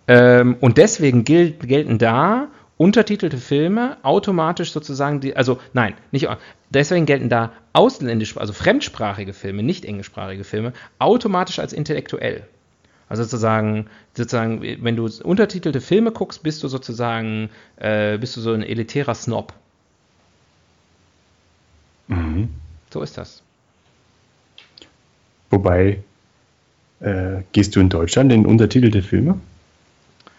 Ähm, 0.08 0.56
und 0.60 0.76
deswegen 0.76 1.24
gilt, 1.24 1.66
gelten 1.66 1.96
da 1.96 2.48
untertitelte 2.82 3.38
Filme 3.38 3.96
automatisch 4.02 4.72
sozusagen, 4.72 5.20
die, 5.20 5.36
also 5.36 5.60
nein, 5.72 5.94
nicht, 6.10 6.28
deswegen 6.70 7.06
gelten 7.06 7.28
da 7.28 7.52
ausländisch, 7.72 8.36
also 8.36 8.52
fremdsprachige 8.52 9.32
Filme, 9.32 9.62
nicht 9.62 9.84
englischsprachige 9.84 10.42
Filme, 10.42 10.72
automatisch 10.98 11.60
als 11.60 11.72
intellektuell. 11.72 12.44
Also 13.08 13.22
sozusagen, 13.22 13.86
sozusagen, 14.14 14.62
wenn 14.82 14.96
du 14.96 15.08
untertitelte 15.22 15.80
Filme 15.80 16.10
guckst, 16.10 16.42
bist 16.42 16.60
du 16.64 16.68
sozusagen, 16.68 17.50
äh, 17.76 18.18
bist 18.18 18.36
du 18.36 18.40
so 18.40 18.52
ein 18.52 18.64
elitärer 18.64 19.14
Snob. 19.14 19.52
So 22.90 23.00
ist 23.02 23.16
das. 23.16 23.42
Wobei, 25.50 26.02
äh, 26.98 27.42
gehst 27.52 27.76
du 27.76 27.80
in 27.80 27.90
Deutschland 27.90 28.32
in 28.32 28.44
untertitelte 28.44 29.02
Filme? 29.02 29.38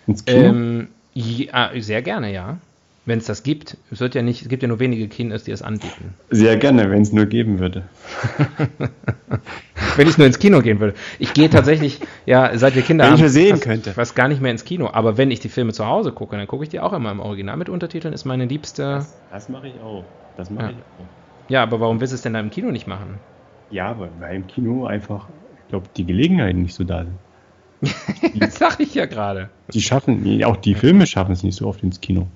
Ins 0.08 0.26
Kino? 0.26 0.50
Ähm, 0.50 0.88
ja, 1.14 1.72
sehr 1.78 2.02
gerne, 2.02 2.32
ja. 2.32 2.58
Wenn 3.06 3.20
es 3.20 3.26
das 3.26 3.44
gibt. 3.44 3.78
Es 3.92 4.00
wird 4.00 4.16
ja 4.16 4.22
nicht, 4.22 4.44
es 4.44 4.48
gibt 4.48 4.64
ja 4.64 4.70
nur 4.70 4.80
wenige 4.80 5.10
Kinos, 5.10 5.44
die 5.44 5.52
es 5.52 5.62
anbieten. 5.62 6.14
Sehr 6.30 6.56
gerne, 6.56 6.90
wenn 6.90 7.02
es 7.02 7.12
nur 7.12 7.26
geben 7.26 7.60
würde. 7.60 7.84
wenn 9.98 10.08
ich 10.08 10.18
nur 10.18 10.26
ins 10.26 10.40
Kino 10.40 10.62
gehen 10.62 10.80
würde. 10.80 10.96
Ich 11.20 11.34
gehe 11.34 11.50
tatsächlich, 11.50 12.00
ja, 12.26 12.58
seit 12.58 12.76
wir 12.76 12.82
Kinder 12.82 13.04
wenn 13.04 13.12
haben, 13.12 13.16
ich 13.16 13.22
nur 13.22 13.30
sehen 13.30 13.58
fast, 13.58 13.64
könnte. 13.64 13.92
fast 13.92 14.16
gar 14.16 14.30
nicht 14.30 14.42
mehr 14.42 14.52
ins 14.52 14.64
Kino. 14.64 14.90
Aber 14.92 15.18
wenn 15.18 15.32
ich 15.32 15.42
die 15.42 15.50
Filme 15.50 15.74
zu 15.74 15.86
Hause 15.86 16.14
gucke, 16.14 16.38
dann 16.38 16.48
gucke 16.48 16.64
ich 16.64 16.70
die 16.70 16.80
auch 16.80 16.94
immer 16.94 17.12
im 17.12 17.20
Original 17.20 17.58
mit 17.58 17.68
Untertiteln. 17.68 18.14
Ist 18.14 18.24
meine 18.24 18.46
liebste. 18.46 18.84
Das, 18.84 19.18
das 19.30 19.50
mache 19.50 19.68
ich 19.68 19.80
auch. 19.82 20.06
Das 20.38 20.50
mache 20.50 20.68
ja. 20.68 20.72
ich 20.72 20.78
auch. 20.78 21.50
Ja, 21.50 21.64
aber 21.64 21.82
warum 21.82 22.00
willst 22.00 22.14
du 22.14 22.16
es 22.16 22.22
denn 22.22 22.34
da 22.34 22.40
im 22.40 22.52
Kino 22.52 22.72
nicht 22.72 22.88
machen? 22.88 23.20
Ja, 23.70 23.88
aber 23.88 24.08
weil 24.20 24.38
im 24.38 24.48
Kino 24.48 24.86
einfach, 24.86 25.28
ich 25.62 25.68
glaube, 25.68 25.88
die 25.98 26.06
Gelegenheiten 26.06 26.62
nicht 26.62 26.74
so 26.76 26.86
da 26.86 27.04
sind. 27.04 27.18
das 28.36 28.56
sage 28.56 28.84
ich 28.84 28.94
ja 28.94 29.06
gerade. 29.06 29.50
Die 29.74 29.82
schaffen, 29.82 30.44
auch 30.44 30.58
die 30.58 30.76
Filme 30.76 31.06
schaffen 31.06 31.32
es 31.32 31.44
nicht 31.44 31.56
so 31.56 31.68
oft 31.68 31.84
ins 31.84 32.02
Kino. 32.02 32.28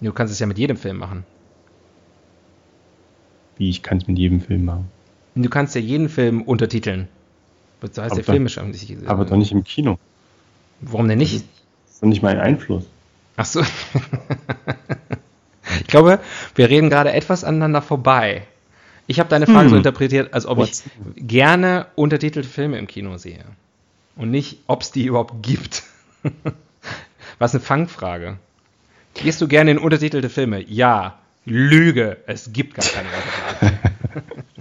Du 0.00 0.12
kannst 0.12 0.32
es 0.32 0.38
ja 0.38 0.46
mit 0.46 0.58
jedem 0.58 0.76
Film 0.76 0.98
machen. 0.98 1.24
Wie, 3.56 3.70
ich 3.70 3.82
kann 3.82 3.98
es 3.98 4.06
mit 4.06 4.18
jedem 4.18 4.40
Film 4.40 4.66
machen? 4.66 4.90
Du 5.34 5.48
kannst 5.48 5.74
ja 5.74 5.80
jeden 5.80 6.08
Film 6.08 6.42
untertiteln. 6.42 7.08
Das 7.80 7.90
heißt, 7.90 8.12
aber 8.12 8.16
der 8.16 8.24
Film 8.24 8.46
ist 8.46 8.58
Aber 9.06 9.24
doch 9.24 9.36
nicht 9.36 9.52
im 9.52 9.64
Kino. 9.64 9.98
Warum 10.80 11.08
denn 11.08 11.18
nicht? 11.18 11.34
Das 11.34 11.92
ist 11.92 12.02
doch 12.02 12.08
nicht 12.08 12.22
mein 12.22 12.38
Einfluss. 12.38 12.84
Ach 13.36 13.44
so. 13.44 13.60
ich 15.80 15.86
glaube, 15.86 16.20
wir 16.54 16.70
reden 16.70 16.90
gerade 16.90 17.12
etwas 17.12 17.44
aneinander 17.44 17.82
vorbei. 17.82 18.42
Ich 19.06 19.20
habe 19.20 19.28
deine 19.28 19.46
Frage 19.46 19.64
hm. 19.64 19.70
so 19.70 19.76
interpretiert, 19.76 20.34
als 20.34 20.46
ob 20.46 20.58
ich 20.58 20.82
gerne 21.16 21.86
untertitelte 21.94 22.48
Filme 22.48 22.78
im 22.78 22.86
Kino 22.86 23.18
sehe. 23.18 23.44
Und 24.16 24.30
nicht, 24.30 24.58
ob 24.66 24.82
es 24.82 24.90
die 24.90 25.04
überhaupt 25.04 25.42
gibt. 25.42 25.84
Was 27.38 27.54
eine 27.54 27.60
Fangfrage. 27.60 28.38
Gehst 29.14 29.40
du 29.40 29.48
gerne 29.48 29.70
in 29.72 29.78
untertitelte 29.78 30.30
Filme? 30.30 30.62
Ja. 30.62 31.18
Lüge. 31.44 32.16
Es 32.26 32.52
gibt 32.52 32.74
gar 32.74 32.84
keine 32.84 33.08
Untertitel. 33.08 34.32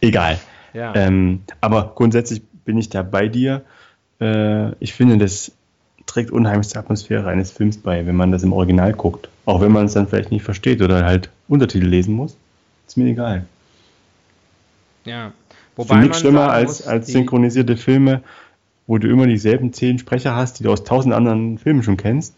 Egal. 0.00 0.38
Ja. 0.72 0.94
Ähm, 0.94 1.42
aber 1.60 1.92
grundsätzlich 1.94 2.42
bin 2.64 2.78
ich 2.78 2.88
da 2.88 3.02
bei 3.02 3.28
dir. 3.28 3.62
Äh, 4.20 4.72
ich 4.80 4.92
finde, 4.92 5.18
das 5.18 5.52
trägt 6.06 6.30
unheimlich 6.30 6.68
zur 6.68 6.80
Atmosphäre 6.80 7.28
eines 7.28 7.52
Films 7.52 7.78
bei, 7.78 8.06
wenn 8.06 8.16
man 8.16 8.32
das 8.32 8.42
im 8.42 8.52
Original 8.52 8.92
guckt. 8.92 9.28
Auch 9.44 9.60
wenn 9.60 9.72
man 9.72 9.86
es 9.86 9.94
dann 9.94 10.08
vielleicht 10.08 10.30
nicht 10.30 10.42
versteht 10.42 10.82
oder 10.82 11.04
halt 11.04 11.30
Untertitel 11.48 11.86
lesen 11.86 12.14
muss. 12.14 12.36
Ist 12.86 12.96
mir 12.96 13.06
egal. 13.06 13.46
Ja. 15.04 15.32
Wobei 15.80 16.00
Finde 16.00 16.08
ich 16.08 16.16
schlimmer 16.16 16.50
als, 16.50 16.86
als 16.86 17.08
synchronisierte 17.08 17.76
Filme, 17.76 18.22
wo 18.86 18.98
du 18.98 19.08
immer 19.08 19.26
dieselben 19.26 19.72
zehn 19.72 19.98
Sprecher 19.98 20.36
hast, 20.36 20.58
die 20.58 20.64
du 20.64 20.72
aus 20.72 20.84
tausend 20.84 21.14
anderen 21.14 21.58
Filmen 21.58 21.82
schon 21.82 21.96
kennst 21.96 22.34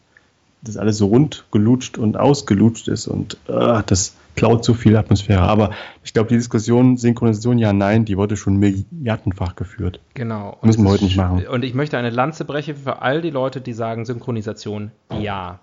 das 0.63 0.77
alles 0.77 0.99
so 0.99 1.07
rund 1.07 1.45
gelutscht 1.51 1.99
und 1.99 2.17
ausgelutscht 2.17 2.89
ist 2.89 3.09
und 3.09 3.37
uh, 3.49 3.83
das 3.85 4.15
klaut 4.37 4.65
zu 4.65 4.75
viel 4.75 4.97
Atmosphäre. 4.97 5.43
Aber 5.43 5.71
ich 6.05 6.15
glaube, 6.15 6.29
die 6.29 6.37
Diskussion 6.37 6.97
Synchronisation 6.97 7.59
ja, 7.59 7.73
nein, 7.73 8.05
die 8.05 8.17
wurde 8.17 8.37
schon 8.37 8.57
milliardenfach 8.57 9.57
geführt. 9.57 10.01
Genau. 10.15 10.57
Und 10.61 10.67
Müssen 10.67 10.85
wir 10.85 10.91
heute 10.91 11.05
nicht 11.05 11.17
machen. 11.17 11.47
Und 11.47 11.65
ich 11.65 11.75
möchte 11.75 11.99
eine 11.99 12.11
Lanze 12.11 12.45
brechen 12.45 12.77
für 12.77 13.03
all 13.03 13.21
die 13.21 13.31
Leute, 13.31 13.61
die 13.61 13.73
sagen 13.73 14.05
Synchronisation 14.05 14.93
ja. 15.19 15.59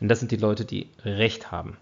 Denn 0.00 0.08
das 0.08 0.20
sind 0.20 0.30
die 0.30 0.36
Leute, 0.36 0.64
die 0.64 0.88
Recht 1.04 1.52
haben. 1.52 1.76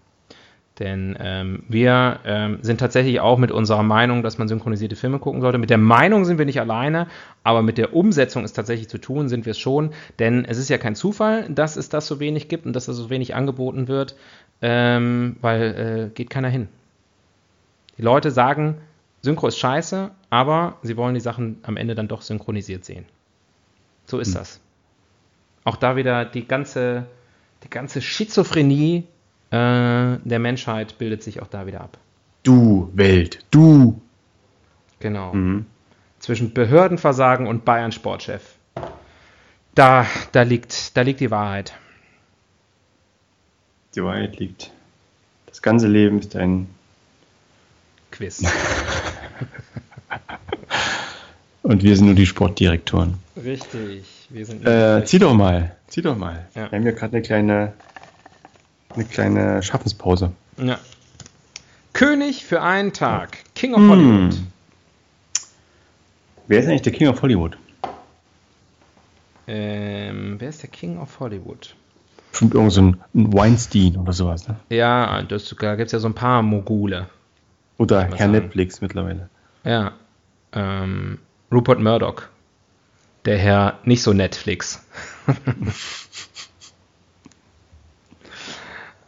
Denn 0.78 1.16
ähm, 1.20 1.64
wir 1.68 2.20
ähm, 2.24 2.58
sind 2.62 2.80
tatsächlich 2.80 3.20
auch 3.20 3.36
mit 3.36 3.50
unserer 3.50 3.82
Meinung, 3.82 4.22
dass 4.22 4.38
man 4.38 4.48
synchronisierte 4.48 4.96
Filme 4.96 5.18
gucken 5.18 5.42
sollte. 5.42 5.58
Mit 5.58 5.68
der 5.68 5.78
Meinung 5.78 6.24
sind 6.24 6.38
wir 6.38 6.46
nicht 6.46 6.60
alleine, 6.60 7.08
aber 7.44 7.62
mit 7.62 7.76
der 7.76 7.94
Umsetzung 7.94 8.42
ist 8.44 8.54
tatsächlich 8.54 8.88
zu 8.88 8.98
tun, 8.98 9.28
sind 9.28 9.44
wir 9.44 9.50
es 9.50 9.58
schon. 9.58 9.90
Denn 10.18 10.46
es 10.46 10.56
ist 10.56 10.70
ja 10.70 10.78
kein 10.78 10.94
Zufall, 10.94 11.46
dass 11.50 11.76
es 11.76 11.90
das 11.90 12.06
so 12.06 12.20
wenig 12.20 12.48
gibt 12.48 12.64
und 12.64 12.74
dass 12.74 12.86
das 12.86 12.96
so 12.96 13.10
wenig 13.10 13.34
angeboten 13.34 13.86
wird, 13.86 14.16
ähm, 14.62 15.36
weil 15.42 16.08
äh, 16.10 16.14
geht 16.14 16.30
keiner 16.30 16.48
hin. 16.48 16.68
Die 17.98 18.02
Leute 18.02 18.30
sagen, 18.30 18.78
Synchro 19.20 19.48
ist 19.48 19.58
scheiße, 19.58 20.10
aber 20.30 20.78
sie 20.82 20.96
wollen 20.96 21.14
die 21.14 21.20
Sachen 21.20 21.58
am 21.64 21.76
Ende 21.76 21.94
dann 21.94 22.08
doch 22.08 22.22
synchronisiert 22.22 22.86
sehen. 22.86 23.04
So 24.06 24.18
ist 24.18 24.28
hm. 24.28 24.34
das. 24.36 24.60
Auch 25.64 25.76
da 25.76 25.96
wieder 25.96 26.24
die 26.24 26.48
ganze, 26.48 27.06
die 27.62 27.70
ganze 27.70 28.00
Schizophrenie 28.00 29.04
äh, 29.52 30.18
der 30.24 30.38
Menschheit 30.38 30.96
bildet 30.96 31.22
sich 31.22 31.42
auch 31.42 31.46
da 31.46 31.66
wieder 31.66 31.82
ab. 31.82 31.98
Du 32.42 32.90
Welt, 32.94 33.44
du. 33.50 34.00
Genau. 34.98 35.34
Mhm. 35.34 35.66
Zwischen 36.20 36.54
Behördenversagen 36.54 37.46
und 37.46 37.66
Bayern 37.66 37.92
Sportchef. 37.92 38.54
Da, 39.74 40.06
da, 40.32 40.42
liegt, 40.42 40.96
da 40.96 41.02
liegt 41.02 41.20
die 41.20 41.30
Wahrheit. 41.30 41.74
Die 43.94 44.02
Wahrheit 44.02 44.38
liegt. 44.38 44.70
Das 45.46 45.60
ganze 45.60 45.86
Leben 45.86 46.20
ist 46.20 46.34
ein 46.34 46.68
Quiz. 48.10 48.42
und 51.62 51.82
wir 51.82 51.94
sind 51.94 52.06
nur 52.06 52.14
die 52.14 52.26
Sportdirektoren. 52.26 53.18
Richtig. 53.36 54.28
Wir 54.30 54.46
sind 54.46 54.66
äh, 54.66 55.04
zieh 55.04 55.18
doch 55.18 55.34
mal. 55.34 55.76
Zieh 55.88 56.00
doch 56.00 56.16
mal. 56.16 56.46
Ja. 56.54 56.70
Wir 56.70 56.78
haben 56.78 56.86
ja 56.86 56.92
gerade 56.92 57.16
eine 57.16 57.22
kleine 57.22 57.74
eine 58.94 59.04
kleine 59.04 59.62
Schaffenspause. 59.62 60.32
Ja. 60.56 60.78
König 61.92 62.44
für 62.44 62.62
einen 62.62 62.92
Tag. 62.92 63.38
King 63.54 63.74
of 63.74 63.80
hm. 63.80 63.90
Hollywood. 63.90 64.40
Wer 66.46 66.60
ist 66.60 66.66
eigentlich 66.66 66.82
der 66.82 66.92
King 66.92 67.08
of 67.08 67.22
Hollywood? 67.22 67.56
Ähm, 69.46 70.36
wer 70.38 70.48
ist 70.48 70.62
der 70.62 70.70
King 70.70 70.98
of 70.98 71.20
Hollywood? 71.20 71.74
Bestimmt 72.30 72.54
irgend 72.54 72.72
so 72.72 72.82
ein, 72.82 72.96
Weinstein 73.12 73.96
oder 73.96 74.12
sowas, 74.12 74.48
ne? 74.48 74.56
Ja, 74.70 75.22
das, 75.22 75.54
da 75.58 75.74
gibt 75.76 75.86
es 75.86 75.92
ja 75.92 75.98
so 75.98 76.08
ein 76.08 76.14
paar 76.14 76.42
Mogule. 76.42 77.08
Oder 77.78 78.04
Herr 78.04 78.16
sagen. 78.16 78.32
Netflix 78.32 78.80
mittlerweile. 78.80 79.28
Ja. 79.64 79.92
Ähm, 80.52 81.18
Rupert 81.50 81.80
Murdoch. 81.80 82.22
Der 83.24 83.38
Herr 83.38 83.78
nicht 83.84 84.02
so 84.02 84.12
Netflix. 84.12 84.84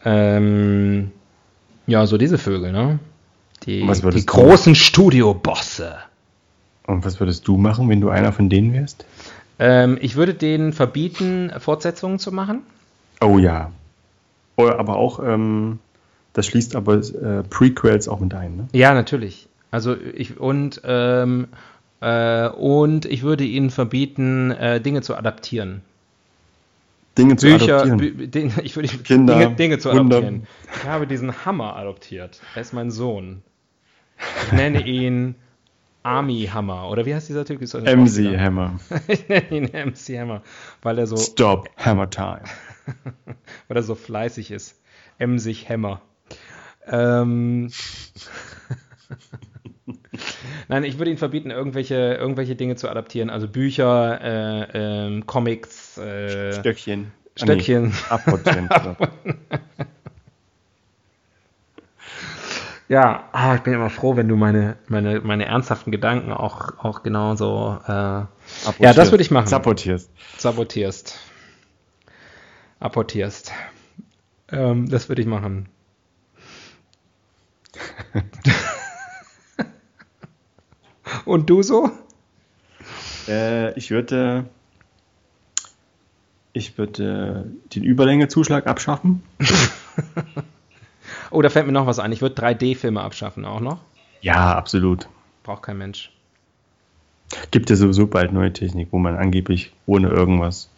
Ähm, 0.04 1.10
ja, 1.86 2.06
so 2.06 2.18
diese 2.18 2.38
Vögel, 2.38 2.72
ne? 2.72 2.98
Die, 3.64 3.86
die 4.12 4.26
großen 4.26 4.74
Studiobosse. 4.74 5.96
Und 6.86 7.04
was 7.04 7.18
würdest 7.18 7.48
du 7.48 7.56
machen, 7.56 7.88
wenn 7.88 8.00
du 8.00 8.10
einer 8.10 8.32
von 8.32 8.50
denen 8.50 8.72
wärst? 8.74 9.06
Ähm, 9.58 9.98
ich 10.00 10.16
würde 10.16 10.34
denen 10.34 10.72
verbieten, 10.72 11.50
Fortsetzungen 11.58 12.18
zu 12.18 12.32
machen. 12.32 12.60
Oh 13.22 13.38
ja. 13.38 13.70
Oh, 14.56 14.68
aber 14.68 14.96
auch, 14.96 15.20
ähm, 15.20 15.78
das 16.32 16.46
schließt 16.46 16.76
aber 16.76 16.96
äh, 16.96 17.42
Prequels 17.48 18.08
auch 18.08 18.20
mit 18.20 18.34
ein, 18.34 18.56
ne? 18.56 18.68
Ja, 18.72 18.92
natürlich. 18.92 19.48
Also 19.70 19.96
ich 19.96 20.38
und 20.38 20.82
ähm, 20.84 21.48
äh, 22.00 22.48
und 22.48 23.06
ich 23.06 23.22
würde 23.22 23.44
ihnen 23.44 23.70
verbieten, 23.70 24.50
äh, 24.50 24.80
Dinge 24.80 25.02
zu 25.02 25.16
adaptieren. 25.16 25.82
Dinge 27.16 27.36
zu 27.36 27.46
Bücher, 27.46 27.82
adoptieren. 27.82 27.98
Bü 27.98 28.28
Dinge, 28.28 28.52
ich 28.62 28.76
würde 28.76 28.88
Kinder, 29.04 29.38
Dinge, 29.38 29.54
Dinge 29.54 29.78
zu 29.78 29.90
Wunder. 29.90 30.18
adoptieren. 30.18 30.46
Ich 30.74 30.84
habe 30.84 31.06
diesen 31.06 31.44
Hammer 31.44 31.76
adoptiert. 31.76 32.40
Er 32.54 32.62
ist 32.62 32.72
mein 32.72 32.90
Sohn. 32.90 33.42
Ich 34.46 34.52
nenne 34.52 34.86
ihn 34.86 35.34
Army 36.02 36.48
Hammer. 36.52 36.90
Oder 36.90 37.06
wie 37.06 37.14
heißt 37.14 37.28
dieser 37.28 37.44
Typ? 37.44 37.60
MC 37.60 38.38
Hammer. 38.38 38.78
ich 39.08 39.28
nenne 39.28 39.50
ihn 39.50 39.64
MC 39.64 40.18
Hammer, 40.18 40.42
weil 40.82 40.98
er 40.98 41.06
so. 41.06 41.16
Stop 41.16 41.70
Hammer 41.76 42.10
Time. 42.10 42.44
weil 43.68 43.76
er 43.76 43.82
so 43.82 43.94
fleißig 43.94 44.50
ist. 44.50 44.80
Emsig 45.18 45.68
Hammer. 45.68 46.02
Ähm. 46.86 47.70
Nein, 50.68 50.84
ich 50.84 50.98
würde 50.98 51.10
ihn 51.10 51.18
verbieten, 51.18 51.50
irgendwelche, 51.50 52.14
irgendwelche 52.14 52.56
Dinge 52.56 52.76
zu 52.76 52.88
adaptieren, 52.88 53.30
also 53.30 53.48
Bücher, 53.48 54.20
äh, 54.20 55.08
äh, 55.08 55.20
Comics, 55.22 55.98
äh, 55.98 56.52
Stöckchen. 56.52 57.12
Stöckchen. 57.36 57.92
Ah, 58.10 58.20
nee, 58.26 58.68
ja, 62.88 63.28
ah, 63.32 63.56
ich 63.56 63.62
bin 63.62 63.74
immer 63.74 63.90
froh, 63.90 64.14
wenn 64.16 64.28
du 64.28 64.36
meine, 64.36 64.76
meine, 64.86 65.20
meine 65.20 65.46
ernsthaften 65.46 65.90
Gedanken 65.90 66.32
auch, 66.32 66.78
auch 66.78 67.02
genauso. 67.02 67.80
Äh, 67.86 67.90
ja, 67.90 68.28
das 68.78 69.10
würde 69.10 69.22
ich 69.22 69.32
machen. 69.32 69.48
Sabotierst. 69.48 70.10
Sabotierst. 70.38 71.18
Apportierst. 72.78 73.52
Ähm, 74.52 74.88
das 74.88 75.08
würde 75.08 75.22
ich 75.22 75.26
machen. 75.28 75.68
Und 81.24 81.50
du 81.50 81.62
so? 81.62 81.90
Äh, 83.28 83.76
ich 83.78 83.90
würde 83.90 84.44
ich 86.52 86.78
würde 86.78 87.50
den 87.74 87.82
Überlängezuschlag 87.82 88.66
abschaffen. 88.66 89.22
Oh, 91.30 91.42
da 91.42 91.48
fällt 91.48 91.66
mir 91.66 91.72
noch 91.72 91.86
was 91.86 91.98
ein. 91.98 92.12
Ich 92.12 92.22
würde 92.22 92.40
3D-Filme 92.40 93.00
abschaffen 93.00 93.44
auch 93.44 93.60
noch. 93.60 93.78
Ja, 94.20 94.56
absolut. 94.56 95.08
Braucht 95.42 95.62
kein 95.62 95.78
Mensch. 95.78 96.12
Gibt 97.50 97.70
ja 97.70 97.76
sowieso 97.76 98.06
bald 98.06 98.32
neue 98.32 98.52
Technik, 98.52 98.88
wo 98.92 98.98
man 98.98 99.16
angeblich 99.16 99.72
ohne 99.86 100.08
irgendwas 100.08 100.68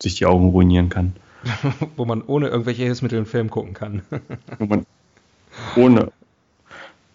sich 0.00 0.14
die 0.14 0.24
Augen 0.24 0.48
ruinieren 0.48 0.88
kann. 0.88 1.14
Wo 1.96 2.06
man 2.06 2.22
ohne 2.22 2.48
irgendwelche 2.48 2.84
Hilfsmittel 2.84 3.18
einen 3.18 3.26
Film 3.26 3.50
gucken 3.50 3.74
kann. 3.74 4.02
Wo 4.58 4.64
man 4.64 4.86
ohne. 5.76 6.10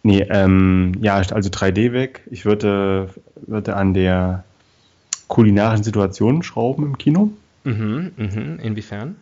Nee, 0.05 0.21
ähm, 0.29 0.91
ja, 1.01 1.15
also 1.15 1.49
3D 1.49 1.91
weg. 1.91 2.21
Ich 2.29 2.45
würde, 2.45 3.09
würde 3.47 3.75
an 3.75 3.95
der 3.95 4.43
kulinarischen 5.27 5.83
Situation 5.83 6.43
schrauben 6.43 6.83
im 6.83 6.97
Kino. 6.99 7.31
mhm, 7.63 8.11
mhm. 8.15 8.59
Inwiefern? 8.61 9.15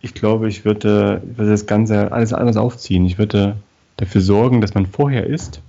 Ich 0.00 0.14
glaube, 0.14 0.48
ich 0.48 0.64
würde, 0.64 1.20
würde 1.24 1.50
das 1.50 1.66
Ganze 1.66 2.12
alles 2.12 2.32
anders 2.32 2.56
aufziehen. 2.56 3.04
Ich 3.04 3.18
würde 3.18 3.56
dafür 3.96 4.20
sorgen, 4.20 4.60
dass 4.60 4.74
man 4.74 4.86
vorher 4.86 5.26
isst, 5.26 5.60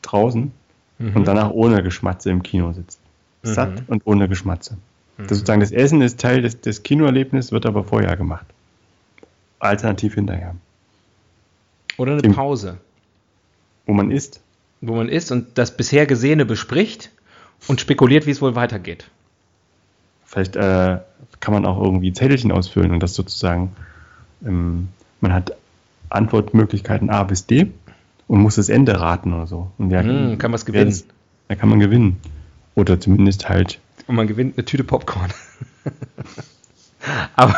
draußen, 0.00 0.50
Mhm. 0.98 1.14
und 1.14 1.28
danach 1.28 1.50
ohne 1.50 1.82
Geschmatze 1.82 2.30
im 2.30 2.42
Kino 2.42 2.72
sitzt. 2.72 2.98
Satt 3.42 3.80
Mhm. 3.80 3.84
und 3.88 4.02
ohne 4.06 4.28
Geschmatze. 4.30 4.78
Das 5.18 5.28
sozusagen 5.28 5.60
das 5.60 5.72
Essen 5.72 6.00
ist 6.00 6.18
Teil 6.20 6.40
des, 6.40 6.62
des 6.62 6.82
Kinoerlebnisses, 6.82 7.52
wird 7.52 7.66
aber 7.66 7.84
vorher 7.84 8.16
gemacht. 8.16 8.46
Alternativ 9.58 10.14
hinterher. 10.14 10.54
Oder 11.98 12.12
eine 12.14 12.32
Pause, 12.32 12.78
Wo 13.86 13.92
man 13.92 14.10
isst, 14.10 14.40
wo 14.80 14.94
man 14.96 15.08
isst 15.08 15.32
und 15.32 15.56
das 15.58 15.76
bisher 15.76 16.06
Gesehene 16.06 16.44
bespricht 16.44 17.10
und 17.68 17.80
spekuliert, 17.80 18.26
wie 18.26 18.30
es 18.32 18.42
wohl 18.42 18.54
weitergeht. 18.54 19.08
vielleicht 20.24 20.56
äh, 20.56 20.98
kann 21.40 21.54
man 21.54 21.64
auch 21.66 21.80
irgendwie 21.82 22.12
Zettelchen 22.12 22.52
ausfüllen 22.52 22.90
und 22.92 23.00
das 23.02 23.14
sozusagen, 23.14 23.74
ähm, 24.44 24.88
man 25.20 25.32
hat 25.32 25.52
Antwortmöglichkeiten 26.10 27.10
A 27.10 27.22
bis 27.24 27.46
D 27.46 27.72
und 28.28 28.40
muss 28.40 28.56
das 28.56 28.68
Ende 28.68 29.00
raten 29.00 29.32
oder 29.32 29.46
so. 29.46 29.70
Und 29.78 29.90
wer, 29.90 30.02
Hm, 30.02 30.38
kann 30.38 30.52
was 30.52 30.66
wer 30.66 30.84
gewinnen. 30.84 31.02
Da 31.48 31.54
kann 31.54 31.68
man 31.68 31.78
gewinnen. 31.80 32.16
Oder 32.74 32.98
zumindest 33.00 33.48
halt 33.48 33.78
Und 34.08 34.16
man 34.16 34.26
gewinnt 34.26 34.56
eine 34.58 34.64
Tüte 34.64 34.84
Popcorn. 34.84 35.30
aber, 37.36 37.54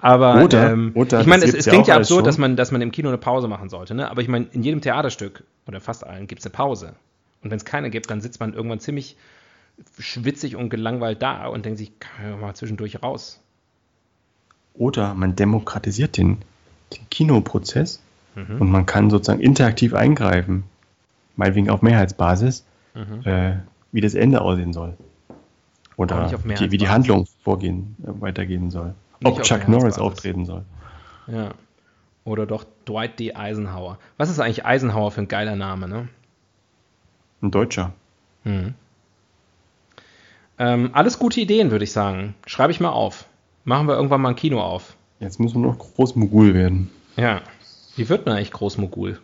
aber 0.00 0.44
Oder- 0.44 0.72
ähm, 0.72 0.92
oder 0.94 1.20
ich 1.20 1.26
meine, 1.26 1.44
es, 1.44 1.54
es 1.54 1.66
ja 1.66 1.72
klingt 1.72 1.88
ja 1.88 1.96
absurd, 1.96 2.20
schon. 2.20 2.24
dass 2.24 2.38
man, 2.38 2.56
dass 2.56 2.70
man 2.72 2.80
im 2.82 2.92
Kino 2.92 3.08
eine 3.08 3.18
Pause 3.18 3.48
machen 3.48 3.68
sollte. 3.68 3.94
Ne? 3.94 4.10
Aber 4.10 4.22
ich 4.22 4.28
meine, 4.28 4.46
in 4.52 4.62
jedem 4.62 4.80
Theaterstück 4.80 5.42
oder 5.66 5.80
fast 5.80 6.06
allen 6.06 6.26
gibt 6.26 6.40
es 6.40 6.46
eine 6.46 6.52
Pause. 6.52 6.94
Und 7.42 7.50
wenn 7.50 7.56
es 7.58 7.64
keine 7.64 7.90
gibt, 7.90 8.10
dann 8.10 8.20
sitzt 8.20 8.40
man 8.40 8.54
irgendwann 8.54 8.80
ziemlich 8.80 9.16
schwitzig 9.98 10.56
und 10.56 10.70
gelangweilt 10.70 11.20
da 11.22 11.46
und 11.48 11.64
denkt 11.66 11.78
sich, 11.78 11.98
kann 12.00 12.34
ich 12.34 12.40
mal 12.40 12.54
zwischendurch 12.54 13.02
raus. 13.02 13.40
Oder 14.74 15.14
man 15.14 15.36
demokratisiert 15.36 16.16
den, 16.16 16.38
den 16.92 17.08
Kinoprozess 17.10 18.00
Mhm. 18.34 18.60
und 18.60 18.70
man 18.70 18.84
kann 18.84 19.08
sozusagen 19.08 19.40
interaktiv 19.40 19.94
eingreifen, 19.94 20.64
meinetwegen 21.36 21.70
auf 21.70 21.80
Mehrheitsbasis, 21.80 22.64
Mhm. 22.94 23.22
äh, 23.24 23.56
wie 23.92 24.02
das 24.02 24.12
Ende 24.14 24.42
aussehen 24.42 24.74
soll. 24.74 24.94
Oder 25.96 26.26
die, 26.58 26.70
wie 26.70 26.76
die. 26.76 26.88
Handlung 26.88 27.26
vorgehen, 27.42 27.96
äh, 28.02 28.20
weitergehen 28.20 28.70
soll. 28.70 28.94
Nicht 29.20 29.38
Ob 29.38 29.42
Chuck 29.42 29.66
Norris 29.68 29.98
auftreten 29.98 30.44
soll. 30.44 30.64
Ja. 31.26 31.52
Oder 32.26 32.44
doch 32.44 32.64
Dwight 32.86 33.20
D. 33.20 33.34
Eisenhower. 33.34 33.98
Was 34.18 34.28
ist 34.30 34.40
eigentlich 34.40 34.66
Eisenhower 34.66 35.12
für 35.12 35.22
ein 35.22 35.28
geiler 35.28 35.54
Name, 35.54 35.86
ne? 35.86 36.08
Ein 37.40 37.52
Deutscher. 37.52 37.92
Mhm. 38.42 38.74
Ähm, 40.58 40.90
alles 40.92 41.20
gute 41.20 41.40
Ideen, 41.40 41.70
würde 41.70 41.84
ich 41.84 41.92
sagen. 41.92 42.34
Schreibe 42.44 42.72
ich 42.72 42.80
mal 42.80 42.90
auf. 42.90 43.26
Machen 43.64 43.86
wir 43.86 43.94
irgendwann 43.94 44.20
mal 44.20 44.30
ein 44.30 44.36
Kino 44.36 44.60
auf. 44.60 44.96
Jetzt 45.20 45.38
muss 45.38 45.54
man 45.54 45.62
noch 45.62 45.78
Großmogul 45.78 46.52
werden. 46.52 46.90
Ja. 47.16 47.42
Wie 47.94 48.08
wird 48.08 48.26
man 48.26 48.36
eigentlich 48.36 48.52
Großmogul? 48.52 49.20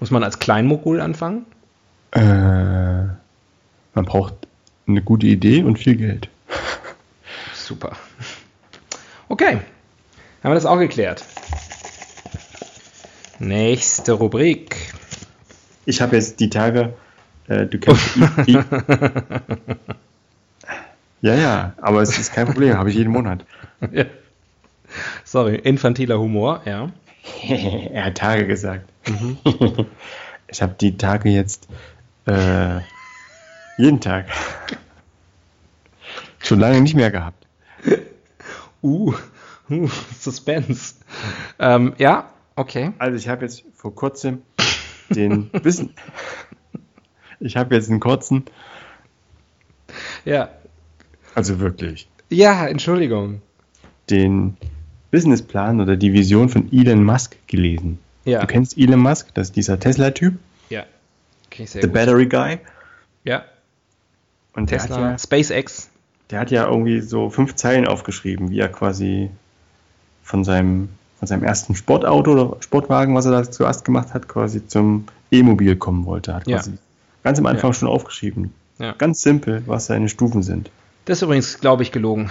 Muss 0.00 0.10
man 0.10 0.24
als 0.24 0.40
Kleinmogul 0.40 1.00
anfangen? 1.00 1.46
Äh, 2.10 2.20
man 2.20 4.04
braucht 4.04 4.34
eine 4.88 5.00
gute 5.00 5.26
Idee 5.26 5.62
und 5.62 5.78
viel 5.78 5.94
Geld. 5.94 6.28
Super. 7.54 7.96
Okay. 9.28 9.60
Haben 10.42 10.50
wir 10.50 10.54
das 10.54 10.66
auch 10.66 10.78
geklärt. 10.78 11.24
Nächste 13.42 14.12
Rubrik. 14.12 14.76
Ich 15.84 16.00
habe 16.00 16.14
jetzt 16.14 16.38
die 16.38 16.48
Tage, 16.48 16.94
äh, 17.48 17.66
du 17.66 17.76
kennst 17.80 18.16
I, 18.16 18.52
I, 18.52 18.58
Ja, 21.22 21.34
ja, 21.34 21.74
aber 21.82 22.02
es 22.02 22.16
ist 22.16 22.32
kein 22.32 22.46
Problem, 22.46 22.78
habe 22.78 22.90
ich 22.90 22.96
jeden 22.96 23.12
Monat. 23.12 23.44
Ja. 23.90 24.04
Sorry, 25.24 25.56
infantiler 25.56 26.20
Humor, 26.20 26.62
ja. 26.66 26.92
er 27.48 28.04
hat 28.04 28.18
Tage 28.18 28.46
gesagt. 28.46 28.88
ich 30.46 30.62
habe 30.62 30.74
die 30.80 30.96
Tage 30.96 31.30
jetzt 31.30 31.66
äh, 32.26 32.78
jeden 33.76 34.00
Tag. 34.00 34.26
Schon 36.38 36.60
lange 36.60 36.80
nicht 36.80 36.94
mehr 36.94 37.10
gehabt. 37.10 37.44
Uh, 38.82 39.14
uh 39.68 39.88
Suspense. 40.16 40.94
Ähm, 41.58 41.94
ja, 41.98 42.32
okay. 42.56 42.92
Also 42.98 43.16
ich 43.16 43.28
habe 43.28 43.42
jetzt 43.44 43.64
vor 43.74 43.94
kurzem 43.94 44.42
den 45.10 45.50
Wissen. 45.64 45.90
Ich 47.40 47.56
habe 47.56 47.74
jetzt 47.74 47.90
einen 47.90 48.00
kurzen, 48.00 48.44
Ja. 50.24 50.50
also 51.34 51.58
wirklich, 51.60 52.08
Ja, 52.30 52.66
Entschuldigung. 52.66 53.42
den 54.10 54.56
Businessplan 55.10 55.80
oder 55.80 55.96
die 55.96 56.12
Vision 56.12 56.48
von 56.48 56.72
Elon 56.72 57.04
Musk 57.04 57.36
gelesen. 57.46 57.98
Ja. 58.24 58.40
Du 58.40 58.46
kennst 58.46 58.78
Elon 58.78 59.00
Musk, 59.00 59.34
das 59.34 59.48
ist 59.48 59.56
dieser 59.56 59.78
Tesla-Typ, 59.78 60.34
Ja. 60.70 60.84
Okay, 61.46 61.66
sehr 61.66 61.82
the 61.82 61.88
gut. 61.88 61.94
Battery 61.94 62.26
Guy. 62.26 62.58
Ja, 63.24 63.44
Und 64.54 64.70
der 64.70 64.78
Tesla, 64.78 64.96
hat, 64.96 65.02
ja, 65.02 65.18
SpaceX. 65.18 65.90
der 66.30 66.40
hat 66.40 66.50
ja 66.50 66.66
irgendwie 66.66 67.00
so 67.00 67.28
fünf 67.30 67.54
Zeilen 67.56 67.86
aufgeschrieben, 67.86 68.50
wie 68.50 68.58
er 68.60 68.68
quasi 68.68 69.30
von 70.22 70.44
seinem, 70.44 70.88
von 71.22 71.28
seinem 71.28 71.44
ersten 71.44 71.76
Sportauto 71.76 72.32
oder 72.32 72.56
Sportwagen, 72.58 73.14
was 73.14 73.26
er 73.26 73.30
da 73.30 73.48
zuerst 73.48 73.84
gemacht 73.84 74.12
hat, 74.12 74.26
quasi 74.26 74.66
zum 74.66 75.04
E-Mobil 75.30 75.76
kommen 75.76 76.04
wollte. 76.04 76.34
Hat 76.34 76.48
Ja. 76.48 76.56
quasi 76.56 76.72
ganz 77.22 77.38
am 77.38 77.46
Anfang 77.46 77.70
Ja. 77.70 77.74
schon 77.74 77.86
aufgeschrieben. 77.88 78.52
Ja. 78.80 78.90
Ganz 78.98 79.22
simpel, 79.22 79.62
was 79.66 79.86
seine 79.86 80.08
Stufen 80.08 80.42
sind. 80.42 80.68
Das 81.04 81.18
ist 81.18 81.22
übrigens, 81.22 81.60
glaube 81.60 81.84
ich, 81.84 81.92
gelogen. 81.92 82.28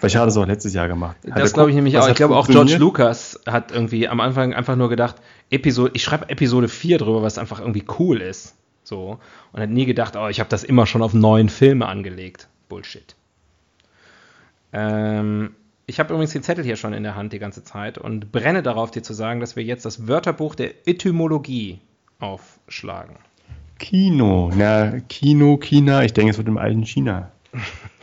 Vielleicht 0.00 0.16
hat 0.16 0.24
er 0.24 0.28
es 0.28 0.36
auch 0.36 0.44
letztes 0.44 0.74
Jahr 0.74 0.86
gemacht. 0.86 1.16
Hat 1.30 1.38
Das 1.40 1.54
glaube 1.54 1.70
ich 1.70 1.76
nämlich 1.76 1.96
auch. 1.96 2.06
Ich 2.10 2.14
glaube 2.14 2.36
auch 2.36 2.46
George? 2.46 2.76
Lucas 2.76 3.40
hat 3.46 3.72
irgendwie 3.72 4.06
am 4.06 4.20
Anfang 4.20 4.52
einfach 4.52 4.76
nur 4.76 4.90
gedacht, 4.90 5.16
Episode, 5.48 5.92
ich 5.94 6.04
schreibe 6.04 6.28
Episode 6.28 6.68
4 6.68 6.98
drüber, 6.98 7.22
was 7.22 7.38
einfach 7.38 7.60
irgendwie 7.60 7.84
cool 7.98 8.20
ist. 8.20 8.54
So. 8.84 9.18
Und 9.52 9.60
hat 9.62 9.70
nie 9.70 9.86
gedacht, 9.86 10.14
oh, 10.14 10.28
ich 10.28 10.40
habe 10.40 10.50
das 10.50 10.62
immer 10.62 10.84
schon 10.84 11.00
auf 11.00 11.14
neuen 11.14 11.48
Filme 11.48 11.86
angelegt. 11.86 12.48
Bullshit. 12.68 13.14
Ähm, 14.74 15.54
ich 15.86 15.98
habe 16.00 16.12
übrigens 16.12 16.32
den 16.32 16.42
Zettel 16.42 16.64
hier 16.64 16.76
schon 16.76 16.92
in 16.92 17.02
der 17.02 17.14
Hand 17.14 17.32
die 17.32 17.38
ganze 17.38 17.62
Zeit 17.64 17.98
und 17.98 18.32
brenne 18.32 18.62
darauf, 18.62 18.90
dir 18.90 19.02
zu 19.02 19.12
sagen, 19.14 19.40
dass 19.40 19.56
wir 19.56 19.62
jetzt 19.62 19.84
das 19.84 20.08
Wörterbuch 20.08 20.54
der 20.54 20.86
Etymologie 20.88 21.78
aufschlagen. 22.18 23.16
Kino. 23.78 24.50
Na, 24.56 25.00
Kino, 25.08 25.58
China. 25.58 26.02
Ich 26.02 26.12
denke, 26.14 26.30
es 26.30 26.38
wird 26.38 26.48
im 26.48 26.58
alten 26.58 26.84
China 26.84 27.30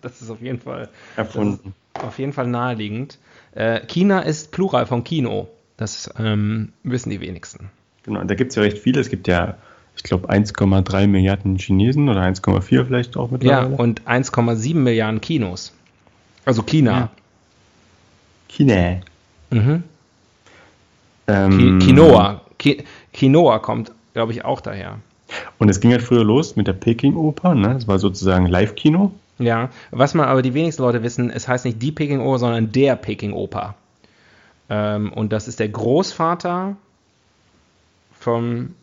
Das 0.00 0.20
ist 0.20 0.30
auf 0.30 0.40
jeden 0.40 0.60
Fall 0.60 0.88
erfunden. 1.16 1.74
auf 1.94 2.18
jeden 2.18 2.32
Fall 2.32 2.46
naheliegend. 2.46 3.18
Äh, 3.54 3.80
China 3.86 4.20
ist 4.20 4.50
Plural 4.52 4.86
von 4.86 5.04
Kino. 5.04 5.48
Das 5.76 6.10
ähm, 6.18 6.72
wissen 6.82 7.10
die 7.10 7.20
wenigsten. 7.20 7.70
Genau, 8.04 8.20
und 8.20 8.30
da 8.30 8.34
gibt 8.34 8.50
es 8.50 8.56
ja 8.56 8.62
recht 8.62 8.78
viele. 8.78 9.00
Es 9.00 9.08
gibt 9.08 9.26
ja, 9.28 9.56
ich 9.96 10.02
glaube, 10.02 10.28
1,3 10.30 11.06
Milliarden 11.06 11.56
Chinesen 11.58 12.08
oder 12.08 12.22
1,4 12.22 12.84
vielleicht 12.84 13.16
auch 13.16 13.30
Ja, 13.30 13.32
mittlerweile. 13.32 13.76
und 13.76 14.02
1,7 14.02 14.74
Milliarden 14.76 15.20
Kinos. 15.20 15.72
Also 16.44 16.62
China. 16.62 17.10
China. 18.48 19.00
Mhm. 19.50 19.84
Ähm, 21.28 21.78
Quinoa. 21.80 22.40
Quinoa 23.12 23.58
kommt, 23.58 23.92
glaube 24.14 24.32
ich, 24.32 24.44
auch 24.44 24.60
daher. 24.60 24.98
Und 25.58 25.68
es 25.68 25.80
ging 25.80 25.92
halt 25.92 26.02
früher 26.02 26.24
los 26.24 26.56
mit 26.56 26.66
der 26.66 26.74
Peking-Oper. 26.74 27.54
Ne? 27.54 27.74
Das 27.74 27.88
war 27.88 27.98
sozusagen 27.98 28.46
Live-Kino. 28.46 29.12
Ja, 29.38 29.70
was 29.90 30.14
man 30.14 30.26
aber 30.28 30.42
die 30.42 30.54
wenigsten 30.54 30.82
Leute 30.82 31.02
wissen, 31.02 31.30
es 31.30 31.48
heißt 31.48 31.64
nicht 31.64 31.80
die 31.80 31.92
Peking-Oper, 31.92 32.38
sondern 32.38 32.70
der 32.72 32.96
Peking-Oper. 32.96 33.74
Ähm, 34.68 35.12
und 35.12 35.32
das 35.32 35.48
ist 35.48 35.58
der 35.58 35.68
Großvater 35.68 36.76
vom, 38.18 38.74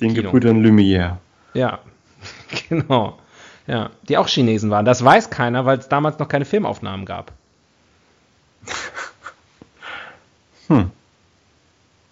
Den 0.00 0.14
Kino. 0.14 0.22
Gebrüdern 0.22 0.64
Lumière. 0.64 1.16
ja, 1.54 1.80
genau, 2.68 3.18
ja, 3.66 3.90
die 4.08 4.16
auch 4.16 4.28
Chinesen 4.28 4.70
waren. 4.70 4.84
Das 4.84 5.04
weiß 5.04 5.30
keiner, 5.30 5.64
weil 5.66 5.78
es 5.78 5.88
damals 5.88 6.18
noch 6.18 6.28
keine 6.28 6.44
Filmaufnahmen 6.44 7.06
gab. 7.06 7.32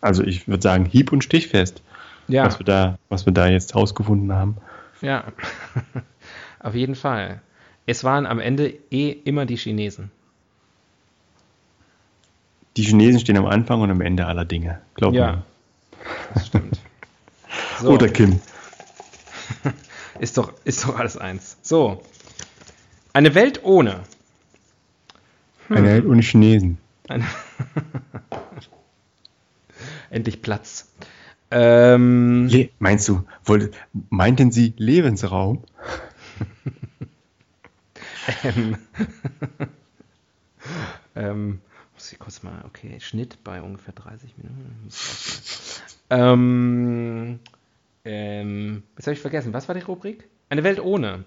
Also 0.00 0.22
ich 0.22 0.46
würde 0.48 0.62
sagen, 0.62 0.84
hieb- 0.84 1.12
und 1.12 1.22
stichfest, 1.24 1.82
Ja, 2.28 2.44
was, 2.44 2.58
wir 2.60 2.64
da, 2.66 2.98
was 3.08 3.26
wir 3.26 3.32
da 3.32 3.48
jetzt 3.48 3.74
rausgefunden 3.74 4.32
haben. 4.32 4.56
ja, 5.00 5.24
auf 6.60 6.74
jeden 6.74 6.94
Fall. 6.94 7.40
Es 7.86 8.04
waren 8.04 8.26
am 8.26 8.38
Ende 8.38 8.74
eh 8.90 9.10
immer 9.10 9.46
die 9.46 9.56
Chinesen. 9.56 10.10
die 12.76 12.82
Chinesen 12.84 13.18
stehen 13.20 13.36
am 13.36 13.46
Anfang 13.46 13.80
und 13.80 13.90
am 13.90 14.00
Ende 14.00 14.26
aller 14.26 14.44
Dinge. 14.44 14.80
Glaub 14.94 15.14
Ja. 15.14 15.32
mir. 15.32 15.42
Das 16.34 16.46
stimmt. 16.46 16.78
So, 17.80 17.90
Oder 17.90 18.08
Kim. 18.08 18.40
Ist, 20.18 20.38
doch, 20.38 20.52
ist 20.64 20.84
doch 20.84 20.98
alles 20.98 21.16
eins. 21.16 21.56
So. 21.62 22.02
Eine 23.12 23.34
Welt 23.34 23.64
ohne. 23.64 24.02
Eine 25.68 25.86
Welt 25.86 26.06
ohne 26.06 26.22
Chinesen. 26.22 26.78
Eine 27.08 27.24
Endlich 30.10 30.42
Platz. 30.42 30.88
Ähm, 31.50 32.46
Le 32.48 32.70
meinst 32.78 33.08
du, 33.08 33.24
wollte, 33.44 33.70
meinten 34.10 34.52
Sie 34.52 34.74
Lebensraum? 34.76 35.64
ähm, 38.44 38.76
ähm, 41.16 41.60
muss 41.94 42.12
ich 42.12 42.18
kurz 42.18 42.42
mal, 42.42 42.62
okay, 42.66 43.00
Schnitt 43.00 43.42
bei 43.44 43.62
ungefähr 43.62 43.94
30 43.94 44.34
Minuten. 44.36 44.88
Ähm, 46.10 47.40
ähm, 48.08 48.82
jetzt 48.96 49.06
habe 49.06 49.14
ich 49.14 49.20
vergessen, 49.20 49.52
was 49.52 49.68
war 49.68 49.74
die 49.74 49.82
Rubrik? 49.82 50.28
Eine 50.48 50.64
Welt 50.64 50.80
ohne. 50.80 51.24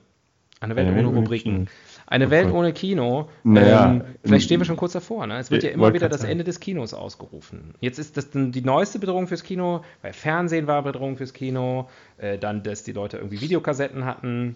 Eine 0.60 0.76
Welt 0.76 0.88
Eine 0.88 0.96
Welt 0.98 1.08
ohne 1.08 1.18
Rubriken. 1.18 1.54
Kino. 1.66 1.72
Eine 2.08 2.28
Oh 2.28 2.30
Welt 2.30 2.52
ohne 2.52 2.74
Kino. 2.74 3.30
Naja, 3.44 3.92
ähm, 3.92 4.04
vielleicht 4.24 4.34
ähm, 4.34 4.40
stehen 4.42 4.60
wir 4.60 4.66
schon 4.66 4.78
kurz 4.78 4.94
davor. 4.94 5.26
Ne? 5.26 5.40
Es 5.40 5.50
wird 5.50 5.64
ja 5.64 5.70
immer 5.72 5.94
wieder 5.94 6.10
das. 6.10 6.24
Ende 6.24 6.44
des 6.44 6.60
Kinos 6.60 6.94
ausgerufen. 6.94 7.74
Jetzt 7.80 7.98
ist 8.00 8.18
das 8.18 8.30
die 8.32 8.62
neueste 8.62 9.00
Bedrohung 9.00 9.28
fürs 9.28 9.44
Kino, 9.44 9.84
weil 10.02 10.14
Fernsehen 10.14 10.68
war 10.68 10.84
Bedrohung 10.84 11.18
fürs 11.18 11.34
Kino, 11.34 11.90
äh, 12.18 12.38
dann, 12.38 12.64
dass 12.64 12.84
die 12.84 12.92
Leute 12.92 13.18
irgendwie 13.18 13.42
Videokassetten 13.42 14.06
hatten. 14.06 14.56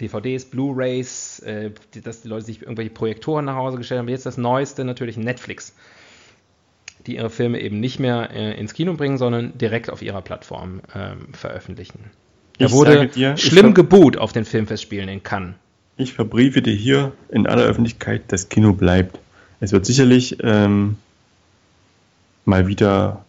DVDs, 0.00 0.44
Blu-rays, 0.44 1.40
äh, 1.40 1.70
dass 2.02 2.22
die 2.22 2.28
Leute 2.28 2.44
sich 2.44 2.62
irgendwelche 2.62 2.90
Projektoren 2.90 3.44
nach 3.44 3.56
Hause 3.56 3.78
gestellt 3.78 3.98
haben. 3.98 4.08
Jetzt 4.08 4.26
das 4.26 4.38
Neueste 4.38 4.84
natürlich 4.84 5.16
Netflix, 5.16 5.74
die 7.06 7.16
ihre 7.16 7.30
Filme 7.30 7.60
eben 7.60 7.80
nicht 7.80 7.98
mehr 7.98 8.30
äh, 8.32 8.58
ins 8.58 8.74
Kino 8.74 8.94
bringen, 8.94 9.18
sondern 9.18 9.56
direkt 9.58 9.90
auf 9.90 10.02
ihrer 10.02 10.22
Plattform 10.22 10.80
ähm, 10.94 11.32
veröffentlichen. 11.32 12.10
Da 12.58 12.66
Ich 12.66 12.72
wurde 12.72 13.08
dir, 13.08 13.36
schlimm 13.36 13.74
geboot 13.74 14.16
auf 14.16 14.32
den 14.32 14.44
Filmfestspielen 14.44 15.08
in 15.08 15.22
Cannes. 15.22 15.54
Ich 15.96 16.12
verbriefe 16.14 16.62
dir 16.62 16.74
hier 16.74 17.12
in 17.30 17.46
aller 17.46 17.64
Öffentlichkeit, 17.64 18.22
das 18.28 18.48
Kino 18.48 18.72
bleibt. 18.72 19.18
Es 19.60 19.72
wird 19.72 19.86
sicherlich 19.86 20.38
ähm, 20.42 20.96
mal 22.44 22.66
wieder, 22.66 23.24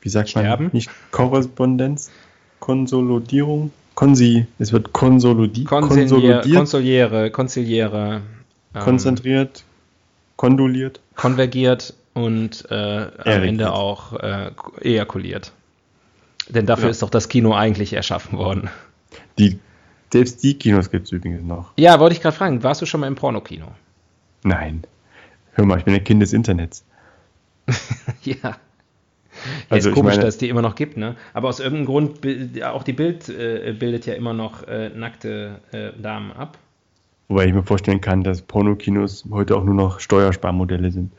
wie 0.00 0.08
sagt 0.08 0.30
Sterben? 0.30 0.64
man, 0.64 0.72
nicht 0.72 0.90
Korrespondenz, 1.10 2.10
Konsolidierung, 2.60 3.72
Konsi, 3.94 4.46
es 4.58 4.72
wird 4.72 4.92
konsolidi 4.92 5.64
Konsiliere, 5.64 6.08
konsolidiert, 6.08 6.56
Konsoliere, 6.56 7.30
Konziliere, 7.30 8.22
ähm, 8.74 8.80
konzentriert, 8.80 9.64
konduliert. 10.36 11.00
konvergiert 11.14 11.94
und 12.14 12.66
äh, 12.70 12.74
am. 12.74 13.42
Ende 13.42 13.72
auch 13.72 14.12
äh, 14.14 14.50
ejakuliert. 14.80 15.52
Denn 16.48 16.66
dafür 16.66 16.86
Ja. 16.86 16.90
ist 16.90 17.02
doch 17.02 17.10
das 17.10 17.28
Kino 17.28 17.54
eigentlich 17.54 17.92
erschaffen 17.92 18.38
worden. 18.38 18.70
Die, 19.38 19.58
selbst 20.12 20.42
die 20.42 20.54
Kinos 20.54 20.90
gibt 20.90 21.06
es 21.06 21.12
übrigens 21.12 21.42
noch. 21.42 21.72
Ja, 21.76 21.98
wollte 22.00 22.14
ich 22.14 22.20
gerade 22.22 22.36
fragen, 22.36 22.62
warst 22.62 22.82
du 22.82 22.86
schon 22.86 23.00
mal 23.00 23.06
im 23.08 23.14
Pornokino? 23.14 23.66
Nein. 24.42 24.84
Hör 25.54 25.64
mal, 25.66 25.78
ich 25.78 25.84
bin 25.84 25.94
ein 25.94 26.04
Kind 26.04 26.20
des 26.22 26.32
Internets. 26.32 26.84
ja. 28.22 28.34
Ja, 28.42 28.56
Also 29.68 29.88
ist 29.88 29.94
komisch, 29.94 30.12
meine- 30.14 30.24
dass 30.26 30.34
es 30.34 30.38
die 30.38 30.48
immer 30.48 30.62
noch 30.62 30.76
gibt, 30.76 30.96
ne? 30.96 31.16
Aber 31.32 31.48
aus 31.48 31.58
irgendeinem 31.58 31.86
Grund, 31.86 32.62
auch 32.62 32.84
die 32.84 32.92
Bild 32.92 33.28
äh, 33.28 33.74
bildet 33.76 34.06
ja 34.06 34.14
immer 34.14 34.32
noch 34.32 34.62
äh, 34.68 34.90
nackte 34.90 35.60
äh, 35.72 35.90
Damen 36.00 36.30
ab. 36.32 36.56
Wobei 37.28 37.46
ich 37.46 37.52
mir 37.54 37.62
vorstellen 37.64 38.00
kann, 38.00 38.22
dass 38.22 38.42
Pornokinos 38.42 39.24
heute 39.30 39.56
auch 39.56 39.64
nur 39.64 39.74
noch 39.74 39.98
Steuersparmodelle 39.98 40.92
sind. 40.92 41.10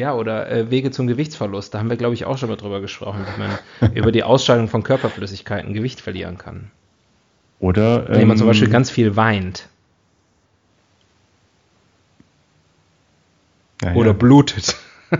Ja, 0.00 0.14
oder 0.14 0.50
äh, 0.50 0.70
Wege 0.70 0.90
zum 0.90 1.06
Gewichtsverlust. 1.06 1.74
Da 1.74 1.78
haben 1.78 1.90
wir, 1.90 1.98
glaube 1.98 2.14
ich, 2.14 2.24
auch 2.24 2.38
schon 2.38 2.48
mal 2.48 2.56
drüber 2.56 2.80
gesprochen, 2.80 3.26
wie 3.26 3.38
man 3.38 3.58
über 3.94 4.12
die 4.12 4.22
Ausscheidung 4.24 4.66
von 4.68 4.82
Körperflüssigkeiten 4.82 5.74
Gewicht 5.74 6.00
verlieren 6.00 6.38
kann. 6.38 6.70
Oder 7.58 8.08
Indem 8.08 8.28
man 8.28 8.38
zum 8.38 8.46
ähm, 8.46 8.52
Beispiel 8.52 8.70
ganz 8.70 8.88
viel 8.88 9.16
weint 9.16 9.68
naja, 13.82 13.94
oder 13.94 14.14
blutet. 14.14 14.74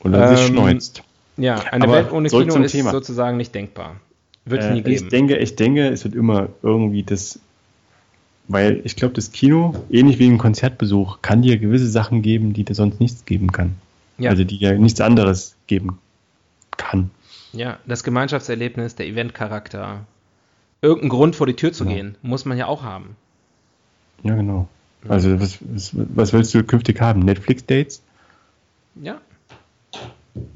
oder 0.00 0.36
sich 0.36 0.46
ähm, 0.48 0.52
schneuzt. 0.54 1.02
Ja, 1.38 1.60
eine 1.70 1.84
Aber 1.84 1.94
Welt 1.94 2.12
ohne 2.12 2.28
Kino 2.28 2.56
ist 2.62 2.72
Thema. 2.72 2.90
sozusagen 2.90 3.38
nicht 3.38 3.54
denkbar. 3.54 3.96
Wird 4.44 4.60
es 4.60 4.68
Äh, 4.68 4.72
nie 4.74 4.80
ich 4.80 4.84
geben. 4.84 5.08
denke, 5.08 5.38
ich 5.38 5.56
denke, 5.56 5.88
es 5.88 6.04
wird 6.04 6.14
immer 6.14 6.48
irgendwie 6.62 7.04
das, 7.04 7.40
weil 8.48 8.80
ich 8.84 8.96
glaube, 8.96 9.14
das 9.14 9.32
Kino, 9.32 9.74
ähnlich 9.90 10.18
wie 10.18 10.28
ein 10.28 10.38
Konzertbesuch, 10.38 11.22
kann 11.22 11.42
dir 11.42 11.58
gewisse 11.58 11.88
Sachen 11.88 12.22
geben, 12.22 12.52
die 12.52 12.64
dir 12.64 12.74
sonst 12.74 13.00
nichts 13.00 13.24
geben 13.24 13.52
kann. 13.52 13.76
Ja. 14.18 14.30
Also 14.30 14.44
die 14.44 14.58
dir 14.58 14.78
nichts 14.78 15.00
anderes 15.00 15.56
geben 15.66 15.98
kann. 16.76 17.10
Ja, 17.52 17.78
das 17.86 18.04
Gemeinschaftserlebnis, 18.04 18.96
der 18.96 19.06
Eventcharakter. 19.06 20.06
Irgendeinen 20.82 21.10
Grund 21.10 21.36
vor 21.36 21.46
die 21.46 21.54
Tür 21.54 21.72
zu 21.72 21.84
Ja. 21.84 21.92
gehen, 21.92 22.16
muss 22.22 22.44
man 22.44 22.58
ja 22.58 22.66
auch 22.66 22.82
haben. 22.82 23.16
Ja, 24.22 24.34
genau. 24.34 24.68
Also 25.08 25.40
was, 25.40 25.58
was, 25.92 26.32
willst 26.32 26.54
du 26.54 26.64
künftig 26.64 27.00
haben? 27.00 27.20
Netflix-Dates? 27.20 28.02
Ja. 29.02 29.20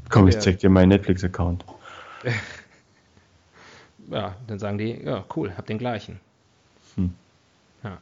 Komm, 0.09 0.29
ich 0.29 0.39
zeig 0.39 0.59
dir 0.59 0.71
meinen 0.71 0.89
Netflix-Account. 0.89 1.65
Ja, 4.11 4.37
dann 4.47 4.59
sagen 4.59 4.79
die, 4.79 5.03
ja, 5.05 5.23
cool, 5.37 5.53
hab 5.55 5.67
den 5.67 5.77
gleichen. 5.77 6.19
Hm. 6.95 7.13
Ja. 7.85 7.99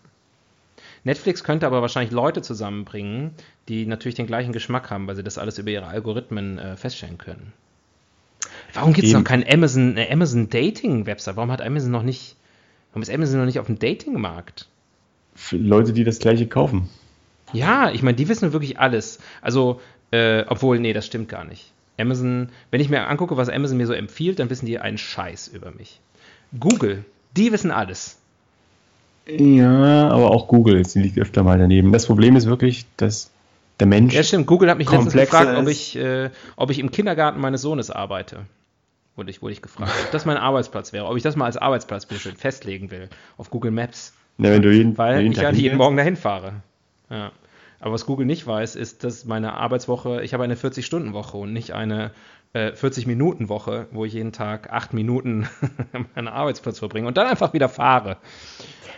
Netflix 1.04 1.44
könnte 1.44 1.66
aber 1.66 1.82
wahrscheinlich 1.82 2.12
Leute 2.12 2.42
zusammenbringen, 2.42 3.32
die 3.68 3.86
natürlich 3.86 4.16
den 4.16 4.26
gleichen 4.26 4.52
Geschmack 4.52 4.90
haben, 4.90 5.06
weil 5.06 5.16
sie 5.16 5.22
das 5.22 5.38
alles 5.38 5.58
über 5.58 5.70
ihre 5.70 5.86
Algorithmen 5.86 6.58
äh, 6.58 6.76
feststellen 6.76 7.18
können. 7.18 7.52
Warum 8.74 8.92
gibt 8.92 9.06
es 9.06 9.14
noch 9.14 9.24
kein 9.24 9.44
Amazon, 9.48 9.96
eine 9.96 10.10
Amazon 10.10 10.50
Dating-Website? 10.50 11.36
Warum 11.36 11.50
hat 11.50 11.62
Amazon 11.62 11.90
noch 11.90 12.02
nicht, 12.02 12.36
warum 12.90 13.02
ist 13.02 13.10
Amazon 13.10 13.38
noch 13.38 13.46
nicht 13.46 13.58
auf 13.58 13.66
dem 13.66 13.78
Dating-Markt? 13.78 14.68
Für 15.34 15.56
Leute, 15.56 15.92
die 15.92 16.04
das 16.04 16.18
gleiche 16.18 16.46
kaufen. 16.46 16.88
Ja, 17.52 17.90
ich 17.90 18.02
meine, 18.02 18.16
die 18.16 18.28
wissen 18.28 18.52
wirklich 18.52 18.78
alles. 18.78 19.18
Also, 19.40 19.80
äh, 20.10 20.44
obwohl, 20.48 20.78
nee, 20.78 20.92
das 20.92 21.06
stimmt 21.06 21.28
gar 21.28 21.44
nicht. 21.44 21.72
Amazon, 21.98 22.50
wenn 22.70 22.80
ich 22.80 22.88
mir 22.88 23.06
angucke, 23.06 23.36
was 23.36 23.48
Amazon 23.48 23.78
mir 23.78 23.86
so 23.86 23.92
empfiehlt, 23.92 24.38
dann 24.38 24.50
wissen 24.50 24.66
die 24.66 24.78
einen 24.78 24.98
Scheiß 24.98 25.48
über 25.48 25.70
mich. 25.70 26.00
Google, 26.58 27.04
die 27.36 27.52
wissen 27.52 27.70
alles. 27.70 28.18
Ja, 29.28 30.08
aber 30.08 30.30
auch 30.30 30.46
Google 30.48 30.80
ist, 30.80 30.94
die 30.94 31.00
liegt 31.00 31.18
öfter 31.18 31.42
mal 31.42 31.58
daneben. 31.58 31.92
Das 31.92 32.06
Problem 32.06 32.36
ist 32.36 32.46
wirklich, 32.46 32.86
dass 32.96 33.30
der 33.80 33.86
Mensch. 33.86 34.14
Ja, 34.14 34.22
stimmt. 34.22 34.46
Google 34.46 34.70
hat 34.70 34.78
mich 34.78 34.90
letztens 34.90 35.12
gefragt, 35.12 35.58
ob 35.58 35.68
ich, 35.68 35.96
äh, 35.96 36.30
ob 36.56 36.70
ich 36.70 36.78
im 36.78 36.90
Kindergarten 36.90 37.40
meines 37.40 37.60
Sohnes 37.62 37.90
arbeite. 37.90 38.46
Wurde 39.16 39.30
ich, 39.30 39.42
wurde 39.42 39.52
ich 39.52 39.62
gefragt, 39.62 39.92
ob 40.04 40.10
das 40.12 40.26
mein 40.26 40.36
Arbeitsplatz 40.36 40.92
wäre, 40.92 41.06
ob 41.06 41.16
ich 41.16 41.22
das 41.22 41.36
mal 41.36 41.46
als 41.46 41.56
Arbeitsplatz 41.56 42.06
schön 42.18 42.36
festlegen 42.36 42.90
will 42.90 43.08
auf 43.38 43.50
Google 43.50 43.70
Maps. 43.70 44.12
Na, 44.38 44.50
wenn 44.50 44.62
du 44.62 44.70
jeden, 44.70 44.96
Weil 44.98 45.20
jeden 45.20 45.32
ich 45.32 45.38
Tag 45.38 45.54
ja 45.54 45.58
jeden 45.58 45.78
Morgen 45.78 45.96
dahin 45.96 46.16
fahre. 46.16 46.54
Ja. 47.10 47.32
Aber 47.80 47.92
was 47.92 48.06
Google 48.06 48.26
nicht 48.26 48.46
weiß, 48.46 48.76
ist, 48.76 49.04
dass 49.04 49.24
meine 49.24 49.54
Arbeitswoche, 49.54 50.22
ich 50.22 50.34
habe 50.34 50.44
eine 50.44 50.54
40-Stunden-Woche 50.54 51.36
und 51.36 51.52
nicht 51.52 51.72
eine 51.72 52.10
äh, 52.56 52.72
40-Minuten-Woche, 52.72 53.86
wo 53.92 54.06
ich 54.06 54.14
jeden 54.14 54.32
Tag 54.32 54.72
acht 54.72 54.94
Minuten 54.94 55.46
an 55.92 56.06
meinem 56.14 56.28
Arbeitsplatz 56.28 56.78
verbringe 56.78 57.06
und 57.06 57.16
dann 57.16 57.26
einfach 57.26 57.52
wieder 57.52 57.68
fahre. 57.68 58.16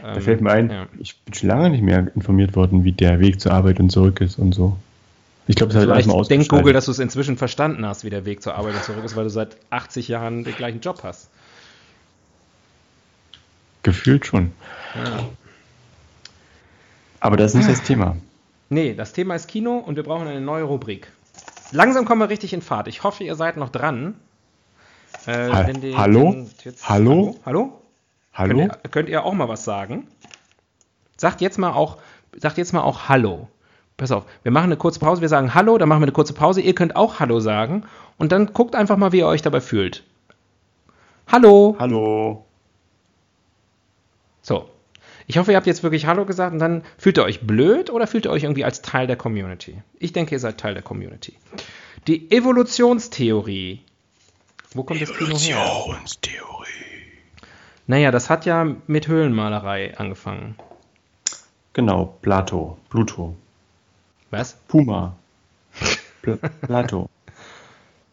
Da 0.01 0.21
fällt 0.21 0.40
mir 0.40 0.53
ein, 0.53 0.71
ja. 0.71 0.87
ich 1.01 1.18
bin 1.18 1.35
schon 1.35 1.49
lange 1.49 1.71
nicht 1.71 1.83
mehr 1.83 2.07
informiert 2.14 2.55
worden, 2.55 2.85
wie 2.85 2.92
der 2.92 3.18
Weg 3.18 3.40
zur 3.40 3.51
Arbeit 3.51 3.81
und 3.81 3.90
zurück 3.90 4.21
ist 4.21 4.38
und 4.38 4.55
so. 4.55 4.77
Ich 5.49 5.57
glaube, 5.57 5.73
das 5.73 5.83
hat 5.83 5.88
Vielleicht 5.88 6.07
mal 6.07 6.23
denkt 6.23 6.49
Google, 6.51 6.73
dass 6.73 6.85
du 6.85 6.92
es 6.92 7.01
inzwischen 7.01 7.37
verstanden 7.37 7.85
hast, 7.85 8.05
wie 8.05 8.11
der 8.11 8.25
Weg 8.25 8.42
zur 8.42 8.55
Arbeit 8.55 8.75
und 8.75 8.85
zurück 8.85 9.05
ist, 9.05 9.16
weil 9.16 9.25
du 9.25 9.31
seit 9.31 9.57
80 9.71 10.07
Jahren 10.07 10.44
den 10.44 10.55
gleichen 10.55 10.81
Job 10.81 11.01
hast. 11.03 11.31
Gefühlt 13.83 14.27
schon. 14.27 14.53
Ja. 14.94 15.25
Aber 17.18 17.37
das 17.37 17.53
ist 17.53 17.57
nicht 17.57 17.71
das 17.71 17.83
Thema. 17.83 18.16
Nee, 18.68 18.94
das 18.94 19.14
Thema 19.14 19.35
ist 19.35 19.49
Kino 19.49 19.79
und 19.79 19.97
wir 19.97 20.03
brauchen 20.05 20.29
eine 20.29 20.40
neue 20.40 20.65
Rubrik. 20.65 21.09
Langsam 21.73 22.04
kommen 22.04 22.21
wir 22.21 22.29
richtig 22.29 22.52
in 22.52 22.62
Fahrt. 22.62 22.88
Ich 22.88 23.02
hoffe, 23.04 23.25
ihr 23.25 23.35
seid 23.35 23.56
noch 23.56 23.69
dran. 23.69 24.14
Äh, 25.27 25.50
Ha- 25.50 25.66
wenn 25.66 25.81
die- 25.81 25.96
hallo? 25.96 26.33
wenn 26.33 26.50
jetzt- 26.64 26.88
Hallo? 26.88 27.37
Hallo? 27.44 27.81
Hallo? 28.33 28.56
Könnt 28.69 28.73
ihr, 28.85 28.90
könnt 28.90 29.08
ihr 29.08 29.25
auch 29.25 29.33
mal 29.35 29.48
was 29.48 29.64
sagen? 29.64 30.06
Sagt 31.16 31.40
jetzt 31.40 31.58
mal 31.58 31.73
auch, 31.73 31.98
sagt 32.37 32.56
jetzt 32.58 32.73
mal 32.73 32.83
auch 32.83 33.08
Hallo. 33.08 33.48
Pass 33.96 34.12
auf, 34.12 34.25
wir 34.44 34.52
machen 34.52 34.66
eine 34.66 34.77
kurze 34.77 35.00
Pause, 35.00 35.21
wir 35.23 35.29
sagen 35.29 35.54
Hallo, 35.54 35.77
dann 35.77 35.88
machen 35.88 36.00
wir 36.00 36.04
eine 36.04 36.12
kurze 36.12 36.33
Pause. 36.33 36.60
Ihr 36.60 36.75
könnt 36.75 36.94
auch 36.94 37.19
Hallo 37.19 37.40
sagen 37.40 37.85
und 38.16 38.31
dann 38.31 38.52
guckt 38.52 38.77
einfach 38.77 38.96
mal, 38.96 39.10
wie 39.12 39.19
ihr 39.19 39.27
euch 39.27 39.42
dabei 39.42 39.60
fühlt. 39.60 40.04
Hallo. 41.27 41.77
Hallo. 41.81 42.44
So. 44.40 44.69
Ich 45.31 45.37
hoffe, 45.37 45.52
ihr 45.52 45.58
habt 45.58 45.66
jetzt 45.66 45.83
wirklich 45.83 46.06
Hallo 46.06 46.24
gesagt 46.24 46.54
und 46.54 46.58
dann 46.58 46.83
fühlt 46.96 47.18
ihr 47.18 47.22
euch 47.22 47.42
blöd 47.42 47.90
oder 47.90 48.06
fühlt 48.06 48.24
ihr 48.24 48.31
euch 48.31 48.44
irgendwie 48.44 48.64
als 48.64 48.81
Teil 48.81 49.06
der 49.06 49.16
Community? 49.16 49.76
Ich 49.98 50.14
denke, 50.14 50.35
ihr 50.35 50.38
seid 50.38 50.58
Teil 50.58 50.72
der 50.72 50.83
Community. 50.83 51.35
Die 52.06 52.31
Evolutionstheorie. 52.31 53.83
Wo 54.72 54.85
kommt 54.85 55.02
das 55.02 55.12
Kino 55.12 55.37
her? 55.37 55.58
Evolutionstheorie. 55.58 56.68
Naja, 57.87 58.10
das 58.10 58.31
hat 58.31 58.46
ja 58.46 58.74
mit 58.87 59.06
Höhlenmalerei 59.06 59.98
angefangen. 59.98 60.56
Genau, 61.74 62.16
Plato, 62.22 62.79
Pluto, 62.88 63.37
Was? 64.31 64.54
Puma, 64.66 65.14
Pl 66.22 66.38
Plato, 66.62 67.10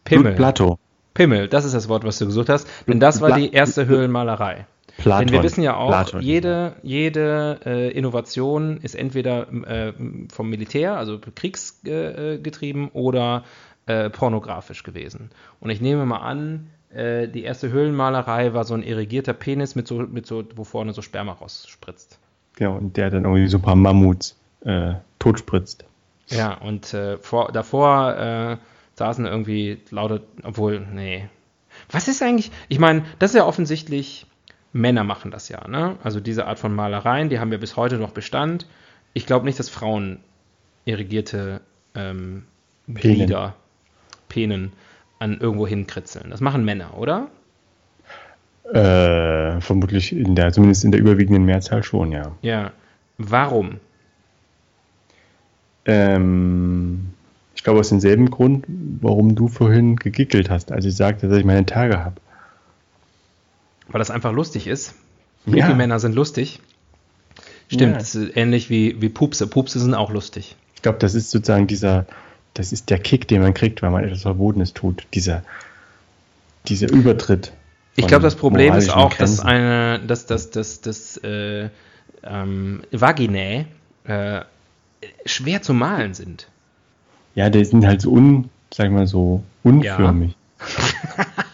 Pimmel. 0.04 0.34
Plato, 0.34 0.78
Pimmel, 1.14 1.48
das 1.48 1.64
ist 1.64 1.72
das 1.72 1.88
Wort, 1.88 2.04
was 2.04 2.18
du 2.18 2.26
gesucht 2.26 2.50
hast. 2.50 2.68
Denn 2.86 3.00
das 3.00 3.22
war 3.22 3.32
die 3.32 3.52
erste 3.52 3.86
Höhlenmalerei. 3.86 4.66
Platon. 4.98 5.26
Denn 5.26 5.34
wir 5.34 5.42
wissen 5.42 5.62
ja 5.62 5.76
auch, 5.76 5.88
Platon. 5.88 6.20
jede, 6.22 6.76
jede 6.82 7.60
äh, 7.64 7.90
Innovation 7.90 8.78
ist 8.78 8.94
entweder 8.94 9.52
äh, 9.52 9.92
vom 10.32 10.48
Militär, 10.48 10.96
also 10.96 11.18
kriegsgetrieben, 11.18 12.42
getrieben, 12.42 12.90
oder 12.92 13.44
äh, 13.86 14.10
pornografisch 14.10 14.82
gewesen. 14.82 15.30
Und 15.60 15.70
ich 15.70 15.80
nehme 15.80 16.06
mal 16.06 16.18
an, 16.18 16.70
äh, 16.92 17.28
die 17.28 17.42
erste 17.42 17.70
Höhlenmalerei 17.70 18.54
war 18.54 18.64
so 18.64 18.74
ein 18.74 18.82
irrigierter 18.82 19.32
Penis 19.32 19.74
mit 19.74 19.86
so, 19.86 19.98
mit 19.98 20.26
so, 20.26 20.44
wo 20.54 20.64
vorne 20.64 20.92
so 20.92 21.02
Sperma 21.02 21.32
rausspritzt. 21.32 22.18
Genau, 22.56 22.76
und 22.76 22.96
der 22.96 23.10
dann 23.10 23.24
irgendwie 23.24 23.48
so 23.48 23.58
ein 23.58 23.62
paar 23.62 23.76
Mammuts 23.76 24.36
äh, 24.64 24.94
totspritzt. 25.18 25.84
Ja, 26.28 26.54
und 26.54 26.92
äh, 26.94 27.18
vor, 27.18 27.52
davor 27.52 28.16
äh, 28.16 28.56
saßen 28.94 29.26
irgendwie 29.26 29.78
lauter, 29.90 30.20
obwohl, 30.42 30.80
nee. 30.80 31.28
Was 31.90 32.08
ist 32.08 32.22
eigentlich, 32.22 32.50
ich 32.68 32.78
meine, 32.78 33.04
das 33.18 33.32
ist 33.32 33.36
ja 33.36 33.44
offensichtlich, 33.44 34.26
Männer 34.76 35.04
machen 35.04 35.30
das 35.30 35.48
ja, 35.48 35.66
ne? 35.66 35.96
Also 36.02 36.20
diese 36.20 36.46
Art 36.46 36.58
von 36.58 36.74
Malereien, 36.74 37.28
die 37.28 37.38
haben 37.38 37.50
ja 37.50 37.58
bis 37.58 37.76
heute 37.76 37.96
noch 37.96 38.10
Bestand. 38.10 38.66
Ich 39.14 39.26
glaube 39.26 39.46
nicht, 39.46 39.58
dass 39.58 39.68
Frauen 39.68 40.20
irrigierte 40.84 41.60
ähm, 41.94 42.44
Penen. 42.86 43.16
Glieder, 43.16 43.54
Penen 44.28 44.72
an 45.18 45.38
irgendwo 45.40 45.66
hinkritzeln. 45.66 46.30
Das 46.30 46.40
machen 46.40 46.64
Männer, 46.64 46.96
oder? 46.98 47.28
Äh, 48.72 49.60
vermutlich 49.60 50.14
in 50.14 50.34
der, 50.34 50.52
zumindest 50.52 50.84
in 50.84 50.92
der 50.92 51.00
überwiegenden 51.00 51.44
Mehrzahl 51.44 51.82
schon, 51.82 52.12
ja. 52.12 52.32
Ja. 52.42 52.72
Warum? 53.16 53.80
Ähm, 55.86 57.14
ich 57.54 57.62
glaube 57.62 57.80
aus 57.80 57.88
demselben 57.88 58.30
Grund, 58.30 58.66
warum 58.68 59.34
du 59.34 59.48
vorhin 59.48 59.96
gegickelt 59.96 60.50
hast, 60.50 60.72
als 60.72 60.84
ich 60.84 60.96
sagte, 60.96 61.28
dass 61.28 61.38
ich 61.38 61.44
meine 61.44 61.64
Tage 61.64 62.04
habe. 62.04 62.20
Weil 63.88 63.98
das 63.98 64.10
einfach 64.10 64.32
lustig 64.32 64.66
ist. 64.66 64.94
Ja. 65.46 65.72
Männer 65.74 66.00
sind 66.00 66.14
lustig. 66.14 66.60
Stimmt, 67.68 67.92
Ja. 67.92 67.98
das 67.98 68.14
ist 68.14 68.36
ähnlich 68.36 68.70
wie, 68.70 69.00
wie 69.00 69.08
Pupse. 69.08 69.46
Pupse 69.46 69.78
sind 69.78 69.94
auch 69.94 70.10
lustig. 70.10 70.56
Ich 70.74 70.82
glaube, 70.82 70.98
das 70.98 71.14
ist 71.14 71.30
sozusagen 71.30 71.66
dieser, 71.66 72.06
das 72.54 72.72
ist 72.72 72.90
der 72.90 72.98
Kick, 72.98 73.28
den 73.28 73.42
man 73.42 73.54
kriegt, 73.54 73.82
wenn 73.82 73.92
man 73.92 74.04
etwas 74.04 74.22
Verbotenes 74.22 74.72
tut. 74.72 75.06
Dieser, 75.14 75.42
dieser 76.68 76.90
Übertritt. 76.90 77.52
Ich 77.96 78.06
glaube, 78.06 78.24
das 78.24 78.36
Problem 78.36 78.74
ist 78.74 78.90
auch, 78.90 79.14
dass 79.14 79.38
Grenzen. 79.38 79.46
eine, 79.46 80.00
dass 80.06 80.26
das, 80.26 80.50
das, 80.50 80.80
das, 80.82 81.16
äh, 81.18 81.70
ähm, 82.22 82.82
Vaginae 82.92 83.66
äh, 84.04 84.40
schwer 85.24 85.62
zu 85.62 85.72
malen 85.72 86.12
sind. 86.12 86.48
Ja, 87.34 87.50
die 87.50 87.64
sind 87.64 87.86
halt 87.86 88.00
so 88.02 88.10
un, 88.10 88.50
sag 88.72 88.90
mal 88.90 89.06
so, 89.06 89.42
unförmig. 89.62 90.36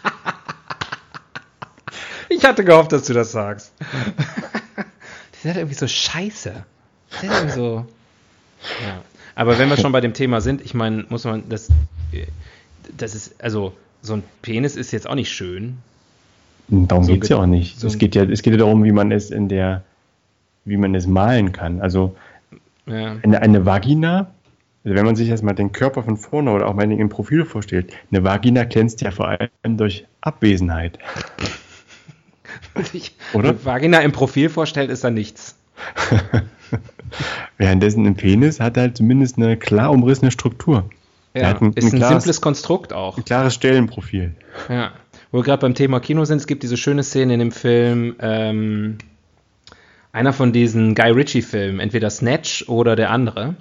Ich 2.43 2.49
hatte 2.49 2.65
gehofft, 2.65 2.91
dass 2.91 3.03
du 3.05 3.13
das 3.13 3.31
sagst. 3.31 3.71
Die 3.79 5.37
sind 5.41 5.51
halt 5.51 5.57
irgendwie 5.59 5.75
so 5.75 5.87
scheiße. 5.87 6.51
Die 7.13 7.15
sind 7.25 7.31
irgendwie 7.31 7.53
so. 7.55 7.85
Ja. 8.85 9.01
Aber 9.33 9.57
wenn 9.57 9.69
wir 9.69 9.77
schon 9.77 9.93
bei 9.93 10.01
dem 10.01 10.13
Thema 10.13 10.41
sind, 10.41 10.59
ich 10.61 10.73
meine, 10.73 11.05
muss 11.07 11.23
man 11.23 11.47
das. 11.47 11.69
Das 12.97 13.15
ist, 13.15 13.41
also, 13.41 13.71
so 14.01 14.15
ein 14.15 14.23
Penis 14.41 14.75
ist 14.75 14.91
jetzt 14.91 15.07
auch 15.07 15.15
nicht 15.15 15.31
schön. 15.31 15.77
Darum 16.67 17.05
So 17.05 17.13
geht's 17.13 17.29
ja 17.29 17.37
auch 17.37 17.45
nicht. 17.45 17.79
so 17.79 17.87
es 17.87 17.97
geht 17.97 18.13
ja, 18.13 18.23
es 18.23 18.41
geht 18.41 18.51
ja 18.51 18.59
darum, 18.59 18.83
wie 18.83 18.91
man 18.91 19.13
es 19.13 19.31
in 19.31 19.47
der, 19.47 19.83
wie 20.65 20.75
man 20.75 20.93
es 20.95 21.07
malen 21.07 21.53
kann. 21.53 21.79
Also 21.79 22.13
Ja. 22.85 23.15
eine, 23.23 23.41
eine 23.41 23.65
Vagina, 23.65 24.31
also 24.83 24.97
wenn 24.97 25.05
man 25.05 25.15
sich 25.15 25.29
erstmal 25.29 25.55
den 25.55 25.71
Körper 25.71 26.03
von 26.03 26.17
vorne 26.17 26.51
oder 26.51 26.67
auch 26.67 26.73
meinetwegen 26.73 27.01
im 27.03 27.09
Profil 27.09 27.45
vorstellt, 27.45 27.93
eine 28.11 28.25
Vagina 28.25 28.65
glänzt 28.65 28.99
ja 28.99 29.11
vor 29.11 29.29
allem 29.29 29.77
durch 29.77 30.05
Abwesenheit. 30.19 30.99
Sich 32.91 33.15
Oder? 33.33 33.63
Vagina 33.63 33.99
im 33.99 34.11
Profil 34.11 34.49
vorstellt, 34.49 34.89
ist 34.89 35.03
da 35.03 35.09
nichts. 35.09 35.55
Währenddessen 37.57 38.05
ein 38.05 38.15
Penis 38.15 38.59
hat 38.59 38.77
halt 38.77 38.97
zumindest 38.97 39.37
eine 39.37 39.57
klar 39.57 39.91
umrissene 39.91 40.31
Struktur. 40.31 40.89
Ja, 41.33 41.47
hat 41.47 41.61
ein, 41.61 41.73
ist 41.73 41.85
ein, 41.85 41.93
ein 41.93 41.97
klares, 41.99 42.23
simples 42.23 42.41
Konstrukt 42.41 42.93
auch. 42.93 43.17
ein 43.17 43.25
klares 43.25 43.53
Stellenprofil. 43.55 44.35
Ja. 44.69 44.91
Wo 45.31 45.39
wir 45.39 45.43
gerade 45.43 45.61
beim 45.61 45.73
Thema 45.73 45.99
Kino 45.99 46.25
sind, 46.25 46.37
es 46.37 46.47
gibt 46.47 46.61
diese 46.63 46.77
schöne 46.77 47.03
Szene 47.03 47.33
in 47.33 47.39
dem 47.39 47.51
Film, 47.51 48.15
ähm, 48.19 48.97
einer 50.11 50.31
von 50.31 50.53
diesen 50.53 50.93
Guy 50.93 51.09
Ritchie-Filmen, 51.09 51.79
entweder 51.79 52.09
Snatch 52.11 52.69
oder 52.69 52.95
der 52.95 53.09
andere. 53.09 53.55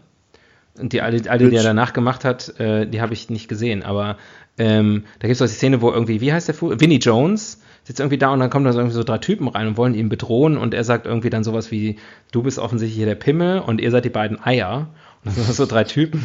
Und 0.78 0.93
die 0.93 1.01
alle, 1.01 1.30
alle 1.30 1.51
die 1.51 1.57
er 1.57 1.62
danach 1.62 1.93
gemacht 1.93 2.24
hat, 2.24 2.59
äh, 2.61 2.86
die 2.86 3.01
habe 3.01 3.14
ich 3.14 3.30
nicht 3.30 3.49
gesehen, 3.49 3.82
aber 3.82 4.16
ähm, 4.59 5.05
da 5.18 5.28
gibt 5.28 5.36
es 5.36 5.43
auch 5.43 5.47
die 5.47 5.57
Szene, 5.57 5.80
wo 5.80 5.90
irgendwie, 5.90 6.20
wie 6.20 6.32
heißt 6.32 6.49
der 6.49 6.55
Fu 6.55 6.78
Vinnie 6.78 6.99
Jones 6.99 7.61
sitzt 7.85 8.01
irgendwie 8.01 8.18
da 8.18 8.30
und 8.30 8.41
dann 8.41 8.51
kommen 8.51 8.64
da 8.64 8.72
so 8.72 8.78
irgendwie 8.78 8.97
so 8.97 9.05
drei 9.05 9.18
Typen 9.18 9.49
rein 9.49 9.66
und 9.66 9.76
wollen 9.76 9.95
ihn 9.95 10.09
bedrohen 10.09 10.57
und 10.57 10.74
er 10.74 10.85
sagt 10.85 11.07
irgendwie 11.07 11.30
dann 11.30 11.45
sowas 11.45 11.70
wie, 11.70 11.97
du 12.30 12.43
bist 12.43 12.59
offensichtlich 12.59 12.97
hier 12.97 13.07
der 13.07 13.14
Pimmel 13.14 13.61
und 13.61 13.80
ihr 13.80 13.91
seid 13.91 14.05
die 14.05 14.11
beiden 14.11 14.43
Eier. 14.43 14.89
Und 15.24 15.37
das 15.37 15.47
sind 15.47 15.55
so 15.55 15.66
drei 15.66 15.85
Typen. 15.85 16.24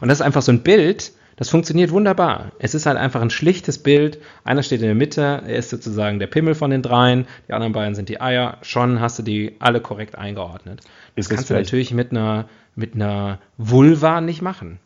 Und 0.00 0.08
das 0.08 0.18
ist 0.18 0.22
einfach 0.22 0.42
so 0.42 0.52
ein 0.52 0.62
Bild, 0.62 1.12
das 1.38 1.50
funktioniert 1.50 1.92
wunderbar. 1.92 2.50
Es 2.58 2.74
ist 2.74 2.84
halt 2.84 2.96
einfach 2.96 3.22
ein 3.22 3.30
schlichtes 3.30 3.78
Bild. 3.78 4.18
Einer 4.42 4.64
steht 4.64 4.80
in 4.80 4.86
der 4.86 4.96
Mitte, 4.96 5.22
er 5.22 5.56
ist 5.56 5.70
sozusagen 5.70 6.18
der 6.18 6.26
Pimmel 6.26 6.56
von 6.56 6.72
den 6.72 6.82
dreien, 6.82 7.28
die 7.46 7.52
anderen 7.52 7.72
beiden 7.72 7.94
sind 7.94 8.08
die 8.08 8.20
Eier. 8.20 8.58
Schon 8.62 9.00
hast 9.00 9.20
du 9.20 9.22
die 9.22 9.54
alle 9.60 9.80
korrekt 9.80 10.18
eingeordnet. 10.18 10.80
Das 11.14 11.28
das 11.28 11.28
kannst 11.28 11.50
du 11.50 11.54
natürlich 11.54 11.94
mit 11.94 12.10
einer, 12.10 12.48
mit 12.74 12.96
einer 12.96 13.38
Vulva 13.56 14.20
nicht 14.20 14.42
machen. 14.42 14.80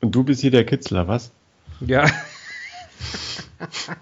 Und 0.00 0.14
du 0.14 0.24
bist 0.24 0.40
hier 0.40 0.50
der 0.50 0.64
Kitzler, 0.64 1.08
was? 1.08 1.30
Ja. 1.80 2.06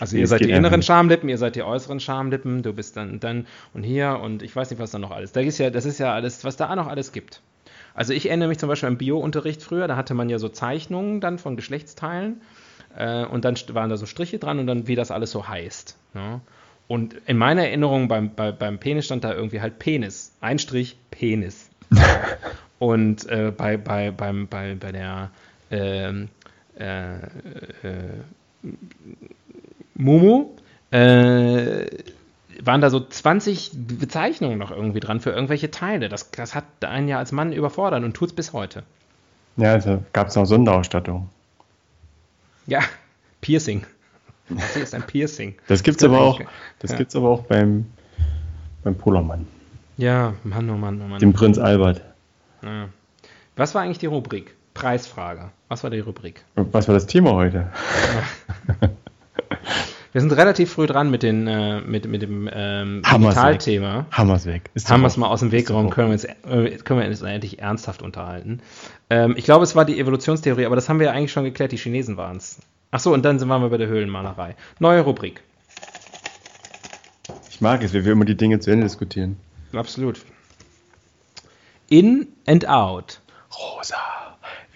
Also 0.00 0.16
ihr 0.16 0.26
seid 0.26 0.40
die 0.40 0.50
inneren. 0.50 0.82
Schamlippen, 0.82 1.28
ihr 1.28 1.38
seid 1.38 1.56
die 1.56 1.62
äußeren 1.62 2.00
Schamlippen, 2.00 2.62
du 2.62 2.72
bist 2.72 2.96
dann 2.96 3.20
dann 3.20 3.46
und 3.74 3.82
hier 3.82 4.20
und 4.22 4.42
ich 4.42 4.54
weiß 4.54 4.70
nicht, 4.70 4.78
was 4.78 4.92
da 4.92 4.98
noch 4.98 5.10
alles. 5.10 5.32
Da 5.32 5.40
ist 5.40 5.58
ja, 5.58 5.70
das 5.70 5.84
ist 5.84 5.98
ja 5.98 6.14
alles, 6.14 6.44
was 6.44 6.56
da 6.56 6.74
noch 6.76 6.86
alles 6.86 7.12
gibt. 7.12 7.40
Also 7.94 8.12
ich 8.12 8.28
erinnere 8.28 8.48
mich 8.48 8.58
zum 8.58 8.68
Beispiel 8.68 8.88
am 8.88 8.96
Bio-Unterricht 8.96 9.62
früher, 9.62 9.88
da 9.88 9.96
hatte 9.96 10.14
man 10.14 10.28
ja 10.28 10.38
so 10.38 10.48
Zeichnungen 10.48 11.20
dann 11.20 11.38
von 11.38 11.56
Geschlechtsteilen 11.56 12.40
äh, 12.96 13.24
und 13.24 13.44
dann 13.44 13.56
waren 13.72 13.90
da 13.90 13.96
so 13.96 14.06
Striche 14.06 14.38
dran 14.38 14.60
und 14.60 14.68
dann 14.68 14.86
wie 14.86 14.94
das 14.94 15.10
alles 15.10 15.32
so 15.32 15.48
heißt. 15.48 15.96
Ja? 16.14 16.40
Und 16.86 17.16
in 17.26 17.36
meiner 17.36 17.64
Erinnerung 17.64 18.08
beim, 18.08 18.34
bei, 18.34 18.52
beim 18.52 18.78
Penis 18.78 19.06
stand 19.06 19.24
da 19.24 19.34
irgendwie 19.34 19.60
halt 19.60 19.78
Penis, 19.78 20.32
ein 20.40 20.58
Strich 20.58 20.96
Penis. 21.10 21.68
Und 22.78 23.28
äh, 23.28 23.52
bei, 23.54 23.76
bei, 23.76 24.12
beim, 24.12 24.46
bei, 24.46 24.76
bei 24.76 24.92
der 24.92 25.30
ähm, 25.70 26.28
äh, 26.78 27.16
äh, 27.16 28.22
Mumu 29.94 30.50
äh, 30.90 31.86
waren 32.62 32.80
da 32.80 32.90
so 32.90 33.00
20 33.00 33.72
Bezeichnungen 33.74 34.58
noch 34.58 34.70
irgendwie 34.70 35.00
dran 35.00 35.20
für 35.20 35.30
irgendwelche 35.30 35.70
Teile. 35.70 36.08
Das, 36.08 36.30
das 36.30 36.54
hat 36.54 36.64
einen 36.82 37.08
ja 37.08 37.18
als 37.18 37.32
Mann 37.32 37.52
überfordert 37.52 38.02
und 38.04 38.14
tut 38.14 38.30
es 38.30 38.34
bis 38.34 38.52
heute. 38.52 38.82
Ja, 39.56 39.72
also 39.72 40.02
gab 40.12 40.28
es 40.28 40.36
noch 40.36 40.44
Sonderausstattung. 40.44 41.28
Ja, 42.66 42.80
Piercing. 43.40 43.84
Das 44.48 44.74
hier 44.74 44.82
ist 44.82 44.94
ein 44.94 45.02
Piercing. 45.02 45.54
Das 45.68 45.82
gibt's 45.82 46.00
Das 46.02 46.10
aber 46.10 46.20
auch, 46.20 46.40
das 46.78 46.92
ja. 46.92 46.96
gibt's 46.96 47.14
aber 47.16 47.28
auch 47.28 47.42
beim, 47.42 47.86
beim 48.82 48.94
Polarmann, 48.96 49.46
Ja, 49.96 50.34
Mann, 50.44 50.70
oh 50.70 50.76
Mann, 50.76 51.00
oh 51.02 51.08
Mann. 51.08 51.18
dem 51.20 51.32
Prinz 51.32 51.58
Albert. 51.58 52.02
Ja. 52.62 52.88
Was 53.56 53.74
war 53.74 53.82
eigentlich 53.82 53.98
die 53.98 54.06
Rubrik? 54.06 54.54
Preisfrage. 54.78 55.50
Was 55.68 55.82
war 55.82 55.90
die 55.90 55.98
Rubrik? 56.00 56.44
Was 56.54 56.86
war 56.88 56.94
das 56.94 57.06
Thema 57.06 57.32
heute? 57.32 57.70
Wir 60.12 60.20
sind 60.22 60.32
relativ 60.32 60.72
früh 60.72 60.86
dran 60.86 61.10
mit, 61.10 61.22
den, 61.22 61.46
äh, 61.46 61.80
mit, 61.82 62.06
mit 62.06 62.22
dem 62.22 62.48
ähm, 62.52 63.02
Hammer's 63.04 63.34
Digitalthema. 63.34 64.06
Hammers 64.10 64.46
weg. 64.46 64.70
Ist 64.74 64.88
Haben 64.90 65.00
wir 65.02 65.08
doch- 65.08 65.12
es 65.14 65.16
mal 65.18 65.26
aus 65.28 65.40
dem 65.40 65.52
Weg 65.52 65.66
geräumt, 65.66 65.90
können 65.90 66.08
wir, 66.08 66.12
uns, 66.14 66.24
äh, 66.24 66.78
können 66.84 67.00
wir 67.00 67.06
uns 67.06 67.20
endlich 67.22 67.58
ernsthaft 67.58 68.00
unterhalten. 68.02 68.60
Ähm, 69.10 69.34
ich 69.36 69.44
glaube, 69.44 69.64
es 69.64 69.76
war 69.76 69.84
die 69.84 69.98
Evolutionstheorie, 70.00 70.64
aber 70.64 70.76
das 70.76 70.88
haben 70.88 70.98
wir 70.98 71.06
ja 71.08 71.12
eigentlich 71.12 71.32
schon 71.32 71.44
geklärt, 71.44 71.72
die 71.72 71.76
Chinesen 71.76 72.16
waren 72.16 72.38
es. 72.38 72.58
Achso, 72.90 73.12
und 73.12 73.22
dann 73.24 73.38
sind 73.38 73.48
wir 73.48 73.68
bei 73.68 73.76
der 73.76 73.88
Höhlenmalerei. 73.88 74.56
Neue 74.78 75.02
Rubrik. 75.02 75.42
Ich 77.50 77.60
mag 77.60 77.82
es, 77.82 77.92
wenn 77.92 78.04
wir 78.04 78.12
immer 78.12 78.24
die 78.24 78.36
Dinge 78.36 78.60
zu 78.60 78.70
Ende 78.70 78.84
diskutieren. 78.86 79.36
Absolut. 79.74 80.20
In 81.90 82.28
and 82.46 82.66
Out. 82.68 83.20
Rosa, 83.52 83.96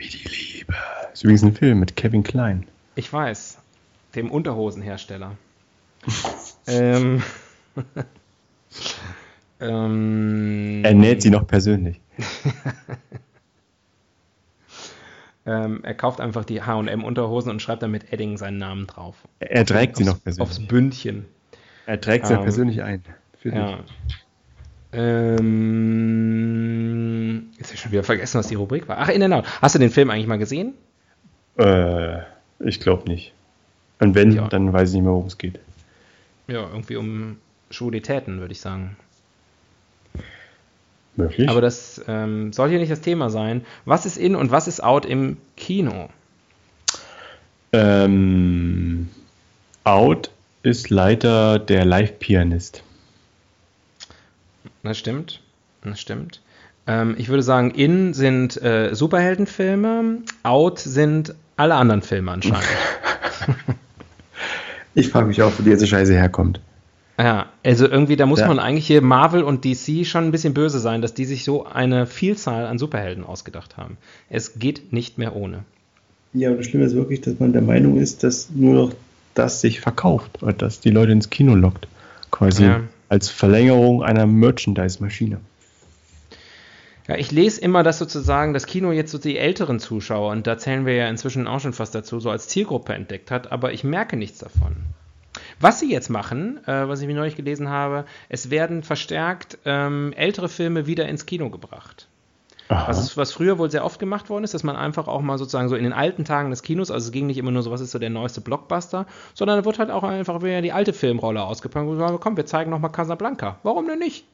wie 0.02 0.08
die 0.08 0.28
Liebe. 0.28 0.74
Ist 1.12 1.22
übrigens 1.22 1.42
ein 1.44 1.54
Film 1.54 1.78
mit 1.80 1.94
Kevin 1.96 2.22
Klein. 2.22 2.66
Ich 2.94 3.12
weiß. 3.12 3.58
Dem 4.14 4.30
Unterhosenhersteller. 4.30 5.36
ähm, 6.66 7.22
ähm, 9.60 10.82
Er 10.84 10.94
näht 10.94 11.22
sie 11.22 11.30
noch 11.30 11.46
persönlich. 11.46 12.00
ähm, 15.46 15.80
er 15.82 15.94
kauft 15.94 16.20
einfach 16.20 16.44
die 16.44 16.62
H&M-Unterhosen 16.62 17.50
und 17.50 17.62
schreibt 17.62 17.82
dann 17.82 17.90
mit 17.90 18.12
Edding 18.12 18.36
seinen 18.36 18.58
Namen 18.58 18.86
drauf. 18.86 19.16
Er 19.40 19.64
trägt 19.64 19.96
sie 19.96 20.02
aufs, 20.04 20.12
noch 20.12 20.22
persönlich. 20.22 20.48
Aufs 20.50 20.60
Bündchen. 20.66 21.26
Er 21.86 22.00
trägt 22.00 22.26
sie 22.26 22.34
Ähm, 22.34 22.42
persönlich 22.42 22.82
ein. 22.82 23.02
für 23.38 23.50
Ja. 23.50 23.76
dich. 23.76 23.86
Ähm, 26.12 27.50
jetzt 27.58 27.66
habe 27.68 27.74
ich 27.74 27.80
schon 27.80 27.92
wieder 27.92 28.02
vergessen, 28.04 28.38
was 28.38 28.48
die 28.48 28.54
Rubrik 28.56 28.88
war. 28.88 28.98
Ach, 28.98 29.08
In 29.08 29.22
and 29.22 29.34
Out. 29.34 29.46
Hast 29.60 29.74
du 29.74 29.78
den 29.78 29.90
Film 29.90 30.10
eigentlich 30.10 30.26
mal 30.26 30.38
gesehen? 30.38 30.74
Äh, 31.58 32.18
ich 32.60 32.80
glaube 32.80 33.08
nicht. 33.08 33.32
Und 34.00 34.14
wenn, 34.14 34.32
Ja. 34.32 34.48
dann 34.48 34.72
weiß 34.72 34.88
ich 34.90 34.94
nicht 34.96 35.04
mehr, 35.04 35.12
worum 35.12 35.26
es 35.26 35.38
geht. 35.38 35.60
Ja, 36.48 36.62
irgendwie 36.68 36.96
um 36.96 37.36
Schwulitäten, 37.70 38.40
würde 38.40 38.52
ich 38.52 38.60
sagen. 38.60 38.96
Möglich? 41.16 41.48
Aber 41.48 41.60
das 41.60 42.02
ähm, 42.08 42.52
soll 42.52 42.70
hier 42.70 42.78
nicht 42.78 42.90
das 42.90 43.00
Thema 43.02 43.28
sein. 43.30 43.64
Was 43.84 44.06
ist 44.06 44.16
in 44.16 44.34
und 44.34 44.50
was 44.50 44.66
ist 44.66 44.82
out 44.82 45.04
im 45.06 45.36
Kino? 45.56 46.08
ähm, 47.74 49.08
Out 49.84 50.30
ist 50.62 50.90
leider 50.90 51.58
der 51.58 51.84
Live-Pianist. 51.86 52.82
Das 54.82 54.98
stimmt. 54.98 55.40
Das 55.84 56.00
stimmt. 56.00 56.40
Ähm, 56.86 57.14
ich 57.18 57.28
würde 57.28 57.42
sagen, 57.42 57.70
in 57.70 58.12
sind 58.14 58.60
äh, 58.62 58.94
Superheldenfilme, 58.94 60.18
out 60.42 60.78
sind 60.80 61.34
alle 61.56 61.74
anderen 61.76 62.02
Filme 62.02 62.30
anscheinend. 62.32 62.66
Ich 64.94 65.08
frage 65.08 65.26
mich 65.26 65.40
auch, 65.42 65.52
wo 65.58 65.62
die 65.62 65.70
ganze 65.70 65.86
Scheiße 65.86 66.12
herkommt. 66.12 66.60
ja, 67.18 67.46
also 67.64 67.88
irgendwie, 67.88 68.16
da 68.16 68.26
muss 68.26 68.40
Ja. 68.40 68.48
man 68.48 68.58
eigentlich 68.58 68.86
hier 68.86 69.00
Marvel 69.00 69.42
und 69.42 69.64
DC 69.64 70.04
schon 70.06 70.24
ein 70.24 70.30
bisschen 70.32 70.52
böse 70.54 70.80
sein, 70.80 71.00
dass 71.00 71.14
die 71.14 71.24
sich 71.24 71.44
so 71.44 71.64
eine 71.64 72.06
Vielzahl 72.06 72.66
an 72.66 72.78
Superhelden 72.78 73.24
ausgedacht 73.24 73.76
haben. 73.78 73.96
Es 74.28 74.58
geht 74.58 74.92
nicht 74.92 75.16
mehr 75.16 75.34
ohne. 75.34 75.64
Ja, 76.34 76.50
und 76.50 76.58
das 76.58 76.66
Schlimme 76.66 76.84
ist 76.84 76.94
wirklich, 76.94 77.22
dass 77.22 77.38
man 77.38 77.52
der 77.54 77.62
Meinung 77.62 77.98
ist, 77.98 78.22
dass 78.22 78.50
nur 78.50 78.74
noch 78.74 78.92
das 79.34 79.62
sich 79.62 79.80
verkauft 79.80 80.42
und 80.42 80.60
dass 80.60 80.80
die 80.80 80.90
Leute 80.90 81.12
ins 81.12 81.30
Kino 81.30 81.54
lockt. 81.54 81.88
Quasi 82.30 82.64
Ja. 82.64 82.80
Als 83.12 83.28
Verlängerung 83.28 84.02
einer 84.02 84.24
Merchandise-Maschine. 84.24 85.38
Ja, 87.06 87.16
ich 87.16 87.30
lese 87.30 87.60
immer, 87.60 87.82
dass 87.82 87.98
sozusagen 87.98 88.54
das 88.54 88.64
Kino 88.64 88.90
jetzt 88.90 89.10
so 89.10 89.18
die 89.18 89.36
älteren 89.36 89.80
Zuschauer, 89.80 90.32
und 90.32 90.46
da 90.46 90.56
zählen 90.56 90.86
wir 90.86 90.94
ja 90.94 91.08
inzwischen 91.10 91.46
auch 91.46 91.60
schon 91.60 91.74
fast 91.74 91.94
dazu, 91.94 92.20
so 92.20 92.30
als 92.30 92.48
Zielgruppe 92.48 92.94
entdeckt 92.94 93.30
hat, 93.30 93.52
aber 93.52 93.74
ich 93.74 93.84
merke 93.84 94.16
nichts 94.16 94.38
davon. 94.38 94.76
Was 95.60 95.78
sie 95.78 95.92
jetzt 95.92 96.08
machen, 96.08 96.66
äh, 96.66 96.88
was 96.88 97.02
ich 97.02 97.06
mir 97.06 97.14
neulich 97.14 97.36
gelesen 97.36 97.68
habe, 97.68 98.06
es 98.30 98.48
werden 98.48 98.82
verstärkt 98.82 99.58
ähm, 99.66 100.14
ältere 100.16 100.48
Filme 100.48 100.86
wieder 100.86 101.06
ins 101.06 101.26
Kino 101.26 101.50
gebracht. 101.50 102.08
Aha. 102.72 102.88
Was, 102.88 102.98
ist, 102.98 103.16
was 103.16 103.32
früher 103.32 103.58
wohl 103.58 103.70
sehr 103.70 103.84
oft 103.84 103.98
gemacht 103.98 104.30
worden 104.30 104.44
ist, 104.44 104.54
dass 104.54 104.62
man 104.62 104.76
einfach 104.76 105.06
auch 105.06 105.20
mal 105.20 105.36
sozusagen 105.36 105.68
so 105.68 105.76
in 105.76 105.84
den 105.84 105.92
alten 105.92 106.24
Tagen 106.24 106.50
des 106.50 106.62
Kinos, 106.62 106.90
also 106.90 107.06
es 107.06 107.12
ging 107.12 107.26
nicht 107.26 107.36
immer 107.36 107.50
nur 107.50 107.62
so, 107.62 107.70
was 107.70 107.80
ist 107.80 107.90
so 107.90 107.98
der 107.98 108.10
neueste 108.10 108.40
Blockbuster, 108.40 109.06
sondern 109.34 109.58
da 109.58 109.64
wird 109.64 109.78
halt 109.78 109.90
auch 109.90 110.04
einfach 110.04 110.42
wieder 110.42 110.62
die 110.62 110.72
alte 110.72 110.92
Filmrolle 110.92 111.42
ausgepackt 111.42 111.86
und 111.86 111.98
gesagt, 111.98 112.20
komm, 112.20 112.36
wir 112.36 112.46
zeigen 112.46 112.70
nochmal 112.70 112.90
Casablanca. 112.90 113.58
Warum 113.62 113.86
denn 113.86 113.98
nicht? 113.98 114.24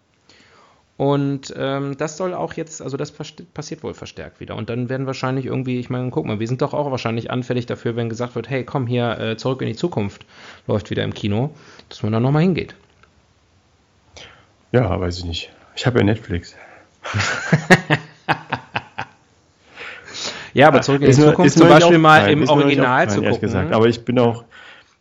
Und 0.97 1.55
ähm, 1.57 1.97
das 1.97 2.17
soll 2.17 2.35
auch 2.35 2.55
jetzt, 2.55 2.83
also 2.83 2.97
das 2.97 3.13
passiert 3.13 3.83
wohl 3.85 3.95
verstärkt 3.95 4.41
wieder. 4.41 4.57
Und 4.57 4.69
dann 4.69 4.89
werden 4.89 5.07
wahrscheinlich 5.07 5.47
irgendwie, 5.47 5.79
ich 5.79 5.91
meine, 5.91 6.11
guck 6.11 6.25
mal, 6.25 6.41
wir 6.41 6.49
sind 6.49 6.61
doch 6.61 6.75
auch 6.75 6.91
wahrscheinlich 6.91 7.31
anfällig 7.31 7.67
dafür, 7.67 7.95
wenn 7.95 8.09
gesagt 8.09 8.35
wird, 8.35 8.51
hey, 8.51 8.65
komm 8.65 8.87
hier, 8.87 9.19
äh, 9.19 9.37
zurück 9.37 9.63
in 9.63 9.69
die 9.69 9.77
Zukunft, 9.77 10.27
läuft 10.67 10.91
wieder 10.91 11.05
im 11.05 11.15
Kino, 11.15 11.51
dass 11.89 12.03
man 12.03 12.13
da 12.13 12.21
nochmal 12.21 12.43
hingeht. 12.43 12.75
Ja, 14.73 14.99
weiß 14.99 15.19
ich 15.19 15.25
nicht. 15.25 15.51
Ich 15.77 15.87
habe 15.87 16.01
ja 16.01 16.05
Netflix. 16.05 16.57
Ja, 20.59 20.67
aber 20.67 20.83
zurück 20.83 21.03
in 21.03 21.07
die 21.07 21.15
Zukunft 21.15 21.39
mir 21.39 21.51
zum 21.51 21.69
Beispiel 21.69 21.99
mal 21.99 22.21
aufgefallen, 22.23 22.43
im 22.43 22.49
Original 22.49 23.07
aufgefallen, 23.07 23.09
zu 23.11 23.23
ehrlich 23.23 23.31
gucken. 23.37 23.49
Gesagt. 23.49 23.71
ne? 23.71 23.77
Aber 23.77 23.87
ich 23.87 24.05
bin 24.05 24.19
auch, 24.19 24.45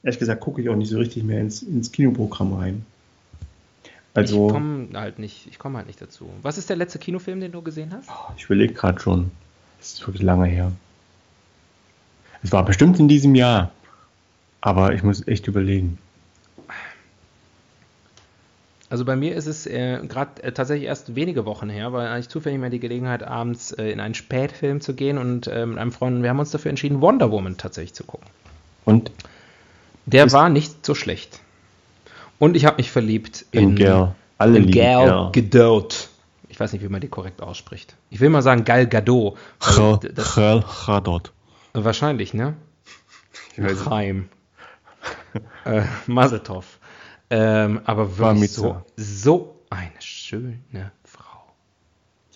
ehrlich 0.03 0.19
gesagt, 0.19 0.39
gucke 0.39 0.61
ich 0.61 0.69
auch 0.69 0.75
nicht 0.75 0.89
so 0.89 0.99
richtig 0.99 1.23
mehr 1.23 1.41
ins, 1.41 1.63
ins 1.63 1.91
Kinoprogramm 1.91 2.53
rein. 2.53 2.85
Also, 4.13 4.47
ich 4.47 4.53
komme 4.53 4.87
halt 4.93 5.17
nicht, 5.17 5.47
ich 5.47 5.57
komme 5.57 5.77
halt 5.77 5.87
nicht 5.87 5.99
dazu. 5.99 6.29
Was 6.43 6.59
ist 6.59 6.69
der 6.69 6.75
letzte 6.75 6.99
Kinofilm, 6.99 7.39
den 7.39 7.51
du 7.51 7.63
gesehen 7.63 7.91
hast? 7.91 8.07
ich 8.37 8.45
überlege 8.45 8.73
gerade 8.75 8.99
schon. 8.99 9.31
Das 9.79 9.93
ist 9.93 10.07
wirklich 10.07 10.21
lange 10.21 10.45
her. 10.45 10.71
Es 12.43 12.51
war 12.51 12.63
bestimmt 12.63 12.99
in 12.99 13.07
diesem 13.07 13.33
Jahr. 13.33 13.71
Aber 14.61 14.93
ich 14.93 15.01
muss 15.01 15.27
echt 15.27 15.47
überlegen. 15.47 15.97
Also 18.89 19.03
bei 19.03 19.15
mir 19.17 19.35
ist 19.35 19.47
es 19.47 19.65
äh, 19.65 19.99
gerade 20.07 20.43
äh, 20.43 20.51
tatsächlich 20.53 20.87
erst 20.87 21.13
wenige 21.15 21.45
Wochen 21.45 21.69
her, 21.69 21.91
weil 21.91 22.07
eigentlich 22.07 22.29
zufällig 22.29 22.59
mal 22.59 22.69
die 22.69 22.79
Gelegenheit 22.79 23.21
abends 23.21 23.73
äh, 23.73 23.89
in 23.89 23.99
einen 23.99 24.13
Spätfilm 24.13 24.79
zu 24.79 24.93
gehen 24.93 25.17
und 25.17 25.47
äh, 25.47 25.65
mit 25.65 25.77
einem 25.77 25.91
Freund, 25.91 26.23
wir 26.23 26.29
haben 26.29 26.39
uns 26.39 26.51
dafür 26.51 26.69
entschieden, 26.69 27.01
Wonder 27.01 27.29
Woman 27.31 27.57
tatsächlich 27.57 27.93
zu 27.93 28.05
gucken. 28.05 28.27
Und 28.85 29.11
Der 30.05 30.31
war 30.31 30.47
nicht 30.47 30.85
so 30.85 30.95
schlecht. 30.95 31.41
Und 32.39 32.55
ich 32.55 32.65
habe 32.65 32.77
mich 32.77 32.89
verliebt 32.91 33.45
in 33.51 33.71
in, 33.71 33.75
Gal. 33.75 34.15
Alle 34.37 34.59
in 34.59 34.71
Gal 34.71 35.05
Gal. 35.05 35.31
Gadot. 35.33 36.07
Ich 36.47 36.57
weiß 36.57 36.71
nicht, 36.71 36.81
wie 36.81 36.87
man 36.87 37.01
die 37.01 37.09
korrekt 37.09 37.41
ausspricht. 37.41 37.97
Ich 38.09 38.21
will 38.21 38.29
mal 38.29 38.41
sagen 38.41 38.63
Gal 38.63 38.87
Gadot. 38.87 39.37
Gal 39.59 40.63
Gadot. 40.85 41.33
wahrscheinlich, 41.73 42.33
ne? 42.33 42.53
Ich 43.57 43.63
weiß. 43.63 43.83
Chaim. 43.83 44.29
äh, 45.65 45.83
Maseltov. 46.05 46.76
Ähm, 47.29 47.81
aber 47.85 48.17
wirklich 48.17 48.51
so, 48.51 48.81
so 48.95 49.59
eine 49.69 49.91
schöne 49.99 50.91
Frau. 51.03 51.43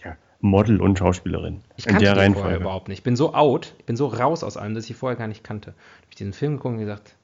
Ja, 0.04 0.18
Model 0.42 0.82
und 0.82 1.00
Schauspielerin. 1.00 1.62
Ich 1.78 1.86
in 1.86 1.92
kannte 1.92 2.06
der 2.06 2.14
die 2.14 2.20
vorher 2.20 2.24
Reihenfolge. 2.24 2.58
überhaupt 2.58 2.88
nicht. 2.90 3.00
Ich 3.00 3.04
bin 3.04 3.16
so 3.16 3.34
out, 3.34 3.74
ich 3.80 3.86
bin 3.86 3.96
so 3.96 4.08
raus 4.08 4.44
aus 4.44 4.58
allem, 4.58 4.76
dass 4.76 4.84
ich 4.84 4.90
die 4.90 4.94
vorher 4.94 5.18
gar 5.18 5.28
nicht 5.28 5.44
kannte. 5.44 5.74
Ich 6.10 6.16
diesen 6.18 6.34
Film 6.34 6.58
geguckt 6.58 6.74
und 6.74 6.80
gesagt, 6.80 7.16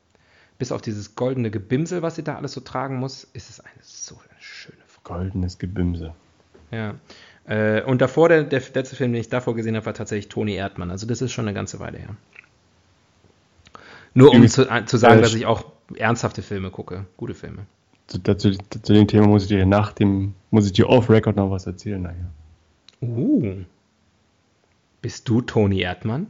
bis 0.58 0.72
auf 0.72 0.82
dieses 0.82 1.16
goldene 1.16 1.52
Gebimsel, 1.52 2.02
was 2.02 2.16
sie 2.16 2.24
da 2.24 2.36
alles 2.36 2.54
so 2.54 2.62
tragen 2.62 2.98
muss, 2.98 3.26
ist 3.34 3.50
es 3.50 3.60
eine 3.60 3.74
so 3.82 4.16
eine 4.16 4.42
schöne 4.42 4.78
Frau. 4.88 5.16
Goldenes 5.16 5.60
Gebimse. 5.60 6.14
Ja. 6.72 6.96
Äh, 7.46 7.84
und 7.84 8.02
davor, 8.02 8.30
der, 8.30 8.44
der 8.44 8.62
letzte 8.74 8.96
Film, 8.96 9.14
den 9.14 9.22
ich 9.22 9.30
davor 9.30 9.56
gesehen 9.56 9.76
habe, 9.76 9.86
war 9.86 9.94
tatsächlich 9.94 10.30
Toni 10.30 10.56
Erdmann. 10.56 10.92
Also 10.92 11.06
das 11.08 11.22
ist 11.22 11.32
schon 11.32 11.46
eine 11.46 11.54
ganze 11.54 11.80
Weile 11.80 11.98
her. 11.98 12.16
Nur 14.14 14.32
um 14.32 14.48
zu, 14.48 14.70
äh, 14.70 14.86
zu 14.86 14.98
sagen, 14.98 15.22
dass 15.22 15.34
ich 15.34 15.46
auch 15.46 15.66
ernsthafte 15.96 16.42
Filme 16.42 16.70
gucke. 16.72 17.06
Gute 17.18 17.34
Filme. 17.34 17.66
Zu, 18.08 18.20
dazu, 18.20 18.52
zu 18.52 18.94
dem 18.94 19.08
Thema 19.08 19.28
muss 19.28 19.44
ich 19.44 19.50
dir 19.50 19.66
nach 19.66 19.92
dem, 19.92 20.34
muss 20.52 20.66
ich 20.66 20.74
dir 20.74 20.90
off-Record 20.90 21.36
noch 21.36 21.52
was 21.52 21.68
erzählen 21.68 22.02
nachher. 22.02 22.30
Uh. 23.02 23.64
Bist 25.02 25.28
du 25.30 25.42
Toni 25.42 25.82
Erdmann? 25.82 26.28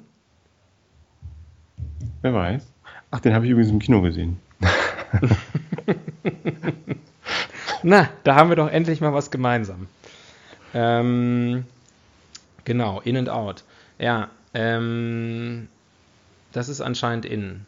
Wer 2.21 2.33
weiß. 2.33 2.65
Ach, 3.11 3.19
den 3.19 3.33
habe 3.33 3.45
ich 3.45 3.51
übrigens 3.51 3.71
im 3.71 3.79
Kino 3.79 4.01
gesehen. 4.01 4.37
Na, 7.83 8.09
da 8.23 8.35
haben 8.35 8.49
wir 8.49 8.55
doch 8.55 8.69
endlich 8.69 9.01
mal 9.01 9.13
was 9.13 9.31
gemeinsam. 9.31 9.87
Ähm, 10.73 11.65
genau, 12.65 12.99
In 13.01 13.17
and 13.17 13.29
Out. 13.29 13.63
Ja, 13.99 14.29
ähm, 14.53 15.67
das 16.51 16.69
ist 16.69 16.81
anscheinend 16.81 17.25
in. 17.25 17.65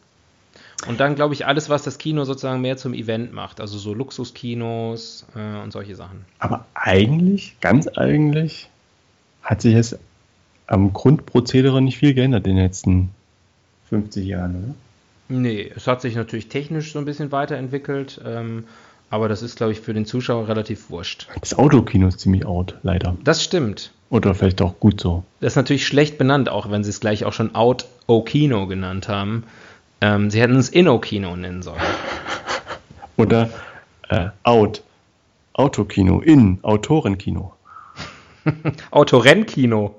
Und 0.87 0.99
dann 0.99 1.15
glaube 1.15 1.33
ich 1.33 1.45
alles, 1.45 1.69
was 1.69 1.83
das 1.83 1.97
Kino 1.97 2.23
sozusagen 2.25 2.61
mehr 2.61 2.77
zum 2.77 2.93
Event 2.93 3.33
macht, 3.33 3.59
also 3.59 3.77
so 3.77 3.93
Luxuskinos 3.93 5.25
äh, 5.35 5.61
und 5.61 5.71
solche 5.71 5.95
Sachen. 5.95 6.25
Aber 6.39 6.65
eigentlich, 6.73 7.55
ganz 7.61 7.87
eigentlich, 7.87 8.69
hat 9.43 9.61
sich 9.61 9.73
jetzt 9.73 9.99
am 10.67 10.93
Grundprozedere 10.93 11.81
nicht 11.81 11.97
viel 11.97 12.13
geändert 12.13 12.45
in 12.47 12.55
den 12.55 12.63
letzten 12.63 13.09
50 13.89 14.25
Jahren, 14.25 14.55
oder? 14.55 14.75
Nee, 15.29 15.71
es 15.75 15.85
hat 15.85 16.01
sich 16.01 16.15
natürlich 16.15 16.47
technisch 16.47 16.93
so 16.93 16.99
ein 16.99 17.05
bisschen 17.05 17.31
weiterentwickelt, 17.31 18.19
ähm, 18.25 18.63
aber 19.11 19.29
das 19.29 19.41
ist, 19.41 19.57
glaube 19.57 19.71
ich, 19.71 19.79
für 19.79 19.93
den 19.93 20.05
Zuschauer 20.05 20.47
relativ 20.47 20.89
wurscht. 20.89 21.27
Das 21.39 21.57
Autokino 21.57 22.07
ist 22.07 22.19
ziemlich 22.19 22.45
out, 22.45 22.75
leider. 22.83 23.15
Das 23.23 23.43
stimmt. 23.43 23.91
Oder 24.09 24.33
vielleicht 24.33 24.61
auch 24.61 24.79
gut 24.79 24.99
so. 24.99 25.23
Das 25.39 25.53
ist 25.53 25.55
natürlich 25.55 25.85
schlecht 25.85 26.17
benannt, 26.17 26.49
auch 26.49 26.71
wenn 26.71 26.83
sie 26.83 26.89
es 26.89 26.99
gleich 26.99 27.25
auch 27.25 27.33
schon 27.33 27.53
Out-O-Kino 27.53 28.65
genannt 28.65 29.07
haben. 29.07 29.43
Ähm, 30.01 30.29
sie 30.31 30.41
hätten 30.41 30.55
es 30.55 30.69
Inno-Kino 30.69 31.35
nennen 31.35 31.61
sollen. 31.61 31.81
Oder 33.17 33.49
äh, 34.09 34.27
out. 34.43 34.83
Autokino, 35.53 36.21
in, 36.21 36.59
Autorenkino. 36.61 37.53
Autorrennkino. 38.91 39.95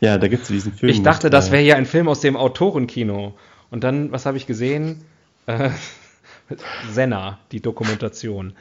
Ja, 0.00 0.16
da 0.16 0.28
gibt 0.28 0.42
es 0.42 0.48
diesen 0.48 0.72
Film. 0.72 0.92
Ich 0.92 1.02
dachte, 1.02 1.26
mit, 1.26 1.34
das 1.34 1.48
äh, 1.48 1.52
wäre 1.52 1.62
ja 1.64 1.74
ein 1.74 1.86
Film 1.86 2.08
aus 2.08 2.20
dem 2.20 2.36
Autorenkino. 2.36 3.34
Und 3.70 3.82
dann, 3.84 4.12
was 4.12 4.26
habe 4.26 4.36
ich 4.36 4.46
gesehen? 4.46 5.04
Äh, 5.46 5.70
Senna, 6.90 7.38
die 7.52 7.60
Dokumentation. 7.60 8.52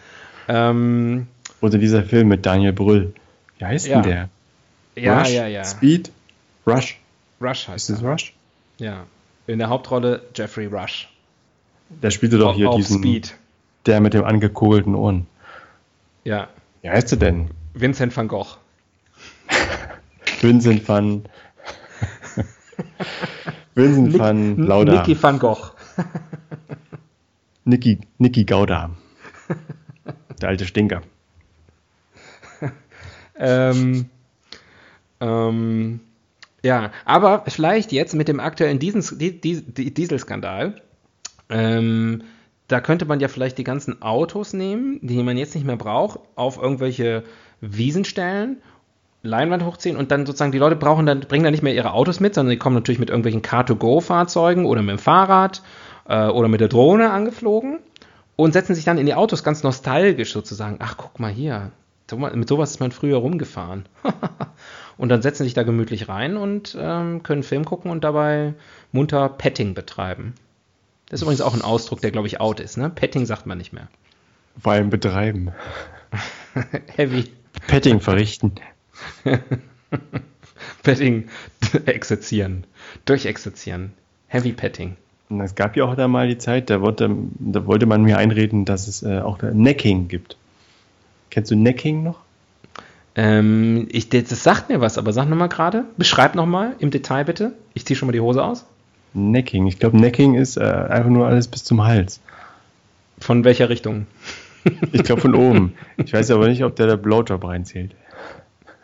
Ähm, 0.47 1.27
Oder 1.61 1.77
dieser 1.77 2.03
Film 2.03 2.29
mit 2.29 2.45
Daniel 2.45 2.73
Brüll. 2.73 3.13
Wie 3.59 3.65
heißt 3.65 3.87
Ja. 3.87 4.01
denn 4.01 4.11
der? 4.95 5.03
ja, 5.03 5.19
Rush? 5.19 5.29
ja, 5.29 5.47
ja. 5.47 5.63
Speed? 5.63 6.11
Rush? 6.65 6.99
Rush 7.41 7.67
heißt 7.67 7.89
Ist 7.89 8.01
das. 8.01 8.07
Rush? 8.07 8.33
Ja. 8.77 9.05
In 9.47 9.59
der 9.59 9.69
Hauptrolle 9.69 10.23
Jeffrey 10.35 10.65
Rush. 10.65 11.09
Der 11.89 12.11
spielte 12.11 12.37
doch 12.37 12.55
hier 12.55 12.69
diesen, 12.71 12.99
Speed. 12.99 13.35
der 13.85 14.01
mit 14.01 14.13
dem 14.13 14.25
angekugelten 14.25 14.95
Ohren. 14.95 15.25
Ja. 16.23 16.49
Wie 16.81 16.89
heißt 16.89 17.11
er 17.13 17.17
denn? 17.17 17.49
Vincent 17.73 18.15
van 18.15 18.27
Gogh. 18.27 18.57
Vincent 20.41 20.87
van. 20.87 21.23
Vincent 23.75 24.19
van 24.19 24.57
Lauda. 24.57 24.93
Nicky 24.93 25.15
van 25.21 25.39
Gogh. 25.39 25.71
Niki, 27.63 27.99
Niki 28.17 28.43
Gauda. 28.45 28.91
Der 30.41 30.49
alte 30.49 30.65
Stinker. 30.65 31.01
ähm, 33.39 34.09
ähm, 35.19 35.99
ja, 36.67 36.91
aber 37.05 37.43
vielleicht 37.47 37.93
jetzt 37.93 38.13
mit 38.13 38.27
dem 38.27 38.41
aktuellen 38.41 38.77
Diesel, 38.77 39.17
Dieselskandal, 39.17 40.81
ähm, 41.49 42.23
da 42.67 42.81
könnte 42.81 43.05
man 43.05 43.21
ja 43.21 43.29
vielleicht 43.29 43.57
die 43.57 43.63
ganzen 43.63 44.01
Autos 44.01 44.51
nehmen, 44.51 44.99
die 45.01 45.23
man 45.23 45.37
jetzt 45.37 45.55
nicht 45.55 45.65
mehr 45.65 45.77
braucht, 45.77 46.19
auf 46.35 46.61
irgendwelche 46.61 47.23
Wiesen 47.61 48.03
stellen, 48.03 48.57
Leinwand 49.23 49.63
hochziehen 49.63 49.95
und 49.95 50.11
dann 50.11 50.25
sozusagen 50.25 50.51
die 50.51 50.57
Leute 50.57 50.75
brauchen 50.75 51.05
dann, 51.05 51.21
bringen 51.21 51.45
dann 51.45 51.53
nicht 51.53 51.63
mehr 51.63 51.73
ihre 51.73 51.93
Autos 51.93 52.19
mit, 52.19 52.35
sondern 52.35 52.51
die 52.51 52.57
kommen 52.57 52.75
natürlich 52.75 52.99
mit 52.99 53.09
irgendwelchen 53.09 53.41
Car-to-Go-Fahrzeugen 53.41 54.65
oder 54.65 54.81
mit 54.81 54.97
dem 54.97 54.99
Fahrrad 54.99 55.63
äh, 56.09 56.27
oder 56.27 56.49
mit 56.49 56.59
der 56.59 56.67
Drohne 56.67 57.11
angeflogen 57.11 57.79
und 58.35 58.51
setzen 58.51 58.75
sich 58.75 58.83
dann 58.83 58.97
in 58.97 59.05
die 59.05 59.15
Autos 59.15 59.41
ganz 59.41 59.63
nostalgisch 59.63 60.33
sozusagen. 60.33 60.79
Ach, 60.79 60.97
guck 60.97 61.17
mal 61.21 61.31
hier, 61.31 61.71
mit 62.33 62.49
sowas 62.49 62.71
ist 62.71 62.81
man 62.81 62.91
früher 62.91 63.19
rumgefahren. 63.19 63.85
und 64.97 65.09
dann 65.09 65.21
setzen 65.21 65.43
sich 65.43 65.53
da 65.53 65.63
gemütlich 65.63 66.09
rein 66.09 66.37
und 66.37 66.75
ähm, 66.79 67.23
können 67.23 67.43
Film 67.43 67.65
gucken 67.65 67.91
und 67.91 68.03
dabei 68.03 68.53
munter 68.91 69.29
Petting 69.29 69.73
betreiben. 69.73 70.33
Das 71.09 71.19
ist 71.19 71.21
übrigens 71.23 71.41
auch 71.41 71.53
ein 71.53 71.61
Ausdruck, 71.61 72.01
der, 72.01 72.11
glaube 72.11 72.27
ich, 72.27 72.41
out 72.41 72.59
ist. 72.59 72.77
Ne? 72.77 72.89
Petting 72.89 73.25
sagt 73.25 73.45
man 73.45 73.57
nicht 73.57 73.73
mehr. 73.73 73.87
Vor 74.61 74.73
allem 74.73 74.89
betreiben. 74.89 75.51
Heavy. 76.95 77.25
Petting 77.67 78.01
verrichten. 78.01 78.53
Petting 80.83 81.29
exerzieren. 81.85 82.65
Durchexerzieren. 83.05 83.93
Heavy 84.27 84.51
Petting. 84.51 84.97
Und 85.29 85.41
es 85.41 85.55
gab 85.55 85.75
ja 85.75 85.85
auch 85.85 85.95
da 85.95 86.07
mal 86.07 86.27
die 86.27 86.37
Zeit, 86.37 86.69
da 86.69 86.81
wollte, 86.81 87.09
da 87.39 87.65
wollte 87.65 87.85
man 87.85 88.03
mir 88.03 88.17
einreden, 88.17 88.65
dass 88.65 88.87
es 88.87 89.03
äh, 89.03 89.19
auch 89.19 89.41
Necking 89.41 90.07
gibt. 90.07 90.37
Kennst 91.29 91.51
du 91.51 91.55
Necking 91.55 92.03
noch? 92.03 92.19
Ähm, 93.17 93.87
ich, 93.91 94.09
das 94.09 94.43
sagt 94.43 94.69
mir 94.69 94.79
was, 94.79 94.99
aber 94.99 95.11
sag 95.11 95.27
nochmal 95.27 95.49
gerade. 95.49 95.85
Beschreib 95.97 96.35
nochmal 96.35 96.75
im 96.77 96.91
Detail 96.91 97.25
bitte. 97.25 97.53
Ich 97.73 97.83
ziehe 97.83 97.97
schon 97.97 98.05
mal 98.05 98.13
die 98.13 98.19
Hose 98.21 98.43
aus. 98.43 98.65
Necking. 99.15 99.65
Ich 99.65 99.79
glaube, 99.79 99.97
Necking 99.97 100.35
ist 100.35 100.55
äh, 100.55 100.61
einfach 100.61 101.09
nur 101.09 101.25
alles 101.25 101.47
bis 101.47 101.63
zum 101.63 101.83
Hals. 101.83 102.21
Von 103.17 103.43
welcher 103.43 103.69
Richtung? 103.69 104.05
ich 104.91 105.03
glaube 105.03 105.21
von 105.21 105.33
oben. 105.33 105.73
Ich 105.97 106.13
weiß 106.13 106.29
aber 106.29 106.47
nicht, 106.47 106.63
ob 106.63 106.75
der 106.75 106.85
der 106.85 106.97
Blowjob 106.97 107.43
reinzählt. 107.43 107.95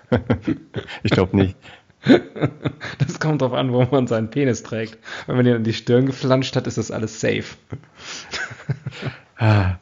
ich 1.03 1.11
glaube 1.11 1.37
nicht. 1.37 1.55
Das 2.99 3.21
kommt 3.21 3.41
darauf 3.41 3.57
an, 3.57 3.71
wo 3.71 3.81
man 3.89 4.07
seinen 4.07 4.29
Penis 4.29 4.61
trägt. 4.61 4.97
Wenn 5.25 5.37
man 5.37 5.45
ihn 5.45 5.55
an 5.55 5.63
die 5.63 5.71
Stirn 5.71 6.05
geflanscht 6.05 6.53
hat, 6.57 6.67
ist 6.67 6.77
das 6.77 6.91
alles 6.91 7.21
safe. 7.21 7.55
Ah. 9.37 9.75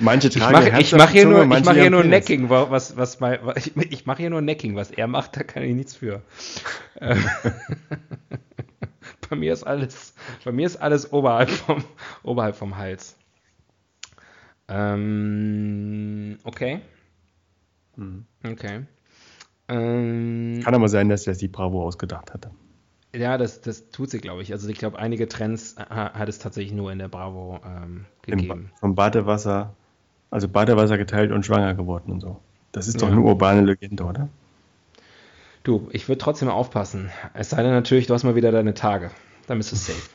Manche 0.00 0.30
tragen 0.30 0.78
ich 0.78 0.92
mache 0.92 0.98
mach 0.98 1.10
hier 1.10 1.26
nur, 1.26 1.44
ich 1.44 1.64
mach 1.64 1.74
hier 1.74 1.90
nur 1.90 2.04
Necking, 2.04 2.50
was, 2.50 2.96
was 2.96 3.20
mein, 3.20 3.38
ich, 3.56 3.74
ich 3.76 4.06
mache 4.06 4.18
hier 4.18 4.30
nur 4.30 4.42
Necking, 4.42 4.76
was 4.76 4.90
er 4.90 5.06
macht, 5.06 5.36
da 5.36 5.42
kann 5.42 5.62
ich 5.62 5.74
nichts 5.74 5.96
für. 5.96 6.22
bei 9.30 9.36
mir 9.36 9.52
ist 9.52 9.64
alles, 9.64 10.14
bei 10.44 10.52
mir 10.52 10.66
ist 10.66 10.76
alles 10.76 11.12
oberhalb 11.12 11.48
vom, 11.50 11.82
oberhalb 12.22 12.56
vom 12.56 12.76
Hals. 12.76 13.16
Ähm, 14.68 16.38
okay. 16.44 16.80
Hm. 17.96 18.26
Okay. 18.46 18.82
Ähm, 19.68 20.60
Kann 20.62 20.74
aber 20.74 20.88
sein, 20.88 21.08
dass 21.08 21.26
er 21.26 21.34
die 21.34 21.48
Bravo 21.48 21.84
ausgedacht 21.84 22.32
hatte. 22.32 22.50
Ja, 23.14 23.38
das, 23.38 23.60
das 23.60 23.90
tut 23.90 24.10
sie, 24.10 24.18
glaube 24.18 24.42
ich. 24.42 24.52
Also 24.52 24.68
ich 24.68 24.78
glaube, 24.78 24.98
einige 24.98 25.28
Trends 25.28 25.76
hat 25.78 26.28
es 26.28 26.38
tatsächlich 26.38 26.72
nur 26.72 26.90
in 26.90 26.98
der 26.98 27.08
Bravo 27.08 27.60
ähm, 27.64 28.06
gegeben. 28.22 28.70
Ba 28.72 28.78
vom 28.80 28.94
Badewasser, 28.94 29.74
also 30.30 30.48
Badewasser 30.48 30.98
geteilt 30.98 31.30
und 31.30 31.46
schwanger 31.46 31.74
geworden 31.74 32.10
und 32.10 32.20
so. 32.20 32.40
Das 32.72 32.88
ist 32.88 33.00
doch 33.00 33.08
eine 33.08 33.20
urbane 33.20 33.60
Legende, 33.60 34.04
oder? 34.04 34.28
Du, 35.62 35.88
ich 35.92 36.08
würde 36.08 36.18
trotzdem 36.18 36.48
aufpassen. 36.48 37.10
Es 37.34 37.50
sei 37.50 37.62
denn 37.62 37.72
natürlich, 37.72 38.08
du 38.08 38.14
hast 38.14 38.24
mal 38.24 38.34
wieder 38.34 38.50
deine 38.50 38.74
Tage. 38.74 39.12
Dann 39.46 39.58
bist 39.58 39.70
du 39.70 39.76
safe. 39.76 40.10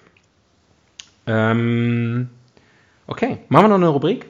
ähm, 1.27 2.29
okay, 3.07 3.37
machen 3.47 3.65
wir 3.65 3.69
noch 3.69 3.75
eine 3.75 3.87
Rubrik? 3.87 4.25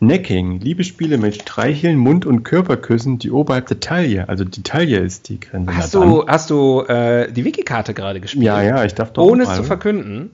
Necking, 0.00 0.60
Liebesspiele 0.60 1.18
mit 1.18 1.42
Streicheln, 1.42 1.96
Mund- 1.96 2.24
und 2.24 2.44
Körperküssen, 2.44 3.18
die 3.18 3.30
oberhalb 3.30 3.66
der 3.66 3.80
Taille. 3.80 4.28
Also 4.28 4.44
die 4.44 4.62
Taille 4.62 4.98
ist 4.98 5.28
die 5.28 5.40
Grenze. 5.40 5.76
Hast 5.76 5.94
du, 5.94 6.26
hast 6.26 6.50
du 6.50 6.82
äh, 6.82 7.32
die 7.32 7.44
Wiki-Karte 7.44 7.94
gerade 7.94 8.20
gespielt? 8.20 8.44
Ja, 8.44 8.62
ja, 8.62 8.84
ich 8.84 8.94
darf 8.94 9.12
doch. 9.12 9.24
Ohne 9.24 9.42
es 9.42 9.54
zu 9.56 9.64
verkünden. 9.64 10.30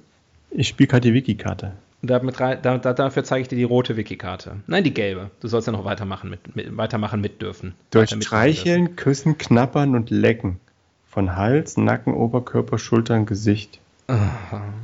Ich 0.50 0.68
spiele 0.68 0.88
gerade 0.88 1.08
die 1.08 1.14
Wiki-Karte. 1.14 1.72
Da, 2.02 2.18
da, 2.18 2.76
dafür 2.76 3.24
zeige 3.24 3.42
ich 3.42 3.48
dir 3.48 3.56
die 3.56 3.64
rote 3.64 3.96
Wiki-Karte. 3.96 4.56
Nein, 4.66 4.84
die 4.84 4.92
gelbe. 4.92 5.30
Du 5.40 5.48
sollst 5.48 5.66
ja 5.66 5.72
noch 5.72 5.86
weitermachen 5.86 6.28
mit, 6.28 6.54
mit 6.54 6.76
weitermachen 6.76 7.22
mit 7.22 7.40
dürfen. 7.40 7.74
Durch 7.90 8.10
Streicheln, 8.10 8.86
dürfen. 8.86 8.96
Küssen, 8.96 9.38
Knappern 9.38 9.94
und 9.94 10.10
Lecken. 10.10 10.60
Von 11.08 11.36
Hals, 11.36 11.78
Nacken, 11.78 12.12
Oberkörper, 12.12 12.76
Schultern, 12.76 13.24
Gesicht. 13.24 13.78
Oh. 14.08 14.14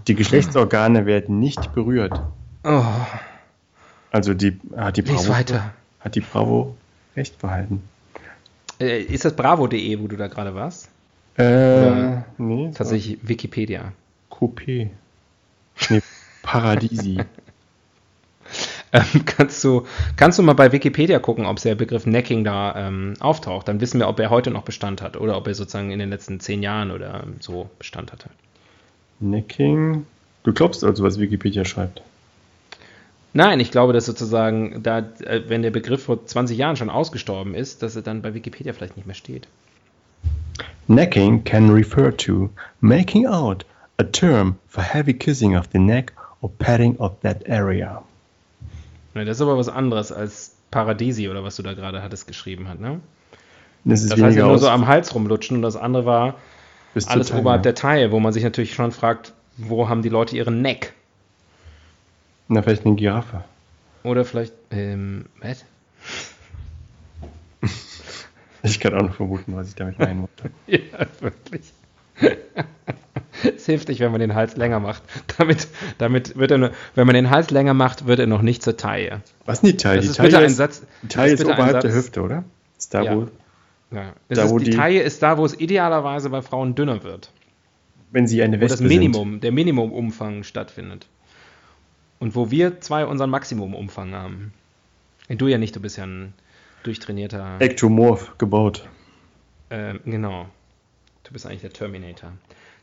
Die 0.08 0.14
Geschlechtsorgane 0.14 1.04
werden 1.04 1.40
nicht 1.40 1.74
berührt. 1.74 2.22
Oh. 2.64 2.82
Also 4.10 4.34
die 4.34 4.58
hat 4.76 4.96
die 4.96 5.02
Bravo 5.02 5.28
weiter. 5.28 5.72
hat 6.00 6.14
die 6.14 6.20
Bravo 6.20 6.76
recht 7.16 7.38
behalten. 7.38 7.82
Äh, 8.80 9.02
ist 9.02 9.24
das 9.24 9.36
bravo.de, 9.36 10.00
wo 10.00 10.08
du 10.08 10.16
da 10.16 10.28
gerade 10.28 10.54
warst? 10.54 10.88
Äh, 11.36 12.22
nee. 12.38 12.70
Tatsächlich 12.74 13.18
Wikipedia. 13.22 13.92
Coupé. 14.30 14.90
Nee, 15.88 16.02
Paradisi. 16.42 17.18
ähm, 18.92 19.24
kannst, 19.26 19.62
du, 19.62 19.86
kannst 20.16 20.38
du 20.38 20.42
mal 20.42 20.54
bei 20.54 20.72
Wikipedia 20.72 21.18
gucken, 21.18 21.46
ob 21.46 21.60
der 21.60 21.74
Begriff 21.74 22.06
Necking 22.06 22.44
da 22.44 22.88
ähm, 22.88 23.14
auftaucht? 23.20 23.68
Dann 23.68 23.80
wissen 23.80 24.00
wir, 24.00 24.08
ob 24.08 24.18
er 24.18 24.30
heute 24.30 24.50
noch 24.50 24.62
Bestand 24.62 25.02
hat 25.02 25.16
oder 25.16 25.36
ob 25.36 25.46
er 25.46 25.54
sozusagen 25.54 25.90
in 25.90 25.98
den 25.98 26.10
letzten 26.10 26.40
zehn 26.40 26.62
Jahren 26.62 26.90
oder 26.90 27.24
so 27.40 27.70
Bestand 27.78 28.12
hatte. 28.12 28.30
Necking. 29.20 30.06
Du 30.42 30.52
glaubst 30.52 30.82
also, 30.82 31.02
was 31.04 31.18
Wikipedia 31.20 31.64
schreibt? 31.64 32.02
Nein, 33.32 33.60
ich 33.60 33.70
glaube, 33.70 33.92
dass 33.92 34.06
sozusagen, 34.06 34.82
da, 34.82 34.98
äh, 34.98 35.42
wenn 35.46 35.62
der 35.62 35.70
Begriff 35.70 36.04
vor 36.04 36.26
20 36.26 36.58
Jahren 36.58 36.76
schon 36.76 36.90
ausgestorben 36.90 37.54
ist, 37.54 37.82
dass 37.82 37.94
er 37.94 38.02
dann 38.02 38.22
bei 38.22 38.34
Wikipedia 38.34 38.72
vielleicht 38.72 38.96
nicht 38.96 39.06
mehr 39.06 39.14
steht. 39.14 39.46
Necking 40.88 41.44
can 41.44 41.70
refer 41.70 42.16
to 42.16 42.50
making 42.80 43.26
out, 43.26 43.64
a 43.98 44.02
term 44.02 44.56
for 44.66 44.82
heavy 44.82 45.14
kissing 45.14 45.56
of 45.56 45.66
the 45.72 45.78
neck 45.78 46.12
or 46.40 46.50
patting 46.58 46.96
of 46.98 47.12
that 47.20 47.48
area. 47.48 48.02
das 49.14 49.28
ist 49.28 49.40
aber 49.40 49.56
was 49.56 49.68
anderes 49.68 50.10
als 50.10 50.56
Paradisi 50.70 51.28
oder 51.28 51.44
was 51.44 51.56
du 51.56 51.62
da 51.62 51.74
gerade 51.74 52.02
hattest 52.02 52.26
geschrieben 52.26 52.68
hat, 52.68 52.80
ne? 52.80 53.00
Das, 53.84 54.02
ist 54.02 54.12
das 54.12 54.20
heißt 54.20 54.36
ja 54.36 54.46
nur 54.46 54.58
so 54.58 54.68
am 54.68 54.86
Hals 54.86 55.14
rumlutschen 55.14 55.56
und 55.56 55.62
das 55.62 55.76
andere 55.76 56.04
war 56.04 56.34
alles 57.06 57.32
oberhalb 57.32 57.62
der 57.62 57.74
Taille, 57.74 58.10
wo 58.12 58.20
man 58.20 58.32
sich 58.32 58.42
natürlich 58.42 58.74
schon 58.74 58.92
fragt, 58.92 59.32
wo 59.56 59.88
haben 59.88 60.02
die 60.02 60.08
Leute 60.08 60.36
ihren 60.36 60.60
Neck? 60.60 60.92
Na, 62.52 62.62
vielleicht 62.62 62.84
eine 62.84 62.96
Giraffe. 62.96 63.44
Oder 64.02 64.24
vielleicht, 64.24 64.52
ähm, 64.70 65.26
was? 65.40 65.64
Ich 68.62 68.78
kann 68.78 68.92
auch 68.92 69.00
noch 69.00 69.14
vermuten, 69.14 69.56
was 69.56 69.68
ich 69.70 69.74
damit 69.74 69.98
meinen 69.98 70.20
wollte. 70.20 70.50
ja, 70.66 71.06
wirklich. 71.20 71.72
es 73.56 73.64
hilft 73.64 73.88
nicht, 73.88 74.00
wenn 74.00 74.10
man 74.10 74.20
den 74.20 74.34
Hals 74.34 74.56
länger 74.56 74.80
macht. 74.80 75.02
Damit, 75.38 75.68
damit 75.96 76.36
wird 76.36 76.50
er 76.50 76.58
nur, 76.58 76.72
wenn 76.94 77.06
man 77.06 77.14
den 77.14 77.30
Hals 77.30 77.50
länger 77.50 77.72
macht, 77.72 78.06
wird 78.06 78.18
er 78.18 78.26
noch 78.26 78.42
nicht 78.42 78.62
zur 78.62 78.76
Taille. 78.76 79.22
Was 79.46 79.62
ist 79.62 79.66
die 79.66 79.76
Taille? 79.78 79.96
Das 79.96 80.04
die 80.04 80.10
ist 80.10 80.16
Taille 80.18 80.30
bitte 80.30 80.44
ein 80.44 80.50
Satz. 80.50 80.82
Die 81.00 81.08
Taille 81.08 81.32
ist, 81.32 81.40
ist 81.40 81.46
oberhalb 81.46 81.80
der 81.80 81.94
Hüfte, 81.94 82.20
oder? 82.20 82.44
Ist 82.76 82.92
da, 82.92 83.02
ja. 83.02 83.16
wo, 83.16 83.28
ja. 83.92 84.12
da, 84.28 84.44
ist, 84.44 84.50
wo 84.50 84.58
die, 84.58 84.66
die 84.66 84.76
Taille 84.76 85.00
ist 85.00 85.22
da, 85.22 85.38
wo 85.38 85.46
es 85.46 85.58
idealerweise 85.58 86.28
bei 86.28 86.42
Frauen 86.42 86.74
dünner 86.74 87.02
wird. 87.02 87.32
Wenn 88.10 88.26
sie 88.26 88.42
eine 88.42 88.60
Wespe 88.60 88.80
wo 88.80 88.82
das 88.82 88.88
Minimum, 88.90 89.30
sind. 89.30 89.44
der 89.44 89.52
Minimumumfang 89.52 90.42
stattfindet. 90.42 91.06
Und 92.20 92.36
wo 92.36 92.50
wir 92.50 92.80
zwei 92.80 93.06
unseren 93.06 93.30
Maximumumfang 93.30 94.14
haben. 94.14 94.52
Du 95.28 95.48
ja 95.48 95.58
nicht, 95.58 95.74
du 95.74 95.80
bist 95.80 95.96
ja 95.96 96.04
ein 96.04 96.34
durchtrainierter. 96.82 97.56
Ektomorph 97.60 98.36
gebaut. 98.38 98.88
Äh, 99.70 99.94
genau. 100.04 100.46
Du 101.24 101.32
bist 101.32 101.46
eigentlich 101.46 101.62
der 101.62 101.72
Terminator. 101.72 102.32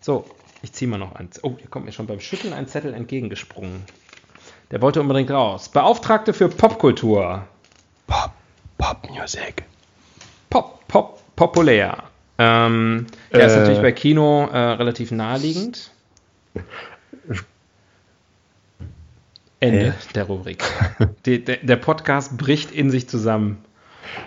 So, 0.01 0.25
ich 0.61 0.73
ziehe 0.73 0.89
mal 0.89 0.97
noch 0.97 1.15
eins. 1.15 1.43
Oh, 1.43 1.55
hier 1.57 1.69
kommt 1.69 1.85
mir 1.85 1.91
schon 1.91 2.07
beim 2.07 2.19
Schütteln 2.19 2.53
ein 2.53 2.67
Zettel 2.67 2.93
entgegengesprungen. 2.93 3.83
Der 4.71 4.81
wollte 4.81 5.01
unbedingt 5.01 5.29
raus. 5.29 5.69
Beauftragte 5.69 6.33
für 6.33 6.49
Popkultur. 6.49 7.47
Pop, 8.07 8.31
Pop 8.77 9.09
Music. 9.09 9.63
Pop, 10.49 10.87
Pop, 10.87 11.21
populär. 11.35 12.03
Ähm, 12.39 13.07
der 13.31 13.41
äh, 13.41 13.45
ist 13.47 13.55
natürlich 13.55 13.81
bei 13.81 13.91
Kino 13.91 14.47
äh, 14.47 14.57
relativ 14.57 15.11
naheliegend. 15.11 15.91
Ende 19.59 19.91
Hä? 19.91 19.97
der 20.13 20.23
Rubrik. 20.25 20.63
Die, 21.25 21.43
der, 21.43 21.57
der, 21.57 21.75
Podcast 21.77 22.37
bricht 22.37 22.71
in 22.71 22.91
sich 22.91 23.09
zusammen. 23.09 23.57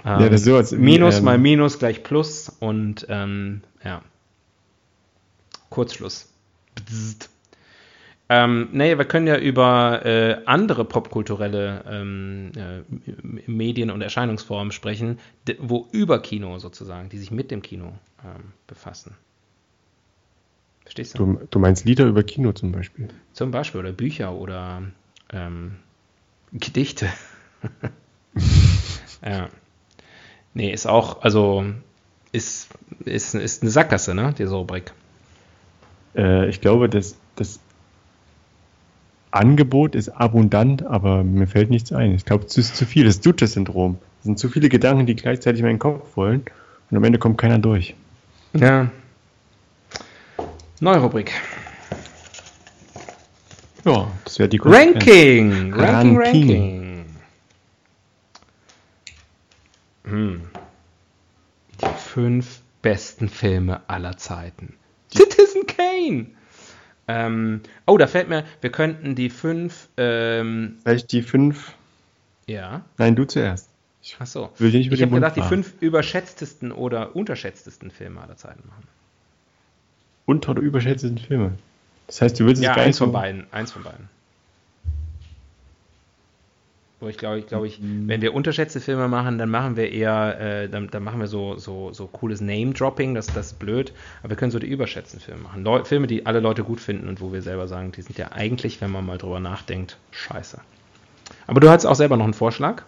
Ähm, 0.05 0.21
ja, 0.21 0.29
das 0.29 0.41
ist 0.41 0.47
so, 0.47 0.57
als, 0.57 0.73
Minus 0.73 1.19
ähm, 1.19 1.25
mal 1.25 1.39
Minus 1.39 1.79
gleich 1.79 2.03
Plus 2.03 2.49
und 2.49 3.07
ähm, 3.09 3.63
ja. 3.85 4.03
Kurzschluss. 5.71 6.33
Ähm, 8.29 8.69
nee, 8.73 8.97
wir 8.97 9.05
können 9.07 9.27
ja 9.27 9.37
über 9.37 10.05
äh, 10.05 10.43
andere 10.47 10.85
popkulturelle 10.85 11.85
ähm, 11.89 12.53
äh, 12.57 12.83
Medien 13.51 13.91
und 13.91 14.03
Erscheinungsformen 14.03 14.71
sprechen, 14.71 15.19
wo 15.59 15.89
über 15.91 16.21
Kino 16.21 16.59
sozusagen, 16.59 17.09
die 17.09 17.19
sich 17.19 17.33
mit 17.33 17.51
dem 17.51 17.63
Kino 17.63 17.93
ähm, 18.25 18.53
befassen. 18.69 19.17
Verstehst 20.83 21.19
du? 21.19 21.27
du? 21.27 21.47
du? 21.51 21.59
meinst 21.59 21.85
Lieder 21.85 22.07
über 22.07 22.23
Kino 22.23 22.53
zum 22.53 22.71
Beispiel? 22.71 23.09
Zum 23.33 23.51
Beispiel 23.51 23.81
oder 23.81 23.93
Bücher 23.93 24.33
oder 24.33 24.83
ähm, 25.33 25.77
Gedichte. 26.53 27.09
ja. 29.25 29.49
Nee, 30.55 30.73
ist 30.73 30.87
auch, 30.87 31.23
also 31.23 31.65
ist, 32.33 32.69
ist, 33.05 33.35
ist 33.35 33.63
eine 33.63 33.71
Sackgasse, 33.71 34.15
ne, 34.15 34.35
diese 34.37 34.55
Rubrik. 34.55 34.93
Äh, 36.17 36.49
ich 36.49 36.61
glaube, 36.61 36.89
das, 36.89 37.17
das 37.37 37.61
Angebot 39.31 39.95
ist 39.95 40.09
abundant, 40.09 40.85
aber 40.85 41.23
mir 41.23 41.47
fällt 41.47 41.71
nichts 41.71 41.93
ein. 41.93 42.15
Ich 42.15 42.25
glaube, 42.25 42.47
es 42.47 42.57
ist 42.59 42.77
zu 42.77 42.85
viel, 42.85 43.05
das 43.05 43.21
Duce-Syndrom. 43.21 43.99
Es 44.19 44.25
sind 44.25 44.39
zu 44.39 44.49
viele 44.49 44.69
Gedanken, 44.69 45.07
die 45.07 45.15
gleichzeitig 45.15 45.61
in 45.61 45.67
meinen 45.67 45.79
Kopf 45.79 46.17
wollen 46.17 46.45
und 46.91 46.97
am 46.97 47.05
Ende 47.05 47.19
kommt 47.19 47.39
keiner 47.39 47.59
durch. 47.59 47.95
Ja. 48.53 48.91
Neue 50.81 50.99
Rubrik. 50.99 51.33
Ja, 53.85 54.11
das 54.25 54.39
wäre 54.39 54.49
die 54.49 54.59
Ranking. 54.59 55.73
Ranking, 55.73 55.75
Ranking, 55.75 56.19
Ranking. 56.19 57.05
Hm. 60.05 60.43
Die 61.81 61.95
fünf 61.97 62.61
besten 62.83 63.29
Filme 63.29 63.81
aller 63.89 64.17
Zeiten. 64.17 64.75
Citizen 65.13 65.67
Kane. 65.67 66.27
Ähm, 67.09 67.61
oh, 67.87 67.97
da 67.97 68.07
fällt 68.07 68.29
mir, 68.29 68.45
wir 68.61 68.71
könnten 68.71 69.15
die 69.15 69.31
fünf. 69.31 69.89
Ähm, 69.97 70.79
Vielleicht 70.83 71.11
die 71.13 71.23
fünf. 71.23 71.75
Ja. 72.47 72.85
Nein, 72.99 73.17
du 73.17 73.25
zuerst. 73.25 73.69
Ich 74.03 74.17
Ach 74.19 74.27
so. 74.27 74.51
Will 74.59 74.75
ich 74.75 74.91
ich 74.91 75.03
habe 75.03 75.15
gedacht, 75.15 75.37
die 75.37 75.43
fünf 75.43 75.75
überschätztesten 75.81 76.73
oder 76.73 77.15
unterschätztesten 77.17 77.91
Filme 77.91 78.21
aller 78.21 78.37
Zeiten 78.37 78.67
machen. 78.67 78.85
Unter- 80.27 80.53
oder 80.53 80.63
überschätztesten 80.63 81.19
Filme? 81.19 81.53
Das 82.11 82.23
heißt, 82.23 82.41
du 82.41 82.45
willst 82.45 82.61
ja, 82.61 82.71
es 82.71 82.77
gar 82.77 82.85
eins 82.85 82.99
von 82.99 83.13
beiden. 83.13 83.47
Eins 83.53 83.71
von 83.71 83.85
beiden. 83.85 84.09
Wo 86.99 87.07
ich 87.07 87.17
glaube, 87.17 87.39
ich 87.39 87.47
glaube, 87.47 87.69
ich, 87.69 87.79
mhm. 87.79 88.09
wenn 88.09 88.21
wir 88.21 88.35
unterschätzte 88.35 88.81
Filme 88.81 89.07
machen, 89.07 89.39
dann 89.39 89.49
machen 89.49 89.77
wir 89.77 89.93
eher, 89.93 90.41
äh, 90.41 90.69
dann, 90.69 90.89
dann, 90.91 91.05
machen 91.05 91.21
wir 91.21 91.29
so, 91.29 91.57
so, 91.57 91.93
so 91.93 92.09
cooles 92.09 92.41
Name-Dropping, 92.41 93.15
das, 93.15 93.29
das 93.29 93.53
ist 93.53 93.59
blöd, 93.61 93.93
aber 94.23 94.31
wir 94.31 94.37
können 94.37 94.51
so 94.51 94.59
die 94.59 94.67
überschätzten 94.67 95.21
Filme 95.21 95.41
machen. 95.41 95.63
Leu 95.63 95.85
Filme, 95.85 96.09
die 96.09 96.27
alle 96.27 96.41
Leute 96.41 96.65
gut 96.65 96.81
finden 96.81 97.09
und 97.09 97.21
wo 97.21 97.33
wir 97.33 97.43
selber 97.43 97.69
sagen, 97.69 97.93
die 97.93 98.03
sind 98.03 98.19
ja 98.19 98.33
eigentlich, 98.33 98.81
wenn 98.81 98.91
man 98.91 99.07
mal 99.07 99.17
drüber 99.17 99.39
nachdenkt, 99.39 99.97
scheiße. 100.11 100.59
Aber 101.47 101.61
du 101.61 101.71
hattest 101.71 101.87
auch 101.87 101.95
selber 101.95 102.17
noch 102.17 102.25
einen 102.25 102.35
Vorschlag? 102.35 102.83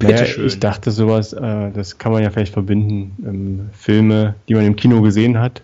Naja. 0.00 0.24
Ich 0.24 0.58
dachte 0.58 0.90
sowas, 0.90 1.32
äh, 1.32 1.70
das 1.70 1.98
kann 1.98 2.10
man 2.10 2.24
ja 2.24 2.30
vielleicht 2.30 2.52
verbinden, 2.52 3.16
ähm, 3.24 3.70
Filme, 3.72 4.34
die 4.48 4.54
man 4.54 4.66
im 4.66 4.74
Kino 4.74 5.00
gesehen 5.00 5.38
hat 5.38 5.62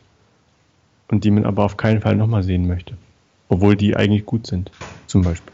und 1.11 1.24
die 1.24 1.30
man 1.30 1.44
aber 1.44 1.64
auf 1.64 1.76
keinen 1.76 2.00
Fall 2.00 2.16
nochmal 2.16 2.42
sehen 2.42 2.66
möchte. 2.66 2.94
Obwohl 3.48 3.76
die 3.76 3.96
eigentlich 3.96 4.26
gut 4.26 4.46
sind, 4.46 4.70
zum 5.06 5.22
Beispiel. 5.22 5.52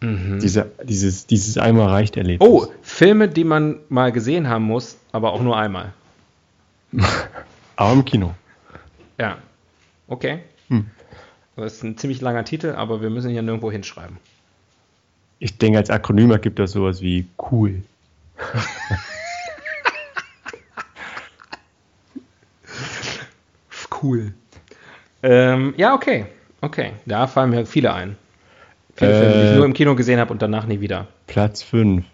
Mhm. 0.00 0.40
Diese, 0.40 0.70
dieses, 0.82 1.26
dieses 1.26 1.58
einmal 1.58 1.88
reicht 1.88 2.16
Erlebnis. 2.16 2.48
Oh, 2.48 2.66
Filme, 2.82 3.28
die 3.28 3.44
man 3.44 3.78
mal 3.88 4.10
gesehen 4.10 4.48
haben 4.48 4.64
muss, 4.64 4.98
aber 5.12 5.32
auch 5.32 5.40
nur 5.40 5.56
einmal. 5.56 5.92
aber 7.76 7.92
im 7.92 8.04
Kino. 8.04 8.34
Ja. 9.18 9.38
Okay. 10.08 10.40
Hm. 10.68 10.86
Das 11.54 11.74
ist 11.74 11.84
ein 11.84 11.96
ziemlich 11.96 12.20
langer 12.20 12.44
Titel, 12.44 12.70
aber 12.70 13.00
wir 13.00 13.10
müssen 13.10 13.30
ihn 13.30 13.36
ja 13.36 13.42
nirgendwo 13.42 13.70
hinschreiben. 13.70 14.16
Ich 15.38 15.58
denke, 15.58 15.78
als 15.78 15.90
Akronym 15.90 16.38
gibt 16.40 16.58
das 16.58 16.72
sowas 16.72 17.00
wie 17.00 17.26
cool. 17.50 17.82
cool. 24.02 24.34
Ähm, 25.22 25.74
ja, 25.76 25.94
okay. 25.94 26.26
Okay. 26.60 26.92
Da 27.06 27.26
fallen 27.26 27.50
mir 27.50 27.66
viele 27.66 27.92
ein. 27.92 28.16
Viele 28.94 29.18
Filme, 29.18 29.34
die 29.34 29.50
ich 29.50 29.56
nur 29.56 29.64
im 29.64 29.72
Kino 29.72 29.94
gesehen 29.94 30.20
habe 30.20 30.32
und 30.32 30.42
danach 30.42 30.66
nie 30.66 30.80
wieder. 30.80 31.06
Platz 31.26 31.62
5. 31.62 32.04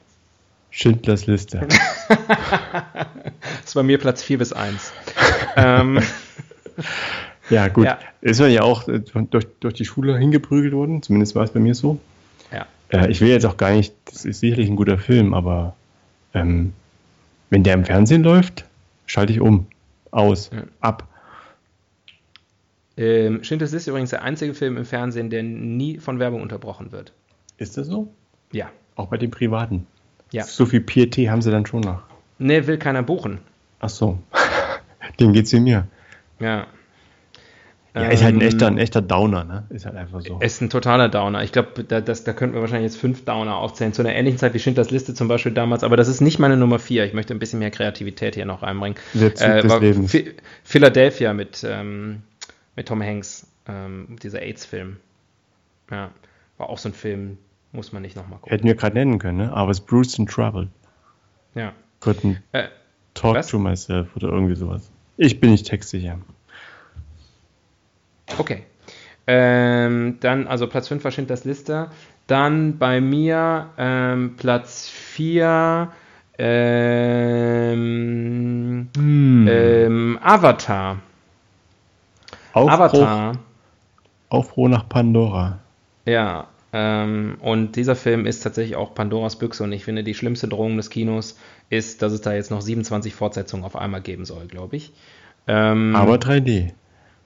Schindlers 0.70 1.26
Liste. 1.26 1.66
das 2.08 3.08
ist 3.64 3.74
bei 3.74 3.82
mir 3.82 3.98
Platz 3.98 4.22
4 4.22 4.38
bis 4.38 4.52
1. 4.52 4.92
ähm. 5.56 6.00
Ja, 7.50 7.68
gut. 7.68 7.86
Ja. 7.86 7.98
Ist 8.20 8.40
man 8.40 8.50
ja 8.50 8.62
auch 8.62 8.88
äh, 8.88 9.00
durch, 9.00 9.46
durch 9.60 9.74
die 9.74 9.84
Schule 9.84 10.18
hingeprügelt 10.18 10.74
worden, 10.74 11.02
zumindest 11.02 11.34
war 11.34 11.44
es 11.44 11.50
bei 11.50 11.60
mir 11.60 11.74
so. 11.74 11.98
Ja. 12.52 12.66
Äh, 12.90 13.10
ich 13.10 13.20
will 13.20 13.28
jetzt 13.28 13.46
auch 13.46 13.56
gar 13.56 13.70
nicht, 13.70 13.94
das 14.04 14.24
ist 14.24 14.40
sicherlich 14.40 14.68
ein 14.68 14.76
guter 14.76 14.98
Film, 14.98 15.34
aber 15.34 15.74
ähm, 16.34 16.72
wenn 17.50 17.62
der 17.64 17.74
im 17.74 17.84
Fernsehen 17.84 18.22
läuft, 18.22 18.64
schalte 19.06 19.32
ich 19.32 19.40
um, 19.40 19.66
aus, 20.10 20.50
ja. 20.52 20.62
ab. 20.80 21.07
Ähm, 22.98 23.44
Schindlers 23.44 23.72
ist 23.72 23.86
übrigens 23.86 24.10
der 24.10 24.22
einzige 24.22 24.54
Film 24.54 24.76
im 24.76 24.84
Fernsehen, 24.84 25.30
der 25.30 25.44
nie 25.44 25.98
von 25.98 26.18
Werbung 26.18 26.42
unterbrochen 26.42 26.90
wird. 26.90 27.12
Ist 27.56 27.76
das 27.76 27.86
so? 27.86 28.12
Ja. 28.50 28.70
Auch 28.96 29.06
bei 29.06 29.16
den 29.16 29.30
Privaten? 29.30 29.86
Ja. 30.32 30.42
So 30.42 30.66
viel 30.66 30.80
Pietät 30.80 31.28
haben 31.28 31.40
sie 31.40 31.52
dann 31.52 31.64
schon 31.64 31.80
noch. 31.82 32.02
Nee, 32.38 32.66
will 32.66 32.76
keiner 32.76 33.04
buchen. 33.04 33.38
Ach 33.78 33.88
so. 33.88 34.18
Dem 35.20 35.32
geht's 35.32 35.52
wie 35.52 35.60
mir. 35.60 35.86
Ja. 36.40 36.66
Ja, 37.94 38.08
ist 38.10 38.22
halt 38.22 38.34
ein 38.34 38.40
ähm, 38.40 38.46
echter, 38.46 38.66
ein 38.66 38.78
echter 38.78 39.00
Downer, 39.00 39.44
ne? 39.44 39.64
Ist 39.70 39.86
halt 39.86 39.96
einfach 39.96 40.20
so. 40.20 40.38
Ist 40.40 40.60
ein 40.60 40.70
totaler 40.70 41.08
Downer. 41.08 41.42
Ich 41.42 41.52
glaube, 41.52 41.82
da, 41.84 42.00
da 42.00 42.14
könnten 42.32 42.54
wir 42.54 42.60
wahrscheinlich 42.60 42.92
jetzt 42.92 43.00
fünf 43.00 43.24
Downer 43.24 43.56
aufzählen. 43.56 43.92
Zu 43.92 44.02
einer 44.02 44.14
ähnlichen 44.14 44.38
Zeit 44.38 44.54
wie 44.54 44.58
Schindlers 44.58 44.90
Liste 44.90 45.14
zum 45.14 45.26
Beispiel 45.26 45.52
damals, 45.52 45.82
aber 45.82 45.96
das 45.96 46.08
ist 46.08 46.20
nicht 46.20 46.38
meine 46.38 46.56
Nummer 46.56 46.78
vier. 46.78 47.04
Ich 47.06 47.14
möchte 47.14 47.34
ein 47.34 47.38
bisschen 47.38 47.58
mehr 47.58 47.70
Kreativität 47.70 48.34
hier 48.34 48.44
noch 48.44 48.62
reinbringen. 48.62 48.98
Der 49.14 49.34
Zug 49.34 49.48
äh, 49.48 49.62
des 49.62 49.80
Lebens. 49.80 50.16
Philadelphia 50.62 51.32
mit 51.32 51.64
ähm, 51.68 52.22
mit 52.78 52.86
Tom 52.86 53.02
Hanks, 53.02 53.46
ähm, 53.66 54.16
dieser 54.22 54.40
AIDS-Film. 54.40 54.98
Ja, 55.90 56.12
war 56.58 56.68
auch 56.68 56.78
so 56.78 56.88
ein 56.90 56.92
Film, 56.92 57.38
muss 57.72 57.92
man 57.92 58.02
nicht 58.02 58.14
nochmal 58.14 58.38
gucken. 58.38 58.50
Hätten 58.50 58.68
wir 58.68 58.76
gerade 58.76 58.94
nennen 58.94 59.18
können, 59.18 59.38
ne? 59.38 59.52
Aber 59.52 59.72
es 59.72 59.80
ist 59.80 59.86
Bruce 59.86 60.16
in 60.16 60.26
Trouble. 60.26 60.68
Ja. 61.56 61.72
Couldn't 62.00 62.36
äh, 62.52 62.68
talk 63.14 63.34
was? 63.34 63.48
to 63.48 63.58
myself 63.58 64.14
oder 64.14 64.28
irgendwie 64.28 64.54
sowas. 64.54 64.92
Ich 65.16 65.40
bin 65.40 65.50
nicht 65.50 65.66
textsicher. 65.66 66.20
Okay. 68.38 68.62
Ähm, 69.26 70.18
dann, 70.20 70.46
also 70.46 70.68
Platz 70.68 70.86
5 70.86 71.02
war 71.02 71.10
Schindlers 71.10 71.44
Liste. 71.44 71.90
Dann 72.28 72.78
bei 72.78 73.00
mir 73.00 73.70
ähm, 73.76 74.36
Platz 74.36 74.88
4 74.88 75.90
ähm, 76.38 77.58
hm. 78.96 79.48
ähm, 79.50 80.16
Avatar. 80.22 80.98
Aufbruch, 82.58 82.72
Avatar. 82.72 83.32
Aufbruch 84.28 84.68
nach 84.68 84.88
Pandora. 84.88 85.58
Ja, 86.04 86.48
ähm, 86.72 87.38
und 87.40 87.76
dieser 87.76 87.96
Film 87.96 88.26
ist 88.26 88.40
tatsächlich 88.40 88.76
auch 88.76 88.94
Pandoras 88.94 89.36
Büchse 89.36 89.64
und 89.64 89.72
ich 89.72 89.84
finde, 89.84 90.04
die 90.04 90.14
schlimmste 90.14 90.48
Drohung 90.48 90.76
des 90.76 90.90
Kinos 90.90 91.38
ist, 91.70 92.02
dass 92.02 92.12
es 92.12 92.20
da 92.20 92.34
jetzt 92.34 92.50
noch 92.50 92.60
27 92.60 93.14
Fortsetzungen 93.14 93.64
auf 93.64 93.76
einmal 93.76 94.02
geben 94.02 94.24
soll, 94.24 94.46
glaube 94.46 94.76
ich. 94.76 94.92
Ähm, 95.46 95.96
Aber 95.96 96.16
3D. 96.16 96.72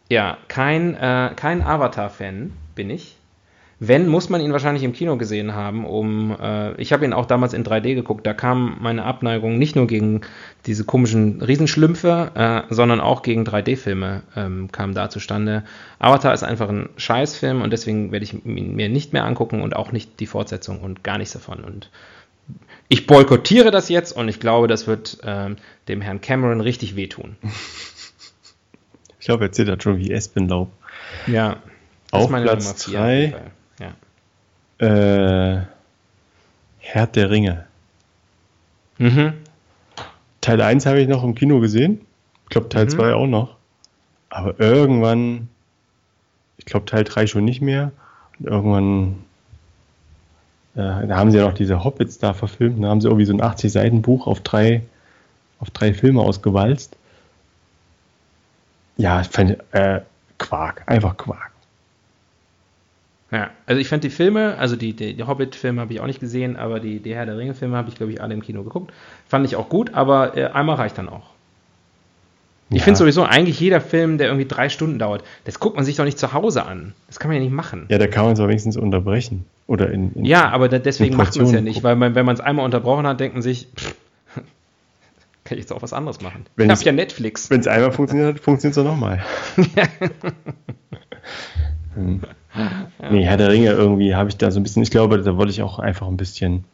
Ja, 0.08 0.38
kein, 0.48 0.94
äh, 0.94 1.32
kein 1.34 1.62
Avatar-Fan 1.62 2.52
bin 2.74 2.90
ich. 2.90 3.16
Wenn, 3.84 4.06
muss 4.06 4.28
man 4.28 4.40
ihn 4.40 4.52
wahrscheinlich 4.52 4.84
im 4.84 4.92
Kino 4.92 5.16
gesehen 5.16 5.56
haben, 5.56 5.84
um, 5.84 6.36
äh, 6.40 6.80
ich 6.80 6.92
habe 6.92 7.04
ihn 7.04 7.12
auch 7.12 7.26
damals 7.26 7.52
in 7.52 7.64
3D 7.64 7.96
geguckt, 7.96 8.24
da 8.24 8.32
kam 8.32 8.76
meine 8.80 9.02
Abneigung 9.02 9.58
nicht 9.58 9.74
nur 9.74 9.88
gegen 9.88 10.20
diese 10.66 10.84
komischen 10.84 11.42
Riesenschlümpfe, 11.42 12.30
äh, 12.36 12.72
sondern 12.72 13.00
auch 13.00 13.22
gegen 13.22 13.42
3D-Filme 13.42 14.22
ähm, 14.36 14.70
kam 14.70 14.94
da 14.94 15.10
zustande. 15.10 15.64
Avatar 15.98 16.32
ist 16.32 16.44
einfach 16.44 16.68
ein 16.68 16.90
Scheißfilm 16.96 17.60
und 17.60 17.72
deswegen 17.72 18.12
werde 18.12 18.22
ich 18.22 18.34
ihn 18.34 18.76
mir 18.76 18.88
nicht 18.88 19.12
mehr 19.12 19.24
angucken 19.24 19.60
und 19.62 19.74
auch 19.74 19.90
nicht 19.90 20.20
die 20.20 20.26
Fortsetzung 20.26 20.78
und 20.78 21.02
gar 21.02 21.18
nichts 21.18 21.32
davon. 21.32 21.64
Und 21.64 21.90
ich 22.86 23.08
boykottiere 23.08 23.72
das 23.72 23.88
jetzt 23.88 24.12
und 24.12 24.28
ich 24.28 24.38
glaube, 24.38 24.68
das 24.68 24.86
wird 24.86 25.18
äh, 25.24 25.56
dem 25.88 26.00
Herrn 26.00 26.20
Cameron 26.20 26.60
richtig 26.60 26.94
wehtun. 26.94 27.34
Ich 29.18 29.26
glaube, 29.26 29.46
er 29.46 29.50
zittert 29.50 29.82
schon 29.82 29.98
wie 29.98 30.12
Espenlaub. 30.12 30.70
Ja. 31.26 31.56
Auf 32.12 32.28
Platz 32.28 32.84
3 32.84 33.52
äh, 34.82 35.62
Herr 36.80 37.06
der 37.06 37.30
Ringe. 37.30 37.66
Mhm. 38.98 39.34
Teil 40.40 40.60
1 40.60 40.86
habe 40.86 41.00
ich 41.00 41.08
noch 41.08 41.22
im 41.22 41.34
Kino 41.34 41.60
gesehen. 41.60 42.00
Ich 42.44 42.50
glaube 42.50 42.68
Teil 42.68 42.86
mhm. 42.86 42.90
2 42.90 43.14
auch 43.14 43.26
noch. 43.26 43.56
Aber 44.28 44.58
irgendwann, 44.58 45.48
ich 46.58 46.64
glaube 46.64 46.86
Teil 46.86 47.04
3 47.04 47.28
schon 47.28 47.44
nicht 47.44 47.62
mehr. 47.62 47.92
Und 48.38 48.46
irgendwann, 48.46 49.24
äh, 50.74 51.06
da 51.06 51.16
haben 51.16 51.30
sie 51.30 51.38
ja 51.38 51.44
noch 51.44 51.54
diese 51.54 51.84
Hobbits 51.84 52.18
da 52.18 52.34
verfilmt. 52.34 52.82
Da 52.82 52.88
haben 52.88 53.00
sie 53.00 53.06
irgendwie 53.06 53.26
so 53.26 53.34
ein 53.34 53.40
80-Seiten-Buch 53.40 54.26
auf 54.26 54.40
drei, 54.40 54.82
auf 55.60 55.70
drei 55.70 55.94
Filme 55.94 56.22
ausgewalzt. 56.22 56.96
Ja, 58.96 59.20
ich 59.20 59.28
fand, 59.28 59.58
äh, 59.70 60.00
Quark, 60.38 60.82
einfach 60.86 61.16
Quark. 61.16 61.51
Ja, 63.32 63.48
also 63.64 63.80
ich 63.80 63.88
fand 63.88 64.04
die 64.04 64.10
Filme, 64.10 64.58
also 64.58 64.76
die, 64.76 64.92
die, 64.92 65.14
die 65.14 65.24
Hobbit-Filme 65.24 65.80
habe 65.80 65.92
ich 65.94 66.00
auch 66.00 66.06
nicht 66.06 66.20
gesehen, 66.20 66.56
aber 66.56 66.80
die, 66.80 67.00
die 67.00 67.14
Herr 67.14 67.24
der 67.24 67.38
Ringe-Filme 67.38 67.76
habe 67.76 67.88
ich, 67.88 67.94
glaube 67.94 68.12
ich, 68.12 68.20
alle 68.20 68.34
im 68.34 68.42
Kino 68.42 68.62
geguckt. 68.62 68.92
Fand 69.26 69.46
ich 69.46 69.56
auch 69.56 69.70
gut, 69.70 69.94
aber 69.94 70.36
äh, 70.36 70.48
einmal 70.48 70.76
reicht 70.76 70.98
dann 70.98 71.08
auch. 71.08 71.30
Ich 72.68 72.78
Ja. 72.78 72.84
finde 72.84 72.98
sowieso, 72.98 73.24
eigentlich 73.24 73.58
jeder 73.58 73.80
Film, 73.80 74.18
der 74.18 74.26
irgendwie 74.28 74.46
drei 74.46 74.68
Stunden 74.68 74.98
dauert, 74.98 75.24
das 75.44 75.60
guckt 75.60 75.76
man 75.76 75.84
sich 75.86 75.96
doch 75.96 76.04
nicht 76.04 76.18
zu 76.18 76.34
Hause 76.34 76.66
an. 76.66 76.92
Das 77.06 77.18
kann 77.18 77.30
man 77.30 77.38
ja 77.38 77.42
nicht 77.42 77.54
machen. 77.54 77.86
Ja, 77.88 77.96
da 77.96 78.06
kann 78.06 78.24
man 78.24 78.34
es 78.34 78.38
aber 78.38 78.50
wenigstens 78.50 78.76
unterbrechen. 78.76 79.46
Oder 79.66 79.90
in, 79.90 80.12
in 80.12 80.26
Ja, 80.26 80.50
aber 80.50 80.68
da, 80.68 80.78
deswegen 80.78 81.16
macht 81.16 81.34
man 81.36 81.46
es 81.46 81.52
ja 81.52 81.62
nicht, 81.62 81.82
weil 81.82 81.96
man, 81.96 82.14
wenn 82.14 82.26
man 82.26 82.34
es 82.34 82.40
einmal 82.40 82.66
unterbrochen 82.66 83.06
hat, 83.06 83.18
denkt 83.18 83.34
man 83.34 83.42
sich, 83.42 83.66
pff, 83.74 83.94
kann 85.44 85.56
ich 85.56 85.64
jetzt 85.64 85.72
auch 85.72 85.80
was 85.80 85.94
anderes 85.94 86.20
machen. 86.20 86.44
Wenn 86.56 86.68
ich 86.68 86.76
habe 86.76 86.84
ja 86.84 86.92
Netflix. 86.92 87.48
Wenn 87.48 87.60
es 87.60 87.66
einmal 87.66 87.92
funktioniert 87.92 88.34
hat, 88.34 88.42
funktioniert 88.42 88.76
es 88.76 88.82
auch 88.82 88.86
nochmal. 88.86 89.24
hm. 91.94 92.20
Nee, 93.10 93.24
Herr 93.24 93.36
der 93.36 93.50
Ringe 93.50 93.70
irgendwie 93.70 94.14
habe 94.14 94.28
ich 94.28 94.36
da 94.36 94.50
so 94.50 94.60
ein 94.60 94.62
bisschen, 94.62 94.82
ich 94.82 94.90
glaube, 94.90 95.20
da 95.22 95.36
wollte 95.36 95.52
ich 95.52 95.62
auch 95.62 95.78
einfach 95.78 96.08
ein 96.08 96.16
bisschen, 96.16 96.64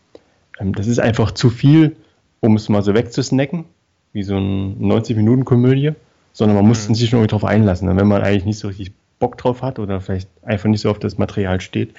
ähm, 0.59 0.75
das 0.75 0.87
ist 0.87 0.99
einfach 0.99 1.31
zu 1.33 1.51
viel, 1.51 1.97
um 2.41 2.57
es 2.57 2.69
mal 2.69 2.83
so 2.83 2.95
wegzusnacken, 2.95 3.65
wie 4.13 4.23
so 4.23 4.37
eine 4.37 4.75
90-Minuten-Komödie, 4.81 5.93
sondern 6.33 6.57
man 6.57 6.67
muss 6.67 6.87
sich 6.87 7.09
schon 7.09 7.21
irgendwie 7.21 7.31
drauf 7.31 7.45
einlassen. 7.45 7.89
Und 7.89 7.97
wenn 7.97 8.09
man 8.09 8.23
eigentlich 8.23 8.45
nicht 8.45 8.59
so 8.59 8.69
richtig 8.69 8.93
Bock 9.19 9.39
drauf 9.39 9.63
hat 9.63 9.79
oder 9.79 10.01
vielleicht 10.01 10.29
einfach 10.43 10.69
nicht 10.69 10.81
so 10.81 10.91
auf 10.91 10.99
das 10.99 11.19
Material 11.19 11.61
steht, 11.61 11.95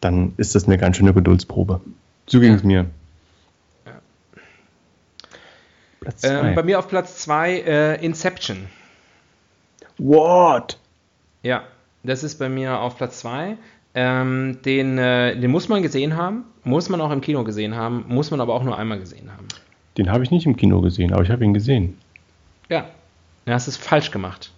dann 0.00 0.32
ist 0.36 0.54
das 0.54 0.66
eine 0.66 0.78
ganz 0.78 0.96
schöne 0.96 1.12
Geduldsprobe. 1.12 1.80
So 2.26 2.40
ging 2.40 2.54
es 2.54 2.62
mir. 2.62 2.86
Platz 6.00 6.24
Ähm, 6.24 6.54
bei 6.54 6.62
mir 6.62 6.78
auf 6.78 6.88
Platz 6.88 7.18
2 7.18 7.52
äh, 7.52 8.04
Inception. 8.04 8.66
What? 9.98 10.78
Ja, 11.42 11.64
das 12.02 12.24
ist 12.24 12.38
bei 12.38 12.48
mir 12.48 12.80
auf 12.80 12.96
Platz 12.96 13.20
2. 13.20 13.56
Ähm, 13.94 14.58
den, 14.64 14.98
äh, 14.98 15.38
den 15.38 15.50
muss 15.50 15.68
man 15.68 15.82
gesehen 15.82 16.16
haben, 16.16 16.44
muss 16.62 16.88
man 16.88 17.00
auch 17.00 17.10
im 17.10 17.20
Kino 17.20 17.42
gesehen 17.42 17.74
haben, 17.74 18.04
muss 18.08 18.30
man 18.30 18.40
aber 18.40 18.54
auch 18.54 18.62
nur 18.62 18.78
einmal 18.78 19.00
gesehen 19.00 19.30
haben. 19.32 19.48
Den 19.98 20.10
habe 20.10 20.22
ich 20.22 20.30
nicht 20.30 20.46
im 20.46 20.56
Kino 20.56 20.80
gesehen, 20.80 21.12
aber 21.12 21.24
ich 21.24 21.30
habe 21.30 21.44
ihn 21.44 21.52
gesehen. 21.52 21.98
Ja, 22.68 22.86
du 23.46 23.52
hast 23.52 23.66
es 23.66 23.76
falsch 23.76 24.12
gemacht. 24.12 24.52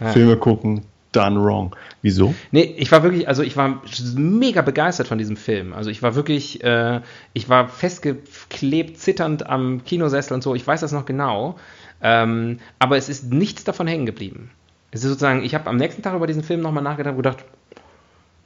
Ja. 0.00 0.08
Filme 0.12 0.36
gucken, 0.36 0.82
done 1.12 1.42
wrong. 1.42 1.76
Wieso? 2.02 2.34
Nee, 2.50 2.74
ich 2.76 2.90
war 2.92 3.02
wirklich, 3.02 3.28
also 3.28 3.42
ich 3.42 3.56
war 3.56 3.82
mega 4.16 4.62
begeistert 4.62 5.06
von 5.06 5.18
diesem 5.18 5.36
Film. 5.36 5.72
Also 5.72 5.90
ich 5.90 6.02
war 6.02 6.14
wirklich, 6.14 6.62
äh, 6.64 7.00
ich 7.32 7.48
war 7.48 7.68
festgeklebt, 7.68 8.98
zitternd 8.98 9.46
am 9.46 9.84
Kinosessel 9.84 10.34
und 10.34 10.42
so. 10.42 10.54
Ich 10.54 10.66
weiß 10.66 10.80
das 10.80 10.92
noch 10.92 11.06
genau. 11.06 11.56
Ähm, 12.02 12.58
aber 12.78 12.96
es 12.96 13.08
ist 13.08 13.32
nichts 13.32 13.64
davon 13.64 13.86
hängen 13.86 14.06
geblieben. 14.06 14.50
Es 14.96 15.04
ist 15.04 15.10
sozusagen, 15.10 15.44
ich 15.44 15.54
habe 15.54 15.68
am 15.68 15.76
nächsten 15.76 16.02
Tag 16.02 16.14
über 16.14 16.26
diesen 16.26 16.42
Film 16.42 16.62
nochmal 16.62 16.82
nachgedacht 16.82 17.12
und 17.12 17.22
gedacht, 17.22 17.44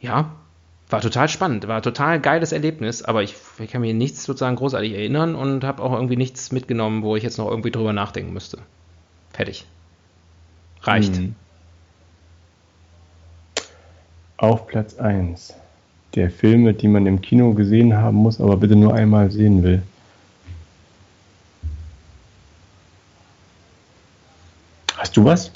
ja, 0.01 0.33
war 0.89 1.01
total 1.01 1.29
spannend, 1.29 1.69
war 1.69 1.81
total 1.81 2.19
geiles 2.19 2.51
Erlebnis, 2.51 3.05
aber 3.05 3.23
ich, 3.23 3.37
ich 3.61 3.71
kann 3.71 3.83
mir 3.83 3.95
nichts 3.95 4.25
sozusagen 4.25 4.57
großartig 4.57 4.93
erinnern 4.93 5.37
und 5.37 5.63
habe 5.63 5.81
auch 5.81 5.93
irgendwie 5.93 6.17
nichts 6.17 6.51
mitgenommen, 6.51 7.05
wo 7.05 7.15
ich 7.15 7.23
jetzt 7.23 7.39
noch 7.39 7.49
irgendwie 7.49 7.71
drüber 7.71 7.93
nachdenken 7.93 8.33
müsste. 8.33 8.59
Fertig. 9.33 9.65
Reicht. 10.83 11.19
Hm. 11.19 11.37
Auf 14.37 14.67
Platz 14.67 14.99
1 14.99 15.55
der 16.17 16.33
Filme, 16.33 16.75
die 16.75 16.89
man 16.89 17.07
im 17.07 17.23
Kino 17.23 17.55
gesehen 17.55 17.97
haben 17.97 18.17
muss, 18.17 18.41
aber 18.41 18.57
bitte 18.57 18.75
nur 18.75 18.93
einmal 18.93 19.31
sehen 19.31 19.63
will. 19.63 19.83
Hast 24.97 25.17
du 25.17 25.25
was? 25.25 25.53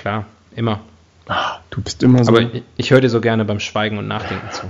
Klar, 0.00 0.24
immer. 0.56 0.80
Ah, 1.28 1.58
du 1.68 1.82
bist 1.82 2.02
immer 2.02 2.24
so. 2.24 2.30
Aber 2.30 2.40
ich, 2.40 2.62
ich 2.78 2.90
höre 2.90 3.02
dir 3.02 3.10
so 3.10 3.20
gerne 3.20 3.44
beim 3.44 3.60
Schweigen 3.60 3.98
und 3.98 4.08
Nachdenken 4.08 4.50
zu. 4.50 4.66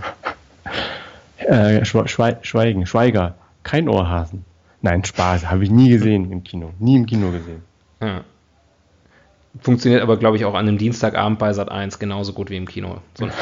äh, 1.47 1.85
Schwe 1.85 2.09
Schwei 2.09 2.39
Schweigen, 2.43 2.85
Schweiger, 2.85 3.37
kein 3.62 3.89
Ohrhasen. 3.89 4.45
Nein, 4.83 5.05
Spaß, 5.05 5.49
habe 5.49 5.62
ich 5.62 5.70
nie 5.70 5.89
gesehen 5.89 6.33
im 6.33 6.43
Kino. 6.43 6.72
Nie 6.81 6.97
im 6.97 7.07
Kino 7.07 7.31
gesehen. 7.31 7.62
Ja. 8.03 8.22
Funktioniert 9.61 10.03
aber, 10.03 10.16
glaube 10.16 10.37
ich, 10.37 10.45
auch 10.45 10.55
an 10.55 10.66
einem 10.66 10.78
Dienstagabend 10.78 11.39
bei 11.39 11.53
Sat 11.53 11.70
1 11.70 12.01
genauso 12.01 12.33
gut 12.33 12.51
wie 12.51 12.57
im 12.57 12.66
Kino. 12.66 12.99
So. 13.14 13.28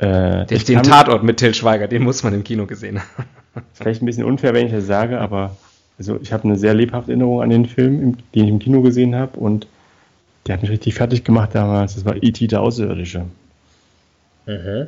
Äh, 0.00 0.46
Den, 0.46 0.64
den 0.64 0.82
Tatort 0.84 1.24
mit 1.24 1.38
Till 1.38 1.54
Schweiger, 1.54 1.88
den 1.88 2.04
muss 2.04 2.22
man 2.22 2.32
im 2.32 2.44
Kino 2.44 2.66
gesehen 2.66 3.00
haben. 3.00 3.64
Vielleicht 3.72 4.00
ein 4.00 4.06
bisschen 4.06 4.22
unfair, 4.22 4.54
wenn 4.54 4.66
ich 4.66 4.72
das 4.72 4.86
sage, 4.86 5.20
aber 5.20 5.56
also 5.98 6.18
ich 6.22 6.32
habe 6.32 6.44
eine 6.44 6.56
sehr 6.58 6.74
lebhafte 6.74 7.10
Erinnerung 7.12 7.42
an 7.42 7.50
den 7.50 7.66
Film, 7.66 8.16
den 8.34 8.44
ich 8.44 8.50
im 8.50 8.58
Kino 8.58 8.82
gesehen 8.82 9.14
habe 9.14 9.38
und 9.38 9.66
der 10.46 10.54
hat 10.54 10.62
mich 10.62 10.70
richtig 10.70 10.94
fertig 10.94 11.24
gemacht 11.24 11.50
damals. 11.54 11.94
Das 11.94 12.04
war 12.04 12.22
E.T. 12.22 12.46
der 12.46 12.60
Außerirdische. 12.62 13.24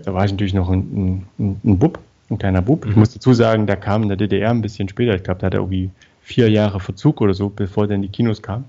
Da 0.04 0.14
war 0.14 0.24
ich 0.24 0.30
natürlich 0.32 0.54
noch 0.54 0.70
ein, 0.70 1.26
ein, 1.38 1.60
ein 1.64 1.78
Bub, 1.78 1.98
ein 2.30 2.38
kleiner 2.38 2.62
Bub. 2.62 2.86
Ich 2.86 2.96
muss 2.96 3.12
dazu 3.12 3.34
sagen, 3.34 3.66
der 3.66 3.76
kam 3.76 4.02
in 4.04 4.08
der 4.08 4.16
DDR 4.16 4.50
ein 4.50 4.62
bisschen 4.62 4.88
später. 4.88 5.14
Ich 5.14 5.22
glaube, 5.22 5.40
da 5.40 5.46
hat 5.48 5.54
er 5.54 5.60
irgendwie 5.60 5.90
vier 6.22 6.48
Jahre 6.48 6.80
Verzug 6.80 7.20
oder 7.20 7.34
so, 7.34 7.50
bevor 7.50 7.86
der 7.86 7.96
in 7.96 8.02
die 8.02 8.08
Kinos 8.08 8.40
kam. 8.40 8.64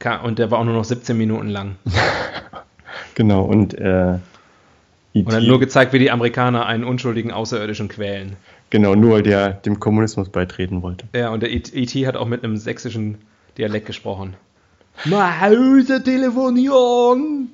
Ka- 0.00 0.22
Und 0.22 0.38
der 0.40 0.50
war 0.50 0.58
auch 0.58 0.64
nur 0.64 0.74
noch 0.74 0.84
17 0.84 1.16
Minuten 1.16 1.48
lang. 1.48 1.76
Genau, 3.14 3.42
und 3.44 3.72
äh, 3.74 4.18
Und 5.14 5.32
hat 5.32 5.42
nur 5.42 5.58
gezeigt, 5.60 5.92
wie 5.94 5.98
die 5.98 6.10
Amerikaner 6.10 6.66
einen 6.66 6.84
unschuldigen 6.84 7.30
Außerirdischen 7.30 7.88
quälen. 7.88 8.36
Genau, 8.70 8.94
nur 8.94 9.12
weil 9.12 9.22
der 9.22 9.52
dem 9.52 9.80
Kommunismus 9.80 10.28
beitreten 10.28 10.82
wollte. 10.82 11.06
Ja, 11.14 11.30
und 11.30 11.42
der 11.42 11.50
E.T. 11.52 12.06
hat 12.06 12.16
auch 12.16 12.26
mit 12.26 12.44
einem 12.44 12.56
sächsischen 12.56 13.18
Dialekt 13.58 13.86
gesprochen. 13.86 14.34
Nach 15.04 15.40
Hause 15.40 16.02
telefonieren! 16.02 17.50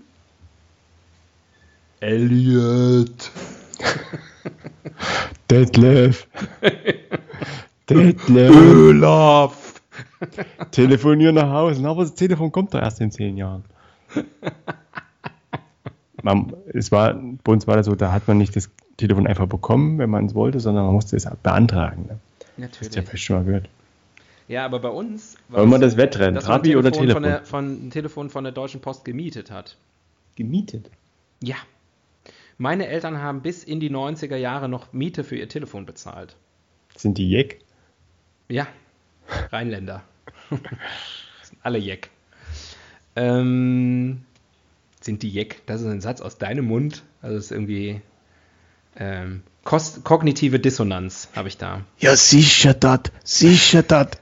Elliot! 2.00 3.30
Detlef! 5.50 6.26
Detlef! 7.90 8.56
Olaf! 8.56 9.80
Telefonier 10.70 11.32
nach 11.32 11.50
Hause, 11.50 11.86
aber 11.86 12.02
das 12.02 12.14
Telefon 12.14 12.52
kommt 12.52 12.74
doch 12.74 12.80
erst 12.80 13.00
in 13.00 13.10
zehn 13.10 13.36
Jahren. 13.36 13.64
Man, 16.22 16.52
es 16.72 16.92
war, 16.92 17.14
bei 17.14 17.52
uns 17.52 17.66
war 17.66 17.76
das 17.76 17.86
so, 17.86 17.96
da 17.96 18.12
hat 18.12 18.28
man 18.28 18.38
nicht 18.38 18.54
das 18.54 18.70
Telefon 18.96 19.26
einfach 19.26 19.46
bekommen, 19.46 19.98
wenn 19.98 20.10
man 20.10 20.26
es 20.26 20.34
wollte, 20.34 20.60
sondern 20.60 20.84
man 20.84 20.94
musste 20.94 21.16
es 21.16 21.28
beantragen. 21.42 22.06
Ne? 22.08 22.18
Hast 22.18 22.56
du 22.56 22.60
ja 22.60 22.68
Natürlich. 22.68 23.08
vielleicht 23.08 23.24
schon 23.24 23.36
mal 23.36 23.44
gehört. 23.44 23.68
Ja, 24.48 24.64
aber 24.64 24.80
bei 24.80 24.88
uns 24.88 25.36
War 25.48 25.62
immer 25.62 25.78
das 25.78 25.96
Wettrennen, 25.96 26.34
dass 26.34 26.46
man 26.46 26.58
Trabi 26.58 26.76
oder 26.76 26.92
Telefon 26.92 27.14
Von 27.14 27.22
der, 27.22 27.44
von, 27.44 27.86
ein 27.86 27.90
Telefon 27.90 28.28
von 28.28 28.44
der 28.44 28.52
Deutschen 28.52 28.80
Post 28.80 29.04
gemietet 29.04 29.50
hat. 29.50 29.76
Gemietet. 30.36 30.90
Ja. 31.42 31.56
Meine 32.58 32.86
Eltern 32.86 33.18
haben 33.18 33.40
bis 33.40 33.64
in 33.64 33.80
die 33.80 33.90
90er 33.90 34.36
Jahre 34.36 34.68
noch 34.68 34.92
Miete 34.92 35.24
für 35.24 35.36
ihr 35.36 35.48
Telefon 35.48 35.86
bezahlt. 35.86 36.36
Sind 36.96 37.18
die 37.18 37.30
Jeck? 37.30 37.60
Ja, 38.48 38.66
Rheinländer. 39.50 40.02
Das 40.50 40.60
sind 41.48 41.58
alle 41.62 41.78
Jeck. 41.78 42.10
Ähm, 43.16 44.22
sind 45.00 45.22
die 45.22 45.30
Jeck? 45.30 45.62
Das 45.66 45.80
ist 45.80 45.86
ein 45.86 46.00
Satz 46.00 46.20
aus 46.20 46.38
deinem 46.38 46.66
Mund. 46.66 47.02
Also 47.22 47.36
das 47.36 47.46
ist 47.46 47.52
irgendwie 47.52 48.00
ähm, 48.96 49.42
kognitive 49.64 50.58
Dissonanz 50.58 51.28
habe 51.36 51.48
ich 51.48 51.56
da. 51.58 51.82
Ja, 51.98 52.16
sicher 52.16 52.74
dat, 52.74 53.12
sicher 53.24 53.82
dat. 53.82 54.20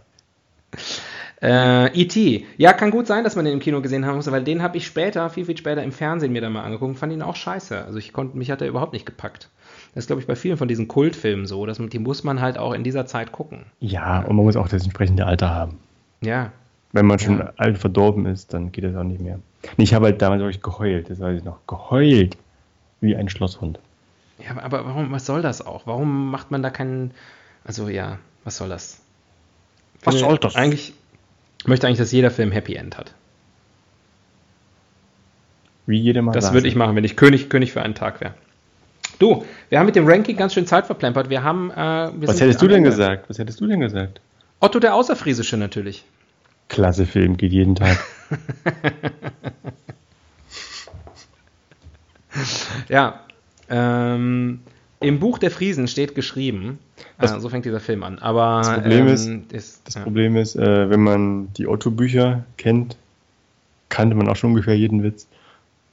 Äh, 1.42 1.98
E.T. 1.98 2.44
Ja, 2.58 2.74
kann 2.74 2.90
gut 2.90 3.06
sein, 3.06 3.24
dass 3.24 3.34
man 3.34 3.46
den 3.46 3.54
im 3.54 3.60
Kino 3.60 3.80
gesehen 3.80 4.04
haben 4.04 4.16
muss, 4.16 4.30
weil 4.30 4.44
den 4.44 4.62
habe 4.62 4.76
ich 4.76 4.86
später, 4.86 5.30
viel, 5.30 5.46
viel 5.46 5.56
später 5.56 5.82
im 5.82 5.90
Fernsehen 5.92 6.32
mir 6.32 6.42
dann 6.42 6.52
mal 6.52 6.62
angeguckt 6.64 6.90
und 6.90 6.96
fand 6.98 7.12
ihn 7.14 7.22
auch 7.22 7.34
scheiße. 7.36 7.82
Also 7.82 7.98
ich 7.98 8.12
konnte, 8.12 8.36
mich 8.36 8.50
hat 8.50 8.60
er 8.60 8.68
überhaupt 8.68 8.92
nicht 8.92 9.06
gepackt. 9.06 9.48
Das 9.94 10.04
ist, 10.04 10.06
glaube 10.08 10.20
ich, 10.20 10.26
bei 10.28 10.36
vielen 10.36 10.58
von 10.58 10.68
diesen 10.68 10.86
Kultfilmen 10.86 11.46
so, 11.46 11.64
dass 11.64 11.78
man, 11.78 11.88
die 11.88 11.98
muss 11.98 12.24
man 12.24 12.42
halt 12.42 12.58
auch 12.58 12.74
in 12.74 12.84
dieser 12.84 13.06
Zeit 13.06 13.32
gucken. 13.32 13.64
Ja, 13.80 14.20
und 14.20 14.36
man 14.36 14.44
muss 14.44 14.56
auch 14.56 14.68
das 14.68 14.82
entsprechende 14.84 15.24
Alter 15.26 15.48
haben. 15.50 15.78
Ja. 16.20 16.52
Wenn 16.92 17.06
man 17.06 17.18
schon 17.18 17.38
Ja. 17.38 17.52
alt 17.56 17.78
verdorben 17.78 18.26
ist, 18.26 18.52
dann 18.52 18.70
geht 18.70 18.84
das 18.84 18.94
auch 18.94 19.04
nicht 19.04 19.22
mehr. 19.22 19.38
Ich 19.78 19.94
habe 19.94 20.06
halt 20.06 20.20
damals 20.20 20.40
wirklich 20.42 20.62
geheult, 20.62 21.08
das 21.08 21.20
weiß 21.20 21.38
ich 21.38 21.44
noch. 21.44 21.66
Geheult. 21.66 22.36
Wie 23.00 23.16
ein 23.16 23.30
Schlosshund. 23.30 23.78
Ja, 24.44 24.62
aber- 24.62 24.84
warum, 24.86 25.10
was 25.12 25.26
soll 25.26 25.42
das 25.42 25.64
auch? 25.64 25.86
Warum 25.86 26.30
macht 26.30 26.50
man 26.50 26.62
da 26.62 26.70
keinen, 26.70 27.12
also 27.64 27.88
ja, 27.88 28.18
was 28.44 28.56
soll 28.56 28.68
das? 28.68 29.00
Was 30.02 30.18
soll 30.18 30.38
das? 30.38 30.56
Eigentlich, 30.56 30.94
ich 31.60 31.66
möchte 31.66 31.86
eigentlich, 31.86 31.98
dass 31.98 32.12
jeder 32.12 32.30
Film 32.30 32.52
Happy 32.52 32.74
End 32.74 32.96
hat. 32.96 33.14
Wie 35.86 35.98
jeder 35.98 36.22
mal 36.22 36.32
Das 36.32 36.52
würde 36.52 36.68
ich 36.68 36.76
machen, 36.76 36.96
wenn 36.96 37.04
ich 37.04 37.16
König, 37.16 37.50
König 37.50 37.72
für 37.72 37.82
einen 37.82 37.94
Tag 37.94 38.20
wäre. 38.20 38.34
Du, 39.18 39.44
wir 39.68 39.78
haben 39.78 39.86
mit 39.86 39.96
dem 39.96 40.06
Ranking 40.08 40.36
ganz 40.36 40.54
schön 40.54 40.66
Zeit 40.66 40.86
verplempert. 40.86 41.28
Wir 41.28 41.42
haben, 41.42 41.70
äh, 41.70 41.74
wir 42.18 42.28
Was 42.28 42.40
hättest 42.40 42.62
du 42.62 42.68
denn 42.68 42.78
Ende. 42.78 42.90
gesagt? 42.90 43.28
Was 43.28 43.38
hättest 43.38 43.60
du 43.60 43.66
denn 43.66 43.80
gesagt? 43.80 44.20
Otto 44.60 44.78
der 44.78 44.94
Außerfriesische 44.94 45.56
natürlich. 45.58 46.04
Klasse 46.68 47.04
Film, 47.04 47.36
geht 47.36 47.52
jeden 47.52 47.74
Tag. 47.74 47.98
Ja, 52.88 53.20
ähm, 53.70 54.60
im 55.00 55.18
Buch 55.18 55.38
der 55.38 55.50
Friesen 55.50 55.88
steht 55.88 56.14
geschrieben, 56.14 56.78
Das- 57.18 57.32
äh, 57.32 57.40
so 57.40 57.48
fängt 57.48 57.64
dieser 57.64 57.80
Film 57.80 58.02
an. 58.02 58.18
Aber 58.18 58.58
Das 58.58 58.74
Problem 58.74 59.06
ist- 59.06 59.28
ist 59.52 59.82
Das 59.86 59.94
ja. 59.94 60.02
Problem 60.02 60.36
ist, 60.36 60.56
äh, 60.56 60.90
wenn 60.90 61.00
man 61.00 61.52
die 61.54 61.66
Otto-Bücher 61.66 62.44
kennt, 62.58 62.96
kannte 63.88 64.14
man 64.16 64.28
auch 64.28 64.36
schon 64.36 64.50
ungefähr 64.50 64.76
jeden 64.76 65.02
Witz. 65.02 65.26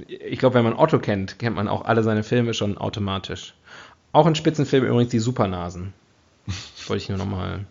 ich 0.07 0.37
glaube, 0.37 0.53
wenn 0.55 0.63
man 0.63 0.73
Otto 0.73 0.99
kennt, 0.99 1.39
kennt 1.39 1.55
man 1.55 1.67
auch 1.67 1.85
alle 1.85 2.03
seine 2.03 2.21
Filme 2.23 2.53
schon 2.53 2.77
automatisch. 2.77 3.55
Auch 4.11 4.27
in 4.27 4.35
Spitzenfilmen 4.35 4.89
übrigens 4.89 5.09
die 5.11 5.17
Supernasen. 5.19 5.93
Wollte 6.87 7.01
ich 7.03 7.09
nur 7.09 7.17
nochmal. 7.17 7.61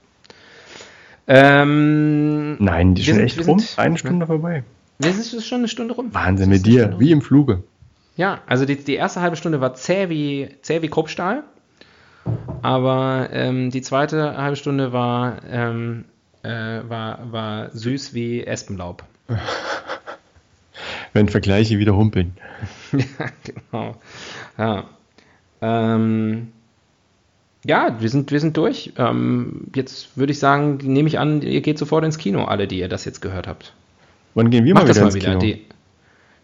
Ähm, 1.28 2.56
Nein, 2.62 2.94
die 2.94 3.02
sind 3.02 3.20
echt 3.20 3.46
rum. 3.46 3.62
Eine 3.76 3.98
Stunde 3.98 4.26
vorbei. 4.26 4.64
Wir 4.98 5.12
sind 5.12 5.42
schon 5.42 5.58
eine 5.58 5.68
Stunde 5.68 5.94
rum. 5.94 6.12
Wahnsinn 6.14 6.48
mit 6.50 6.64
dir, 6.66 6.94
wie 6.98 7.10
im 7.10 7.20
Fluge. 7.20 7.62
Ja, 8.16 8.40
also 8.46 8.64
die, 8.64 8.76
die 8.76 8.94
erste 8.94 9.20
halbe 9.20 9.36
Stunde 9.36 9.60
war 9.60 9.74
zäh 9.74 10.08
wie, 10.08 10.48
zäh 10.62 10.82
wie 10.82 10.88
Kruppstahl. 10.88 11.44
Aber 12.62 13.28
ähm, 13.30 13.70
die 13.70 13.82
zweite 13.82 14.36
halbe 14.36 14.56
Stunde 14.56 14.92
war, 14.92 15.42
ähm, 15.48 16.04
äh, 16.42 16.80
war, 16.88 17.30
war 17.30 17.70
süß 17.70 18.14
wie 18.14 18.44
Espenlaub. 18.44 19.04
Wenn 21.12 21.28
Vergleiche 21.28 21.78
wieder 21.78 21.96
humpeln. 21.96 22.36
ja, 22.92 23.26
genau. 23.44 23.96
Ja. 24.58 24.84
Ähm, 25.60 26.52
ja, 27.64 28.00
wir 28.00 28.08
sind, 28.08 28.30
wir 28.30 28.40
sind 28.40 28.56
durch. 28.56 28.92
Ähm, 28.96 29.68
jetzt 29.74 30.16
würde 30.16 30.32
ich 30.32 30.38
sagen, 30.38 30.78
nehme 30.82 31.08
ich 31.08 31.18
an, 31.18 31.42
ihr 31.42 31.60
geht 31.60 31.78
sofort 31.78 32.04
ins 32.04 32.18
Kino, 32.18 32.44
alle, 32.44 32.66
die 32.66 32.78
ihr 32.78 32.88
das 32.88 33.04
jetzt 33.04 33.20
gehört 33.20 33.46
habt. 33.46 33.72
Wann 34.34 34.50
gehen 34.50 34.64
wir 34.64 34.74
Macht 34.74 34.84
mal 34.84 34.94
wieder 34.94 35.04
das 35.04 35.14
mal 35.14 35.20
wieder. 35.20 35.36
Die, 35.36 35.64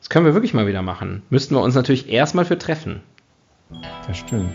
das 0.03 0.09
können 0.09 0.27
wir 0.27 0.35
wirklich 0.35 0.53
mal 0.53 0.67
wieder 0.67 0.83
machen. 0.83 1.23
Müssten 1.31 1.55
wir 1.55 1.63
uns 1.63 1.77
natürlich 1.77 2.09
erstmal 2.09 2.45
für 2.45 2.59
treffen. 2.59 3.03
Das 4.09 4.19
stimmt. 4.19 4.53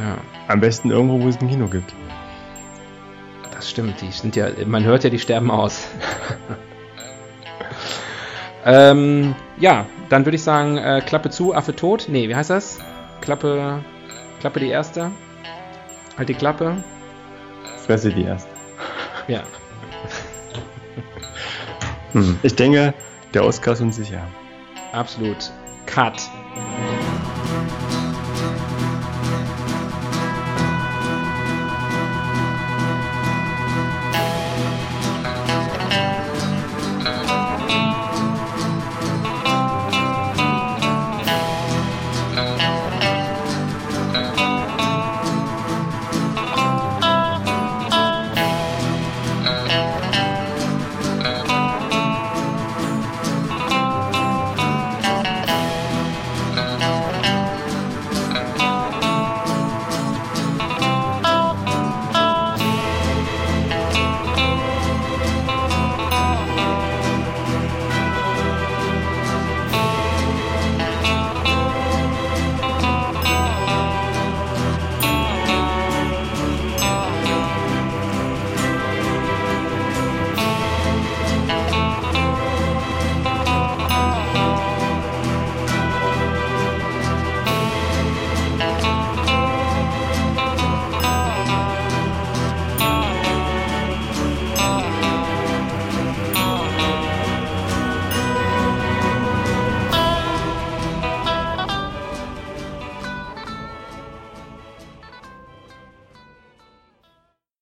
Ja. 0.00 0.18
Am 0.48 0.60
besten 0.60 0.90
irgendwo, 0.90 1.22
wo 1.22 1.28
es 1.28 1.40
ein 1.40 1.48
Kino 1.48 1.68
gibt. 1.68 1.94
Das 3.52 3.70
stimmt, 3.70 4.00
die 4.00 4.10
sind 4.10 4.34
ja, 4.34 4.48
man 4.66 4.82
hört 4.82 5.04
ja, 5.04 5.10
die 5.10 5.20
sterben 5.20 5.52
aus. 5.52 5.86
ähm, 8.66 9.36
ja, 9.60 9.86
dann 10.08 10.26
würde 10.26 10.34
ich 10.34 10.42
sagen, 10.42 10.76
äh, 10.76 11.00
Klappe 11.06 11.30
zu, 11.30 11.54
Affe 11.54 11.76
tot. 11.76 12.06
Nee, 12.08 12.28
wie 12.28 12.34
heißt 12.34 12.50
das? 12.50 12.80
Klappe, 13.20 13.78
Klappe 14.40 14.58
die 14.58 14.70
erste. 14.70 15.12
Halt 16.18 16.28
die 16.28 16.34
Klappe. 16.34 16.82
Fresse 17.86 18.10
die 18.10 18.24
erste. 18.24 18.50
Ja. 19.28 19.44
hm. 22.10 22.40
Ich 22.42 22.56
denke, 22.56 22.92
der 23.34 23.44
Oscar 23.44 23.74
ist 23.74 23.80
uns 23.80 23.94
sicher. 23.94 24.26
Absolut. 24.94 25.50
Cut. 25.86 26.22